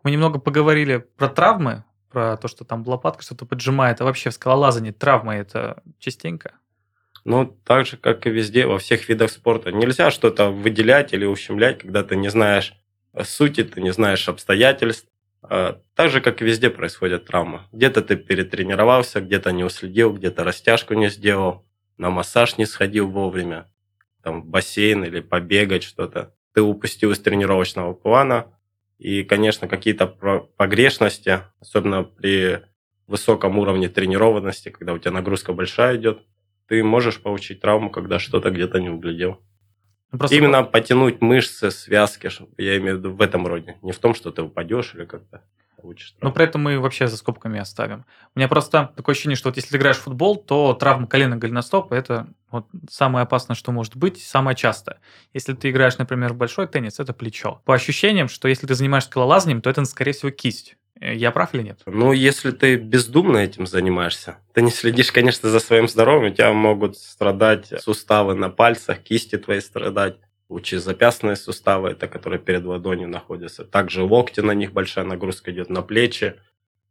Мы 0.03 0.11
немного 0.11 0.39
поговорили 0.39 0.97
про 0.97 1.29
травмы 1.29 1.85
про 2.09 2.35
то, 2.35 2.49
что 2.49 2.65
там 2.65 2.85
лопатка 2.85 3.23
что-то 3.23 3.45
поджимает, 3.45 4.01
а 4.01 4.03
вообще 4.03 4.29
в 4.29 4.33
скалолазании 4.33 4.91
травмы 4.91 5.35
это 5.35 5.81
частенько? 5.97 6.55
Ну, 7.24 7.45
так 7.45 7.86
же, 7.86 7.97
как 7.97 8.26
и 8.26 8.30
везде, 8.30 8.65
во 8.65 8.80
всех 8.80 9.07
видах 9.07 9.32
спорта. 9.32 9.72
Нельзя 9.72 10.11
что-то 10.11 10.49
выделять 10.49 11.13
или 11.13 11.26
ущемлять, 11.26 11.80
когда 11.80 12.03
ты 12.03 12.15
не 12.15 12.30
знаешь 12.30 12.74
сути, 13.24 13.63
ты 13.63 13.82
не 13.82 13.91
знаешь 13.91 14.28
обстоятельств. 14.28 15.07
А 15.43 15.82
так 15.95 16.09
же, 16.11 16.22
как 16.22 16.41
и 16.41 16.45
везде 16.45 16.69
происходят 16.69 17.26
травмы. 17.26 17.61
Где-то 17.72 18.01
ты 18.01 18.15
перетренировался, 18.15 19.22
где-то 19.22 19.51
не 19.51 19.63
уследил, 19.63 20.13
где-то 20.13 20.43
растяжку 20.43 20.93
не 20.93 21.09
сделал, 21.09 21.65
на 21.97 22.09
массаж 22.09 22.57
не 22.57 22.65
сходил 22.65 23.09
вовремя, 23.09 23.72
там 24.24 24.43
в 24.43 24.45
бассейн 24.45 25.03
или 25.03 25.19
побегать 25.19 25.84
что-то. 25.84 26.36
Ты 26.53 26.61
упустил 26.61 27.11
из 27.11 27.19
тренировочного 27.19 27.93
плана, 27.93 28.53
и, 28.99 29.24
конечно, 29.24 29.67
какие-то 29.67 30.05
погрешности, 30.57 31.41
особенно 31.59 32.03
при 32.03 32.61
высоком 33.07 33.57
уровне 33.57 33.89
тренированности, 33.89 34.69
когда 34.69 34.93
у 34.93 34.99
тебя 34.99 35.11
нагрузка 35.11 35.53
большая 35.53 35.97
идет, 35.97 36.22
ты 36.72 36.86
можешь 36.86 37.19
получить 37.19 37.59
травму, 37.59 37.89
когда 37.89 38.17
что-то 38.17 38.49
где-то 38.49 38.80
не 38.80 38.89
углядел. 38.89 39.41
Ну, 40.13 40.19
просто 40.19 40.38
Именно 40.38 40.63
потянуть 40.63 41.19
мышцы, 41.19 41.69
связки, 41.69 42.30
я 42.57 42.78
имею 42.78 42.95
в 42.95 42.99
виду 42.99 43.11
в 43.11 43.22
этом 43.22 43.45
роде. 43.45 43.76
Не 43.82 43.91
в 43.91 43.99
том, 43.99 44.15
что 44.15 44.32
ты 44.32 44.41
упадешь 44.41 44.95
или 44.95 45.03
как-то 45.03 45.41
получишь 45.76 46.11
травму. 46.11 46.30
Но 46.30 46.34
при 46.34 46.45
этом 46.45 46.61
мы 46.61 46.80
вообще 46.80 47.07
за 47.07 47.17
скобками 47.17 47.59
оставим. 47.59 48.05
У 48.34 48.39
меня 48.39 48.47
просто 48.47 48.93
такое 48.95 49.11
ощущение, 49.11 49.36
что 49.36 49.49
вот 49.49 49.57
если 49.57 49.72
ты 49.72 49.78
играешь 49.80 49.97
в 49.97 50.03
футбол, 50.03 50.38
то 50.38 50.74
травма 50.74 51.07
колена 51.07 51.36
голеностопа– 51.36 51.93
это 51.95 52.30
вот 52.49 52.67
самое 52.89 53.24
опасное, 53.24 53.57
что 53.57 53.74
может 53.74 53.97
быть, 53.97 54.22
самое 54.22 54.55
частое. 54.55 55.01
Если 55.34 55.51
ты 55.51 55.72
играешь, 55.72 55.97
например, 55.97 56.32
в 56.32 56.38
большой 56.38 56.67
теннис, 56.67 57.01
это 57.01 57.11
плечо. 57.11 57.61
По 57.65 57.74
ощущениям, 57.76 58.30
что 58.30 58.47
если 58.47 58.65
ты 58.65 58.76
занимаешься 58.76 59.09
скалолазанием, 59.09 59.61
то 59.61 59.69
это, 59.69 59.84
скорее 59.84 60.13
всего, 60.13 60.32
кисть. 60.32 60.78
Э, 61.01 61.13
я 61.13 61.31
прав 61.31 61.53
или 61.53 61.63
нет? 61.63 61.81
Ну, 61.85 62.13
если 62.13 62.51
ты 62.51 62.75
бездумно 62.75 63.37
этим 63.37 63.67
занимаешься, 63.67 64.37
ты 64.53 64.61
не 64.61 64.71
следишь, 64.71 65.11
конечно, 65.11 65.49
за 65.49 65.59
своим 65.59 65.89
здоровьем, 65.89 66.31
у 66.31 66.35
тебя 66.35 66.53
могут 66.53 66.97
страдать 66.97 67.73
суставы 67.81 68.35
на 68.35 68.49
пальцах, 68.49 68.99
кисти 68.99 69.37
твои 69.37 69.59
страдать 69.59 70.17
лучезапястные 70.47 71.37
суставы, 71.37 71.89
это 71.89 72.07
которые 72.07 72.39
перед 72.39 72.65
ладонью 72.65 73.07
находятся. 73.07 73.63
Также 73.63 74.03
локти, 74.03 74.41
на 74.41 74.51
них 74.51 74.73
большая 74.73 75.05
нагрузка 75.05 75.51
идет 75.51 75.69
на 75.69 75.81
плечи. 75.81 76.35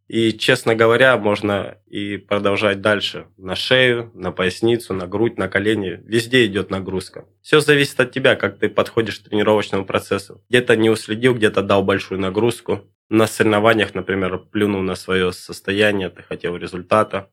И, 0.08 0.32
честно 0.32 0.74
говоря, 0.74 1.16
можно 1.18 1.78
и 1.86 2.16
продолжать 2.16 2.80
дальше. 2.80 3.26
На 3.36 3.54
шею, 3.54 4.11
на 4.14 4.32
поясницу, 4.32 4.92
на 4.92 5.06
грудь, 5.06 5.38
на 5.38 5.48
колени. 5.48 6.00
Везде 6.04 6.46
идет 6.46 6.70
нагрузка. 6.70 7.26
Все 7.42 7.61
зависит 7.61 8.00
от 8.00 8.11
тебя, 8.11 8.34
как 8.34 8.58
ты 8.58 8.68
подходишь 8.70 9.20
к 9.20 9.28
тренировочному 9.28 9.84
процессу. 9.84 10.42
Где-то 10.48 10.74
не 10.74 10.90
уследил, 10.90 11.34
где-то 11.34 11.62
дал 11.62 11.84
большую 11.84 12.18
нагрузку. 12.18 12.90
На 13.11 13.26
соревнованиях, 13.26 13.94
например, 13.94 14.38
плюнул 14.38 14.80
на 14.80 14.94
свое 14.94 15.32
состояние, 15.32 16.08
ты 16.08 16.22
хотел 16.22 16.56
результата, 16.56 17.30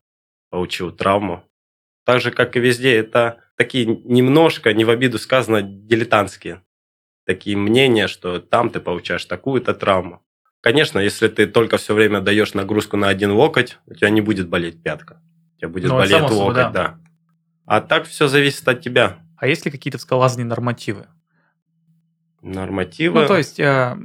получил 0.50 0.90
травму. 0.90 1.44
Так 2.04 2.20
же, 2.20 2.30
как 2.30 2.56
и 2.56 2.60
везде, 2.60 2.96
это 2.96 3.40
такие 3.56 3.86
немножко, 3.86 4.72
не 4.74 4.84
в 4.84 4.90
обиду 4.90 5.18
сказано, 5.18 5.62
дилетантские 5.62 6.62
такие 7.28 7.58
мнения, 7.58 8.08
что 8.08 8.40
там 8.40 8.70
ты 8.70 8.80
получаешь 8.80 9.26
такую-то 9.26 9.74
травму. 9.74 10.22
Конечно, 10.62 10.98
если 10.98 11.28
ты 11.28 11.46
только 11.46 11.76
все 11.76 11.92
время 11.92 12.22
даешь 12.22 12.54
нагрузку 12.54 12.96
на 12.96 13.08
один 13.08 13.32
локоть, 13.32 13.78
у 13.86 13.94
тебя 13.94 14.08
не 14.08 14.22
будет 14.22 14.48
болеть 14.48 14.82
пятка. 14.82 15.20
У 15.54 15.58
тебя 15.58 15.68
будет 15.68 15.90
ну, 15.90 15.96
болеть 15.98 16.22
локоть, 16.22 16.36
собой, 16.36 16.54
да. 16.54 16.70
да. 16.70 17.00
А 17.66 17.82
так 17.82 18.06
все 18.06 18.28
зависит 18.28 18.66
от 18.66 18.80
тебя. 18.80 19.18
А 19.36 19.46
есть 19.46 19.66
ли 19.66 19.70
какие-то 19.70 19.98
в 19.98 20.00
скалолазании 20.00 20.48
нормативы? 20.48 21.06
Нормативы? 22.40 23.20
Ну, 23.20 23.26
то 23.26 23.36
есть, 23.36 23.60
э, 23.60 23.96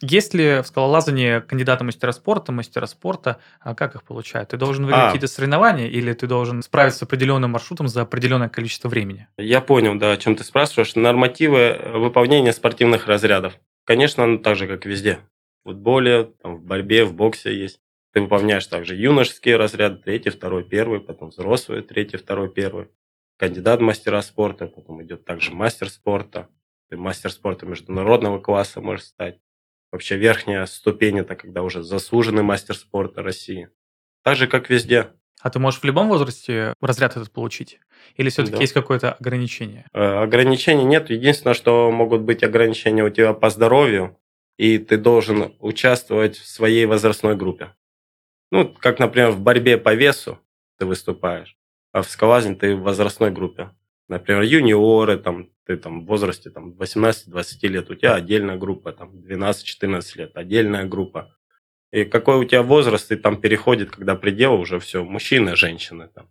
есть 0.00 0.34
ли 0.34 0.62
в 0.62 0.66
скалолазании 0.66 1.40
кандидаты 1.40 1.84
мастера 1.84 2.12
спорта, 2.12 2.52
мастера 2.52 2.86
спорта, 2.86 3.38
а 3.60 3.74
как 3.74 3.94
их 3.94 4.02
получают? 4.02 4.50
Ты 4.50 4.56
должен 4.56 4.84
выиграть 4.84 5.04
а. 5.04 5.06
какие-то 5.06 5.28
соревнования 5.28 5.88
или 5.88 6.12
ты 6.12 6.26
должен 6.26 6.62
справиться 6.62 7.00
с 7.00 7.02
определенным 7.02 7.52
маршрутом 7.52 7.88
за 7.88 8.02
определенное 8.02 8.48
количество 8.48 8.88
времени? 8.88 9.28
Я 9.38 9.60
понял, 9.60 9.98
да, 9.98 10.12
о 10.12 10.16
чем 10.16 10.36
ты 10.36 10.44
спрашиваешь. 10.44 10.94
Нормативы 10.94 11.80
выполнения 11.94 12.52
спортивных 12.52 13.06
разрядов. 13.06 13.54
Конечно, 13.84 14.26
ну, 14.26 14.38
так 14.38 14.56
же, 14.56 14.66
как 14.66 14.84
везде. 14.84 15.20
В 15.64 15.68
футболе, 15.68 16.32
там, 16.42 16.56
в 16.56 16.62
борьбе, 16.62 17.04
в 17.04 17.14
боксе 17.14 17.56
есть. 17.56 17.80
Ты 18.12 18.20
выполняешь 18.20 18.66
также 18.66 18.94
юношеские 18.94 19.56
разряды, 19.56 19.96
третий, 20.02 20.30
второй, 20.30 20.64
первый, 20.64 21.00
потом 21.00 21.28
взрослый, 21.28 21.82
третий, 21.82 22.16
второй, 22.16 22.50
первый. 22.50 22.88
Кандидат 23.38 23.80
мастера 23.80 24.22
спорта, 24.22 24.66
потом 24.66 25.02
идет 25.02 25.24
также 25.24 25.52
мастер 25.52 25.90
спорта. 25.90 26.48
Ты 26.88 26.96
мастер 26.96 27.30
спорта 27.30 27.66
международного 27.66 28.38
класса 28.38 28.80
можешь 28.80 29.06
стать. 29.06 29.38
Вообще 29.96 30.18
верхняя 30.18 30.66
ступень– 30.66 31.18
это 31.20 31.36
когда 31.36 31.62
уже 31.62 31.82
заслуженный 31.82 32.42
мастер 32.42 32.76
спорта 32.76 33.22
России. 33.22 33.70
Так 34.22 34.36
же, 34.36 34.46
как 34.46 34.68
везде. 34.68 35.08
А 35.40 35.48
ты 35.48 35.58
можешь 35.58 35.80
в 35.80 35.84
любом 35.84 36.08
возрасте 36.08 36.74
разряд 36.82 37.16
этот 37.16 37.30
получить? 37.32 37.80
Или 38.16 38.28
все-таки 38.28 38.56
Да. 38.56 38.60
есть 38.60 38.74
какое-то 38.74 39.14
ограничение? 39.14 39.86
Э, 39.94 40.18
Ограничений 40.22 40.84
нет. 40.84 41.08
Единственное, 41.08 41.54
что 41.54 41.90
могут 41.90 42.20
быть 42.20 42.42
ограничения 42.42 43.04
у 43.04 43.08
тебя 43.08 43.32
по 43.32 43.48
здоровью, 43.48 44.18
и 44.58 44.76
ты 44.76 44.98
должен 44.98 45.54
участвовать 45.60 46.36
в 46.36 46.46
своей 46.46 46.84
возрастной 46.84 47.34
группе. 47.34 47.74
Ну, 48.50 48.68
как, 48.68 48.98
например, 48.98 49.30
в 49.30 49.40
борьбе 49.40 49.78
по 49.78 49.94
весу 49.94 50.38
ты 50.78 50.84
выступаешь, 50.84 51.56
а 51.92 52.02
в 52.02 52.10
скалазне 52.10 52.54
ты 52.54 52.76
в 52.76 52.82
возрастной 52.82 53.30
группе. 53.30 53.70
Например, 54.08 54.42
юниоры, 54.42 55.18
там, 55.18 55.50
ты 55.64 55.76
там 55.76 56.02
в 56.02 56.06
возрасте 56.06 56.50
там, 56.50 56.72
18-20 56.72 57.68
лет, 57.68 57.90
у 57.90 57.94
тебя 57.94 58.14
отдельная 58.14 58.56
группа, 58.56 58.92
там, 58.92 59.10
12-14 59.18 60.16
лет, 60.16 60.36
отдельная 60.36 60.84
группа. 60.84 61.34
И 61.92 62.04
какой 62.04 62.36
у 62.36 62.44
тебя 62.44 62.62
возраст, 62.62 63.10
и 63.10 63.16
там 63.16 63.40
переходит, 63.40 63.90
когда 63.90 64.14
предел 64.14 64.54
уже 64.54 64.78
все, 64.78 65.04
мужчины, 65.04 65.56
женщины 65.56 66.08
там 66.14 66.28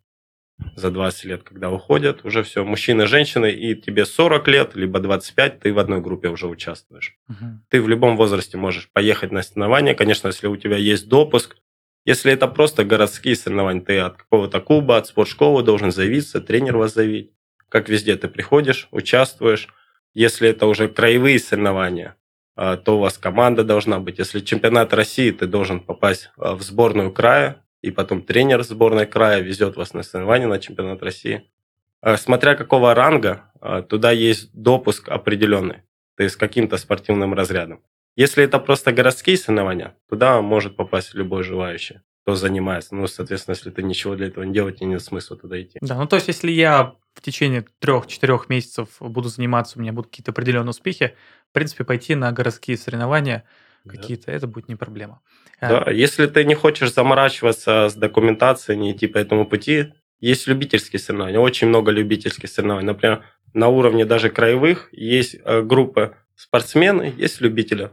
за 0.76 0.90
20 0.90 1.26
лет, 1.26 1.44
когда 1.44 1.70
уходят, 1.70 2.24
уже 2.24 2.44
все, 2.44 2.64
мужчины, 2.64 3.08
женщины, 3.08 3.52
и 3.52 3.76
тебе 3.76 4.06
40 4.06 4.48
лет, 4.48 4.76
либо 4.76 5.00
25, 5.00 5.60
ты 5.60 5.74
в 5.74 5.80
одной 5.80 6.02
группе 6.02 6.30
уже 6.30 6.48
участвуешь. 6.48 7.18
Мгм. 7.28 7.66
Ты 7.70 7.82
в 7.82 7.90
любом 7.90 8.16
возрасте 8.16 8.58
можешь 8.58 8.90
поехать 8.92 9.32
на 9.32 9.44
соревнования, 9.44 9.96
конечно, 9.96 10.28
если 10.28 10.48
у 10.48 10.56
тебя 10.56 10.78
есть 10.78 11.10
допуск. 11.10 11.58
Если 12.06 12.32
это 12.32 12.48
просто 12.48 12.86
городские 12.86 13.36
соревнования, 13.36 13.82
ты 13.82 13.98
от 14.00 14.18
какого-то 14.18 14.62
клуба, 14.62 14.98
от 14.98 15.08
спортшколы 15.08 15.64
должен 15.64 15.92
заявиться, 15.92 16.40
тренер 16.40 16.78
вас 16.78 16.94
заявить. 16.94 17.32
Как 17.76 17.90
везде 17.90 18.16
ты 18.16 18.30
приходишь, 18.30 18.88
участвуешь. 18.92 19.68
Если 20.14 20.48
это 20.48 20.66
уже 20.66 20.88
краевые 20.88 21.38
соревнования, 21.40 22.16
а, 22.56 22.78
то 22.78 22.96
у 22.96 23.02
вас 23.02 23.18
команда 23.18 23.66
должна 23.66 24.00
быть. 24.00 24.18
Если 24.18 24.40
чемпионат 24.40 24.94
России, 24.94 25.30
ты 25.32 25.46
должен 25.46 25.82
попасть 25.82 26.30
а, 26.38 26.56
в 26.56 26.62
сборную 26.62 27.12
края, 27.12 27.66
и 27.82 27.92
потом 27.92 28.22
тренер 28.22 28.64
сборной 28.64 29.06
края 29.06 29.42
везет 29.42 29.76
вас 29.76 29.94
на 29.94 30.04
соревнования 30.04 30.48
на 30.48 30.60
чемпионат 30.60 31.04
России. 31.04 31.52
А, 32.00 32.16
Смотря 32.16 32.56
какого 32.56 32.96
ранга, 32.96 33.52
туда 33.90 34.12
есть 34.12 34.52
допуск 34.54 35.10
определенный, 35.10 35.82
то 36.16 36.24
есть 36.24 36.36
с 36.36 36.38
каким-то 36.38 36.78
спортивным 36.78 37.34
разрядом. 37.34 37.84
Если 38.16 38.42
это 38.46 38.60
просто 38.60 38.94
городские 38.94 39.36
соревнования, 39.36 39.98
туда 40.08 40.42
может 40.42 40.78
попасть 40.78 41.14
любой 41.14 41.44
желающий, 41.44 42.00
кто 42.26 42.34
занимается. 42.34 42.96
Ну, 42.96 43.06
соответственно, 43.06 43.54
если 43.54 43.70
ты 43.70 43.84
ничего 43.84 44.16
для 44.16 44.28
этого 44.28 44.44
не 44.44 44.52
делаешь, 44.52 44.78
тебе 44.78 44.88
нет 44.88 45.04
смысла 45.04 45.38
туда 45.38 45.62
идти. 45.62 45.78
Да, 45.80 45.96
ну 45.96 46.08
то 46.08 46.16
есть, 46.16 46.28
если 46.28 46.52
я 46.52 46.96
в 47.14 47.22
течение 47.22 47.66
трех-четырех 47.78 48.50
месяцев 48.50 48.88
буду 49.00 49.30
заниматься, 49.30 49.78
у 49.78 49.82
меня 49.82 49.94
будут 49.94 50.10
какие-то 50.10 50.32
определенные 50.32 50.72
успехи, 50.72 51.14
в 51.52 51.54
принципе, 51.54 51.84
пойти 51.84 52.16
на 52.16 52.32
городские 52.32 52.78
соревнования 52.78 53.44
какие-то, 53.88 54.32
это 54.32 54.48
будет 54.48 54.68
не 54.68 54.76
проблема. 54.76 55.22
А, 55.60 55.86
Да, 55.86 55.92
если 55.92 56.26
ты 56.26 56.44
не 56.46 56.56
хочешь 56.56 56.92
заморачиваться 56.92 57.90
с 57.90 57.94
документацией, 57.94 58.80
не 58.80 58.94
идти 58.94 59.06
по 59.06 59.20
этому 59.20 59.46
пути, 59.46 59.94
есть 60.20 60.48
любительские 60.48 61.00
соревнования, 61.00 61.40
очень 61.40 61.68
много 61.68 61.92
любительских 61.92 62.50
соревнований. 62.50 62.88
Например, 62.88 63.24
на 63.54 63.68
уровне 63.68 64.04
даже 64.04 64.32
краевых 64.32 64.90
есть 64.92 65.36
э, 65.36 65.62
группы 65.62 66.16
спортсмены, 66.36 67.14
есть 67.16 67.40
любители. 67.40 67.92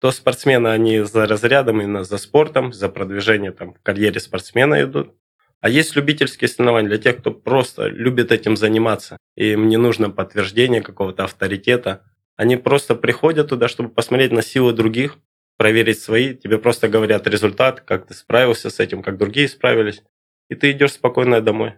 То 0.00 0.12
спортсмены, 0.12 0.68
они 0.68 1.00
за 1.00 1.26
разрядом, 1.26 1.80
именно 1.80 2.04
за 2.04 2.18
спортом, 2.18 2.72
за 2.72 2.88
продвижение 2.88 3.50
там, 3.50 3.74
в 3.74 3.82
карьере 3.82 4.20
спортсмена 4.20 4.82
идут. 4.82 5.14
А 5.60 5.68
есть 5.68 5.96
любительские 5.96 6.48
соревнования 6.48 6.88
для 6.88 6.98
тех, 6.98 7.18
кто 7.18 7.32
просто 7.32 7.88
любит 7.88 8.30
этим 8.30 8.56
заниматься. 8.56 9.16
И 9.34 9.52
им 9.52 9.68
не 9.68 9.76
нужно 9.76 10.10
подтверждение 10.10 10.82
какого-то 10.82 11.24
авторитета. 11.24 12.04
Они 12.36 12.56
просто 12.56 12.94
приходят 12.94 13.48
туда, 13.48 13.66
чтобы 13.66 13.88
посмотреть 13.88 14.30
на 14.30 14.42
силы 14.42 14.72
других, 14.72 15.18
проверить 15.56 16.00
свои. 16.00 16.34
Тебе 16.34 16.58
просто 16.58 16.88
говорят 16.88 17.26
результат, 17.26 17.80
как 17.80 18.06
ты 18.06 18.14
справился 18.14 18.70
с 18.70 18.78
этим, 18.78 19.02
как 19.02 19.18
другие 19.18 19.48
справились. 19.48 20.04
И 20.48 20.54
ты 20.54 20.70
идешь 20.70 20.92
спокойно 20.92 21.40
домой. 21.40 21.74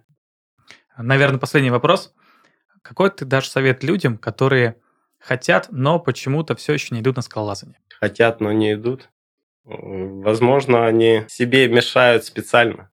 Наверное, 0.99 1.41
последний 1.41 1.71
вопрос. 1.71 2.13
Какой 2.83 3.11
ты 3.11 3.25
дашь 3.25 3.49
совет 3.49 3.83
людям, 3.83 4.19
которые 4.19 4.77
хотят, 5.21 5.69
но 5.71 6.01
почему-то 6.01 6.57
все 6.57 6.73
еще 6.73 6.95
не 6.95 7.01
идут 7.01 7.17
на 7.17 7.23
скалолазание? 7.23 7.79
Хотят, 8.01 8.41
но 8.41 8.53
не 8.53 8.73
идут. 8.73 9.09
Возможно, 9.65 10.87
они 10.87 11.25
себе 11.29 11.69
мешают 11.69 12.25
специально. 12.25 12.91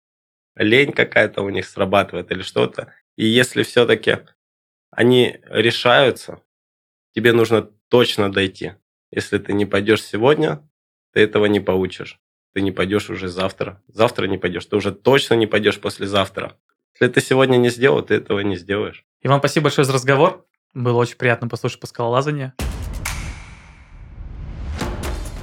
Лень 0.55 0.93
какая-то 0.93 1.41
у 1.41 1.49
них 1.49 1.65
срабатывает 1.65 2.31
или 2.31 2.43
что-то. 2.43 2.93
И 3.15 3.25
если 3.25 3.63
все-таки 3.63 4.19
они 4.91 5.39
решаются, 5.47 6.41
тебе 7.13 7.33
нужно 7.33 7.69
точно 7.89 8.31
дойти. 8.31 8.73
Если 9.09 9.37
ты 9.37 9.53
не 9.53 9.65
пойдешь 9.65 10.03
сегодня, 10.03 10.67
ты 11.13 11.21
этого 11.21 11.45
не 11.45 11.59
получишь. 11.59 12.19
Ты 12.53 12.61
не 12.61 12.71
пойдешь 12.71 13.09
уже 13.09 13.27
завтра. 13.27 13.81
Завтра 13.87 14.27
не 14.27 14.37
пойдешь. 14.37 14.65
Ты 14.65 14.75
уже 14.75 14.91
точно 14.91 15.35
не 15.35 15.47
пойдешь 15.47 15.79
послезавтра. 15.79 16.57
Если 16.93 17.13
ты 17.13 17.21
сегодня 17.21 17.57
не 17.57 17.69
сделал, 17.69 18.01
ты 18.01 18.15
этого 18.15 18.41
не 18.41 18.55
сделаешь. 18.55 19.05
И 19.21 19.27
вам 19.27 19.39
спасибо 19.39 19.65
большое 19.65 19.85
за 19.85 19.93
разговор. 19.93 20.45
Было 20.73 20.99
очень 20.99 21.17
приятно 21.17 21.49
послушать 21.49 21.81
по 21.81 21.87
скалолазанию. 21.87 22.53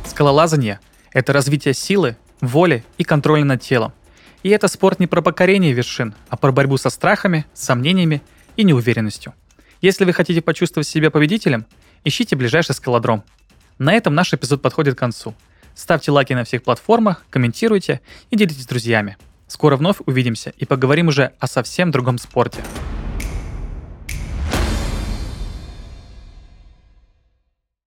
Скалолазание– 0.06 0.80
это 1.12 1.34
развитие 1.34 1.74
силы, 1.74 2.16
воли 2.40 2.82
и 2.96 3.04
контроля 3.04 3.44
над 3.44 3.60
телом. 3.60 3.92
И 4.42 4.48
это 4.48 4.68
спорт 4.68 5.00
не 5.00 5.06
про 5.06 5.20
покорение 5.20 5.74
вершин, 5.74 6.14
а 6.30 6.38
про 6.38 6.50
борьбу 6.50 6.78
со 6.78 6.88
страхами, 6.88 7.44
сомнениями 7.52 8.22
и 8.56 8.64
неуверенностью. 8.64 9.34
Если 9.82 10.06
вы 10.06 10.14
хотите 10.14 10.40
почувствовать 10.40 10.88
себя 10.88 11.10
победителем, 11.10 11.66
ищите 12.04 12.34
ближайший 12.34 12.74
скалодром. 12.74 13.22
На 13.76 13.92
этом 13.92 14.14
наш 14.14 14.32
эпизод 14.32 14.62
подходит 14.62 14.94
к 14.94 14.98
концу. 14.98 15.34
Ставьте 15.74 16.10
лайки 16.10 16.32
на 16.32 16.44
всех 16.44 16.62
платформах, 16.62 17.26
комментируйте 17.28 18.00
и 18.30 18.36
делитесь 18.36 18.62
с 18.62 18.66
друзьями. 18.66 19.18
Скоро 19.46 19.76
вновь 19.76 19.96
увидимся 20.06 20.54
и 20.56 20.64
поговорим 20.64 21.08
уже 21.08 21.32
о 21.38 21.46
совсем 21.46 21.90
другом 21.90 22.16
спорте. 22.16 22.64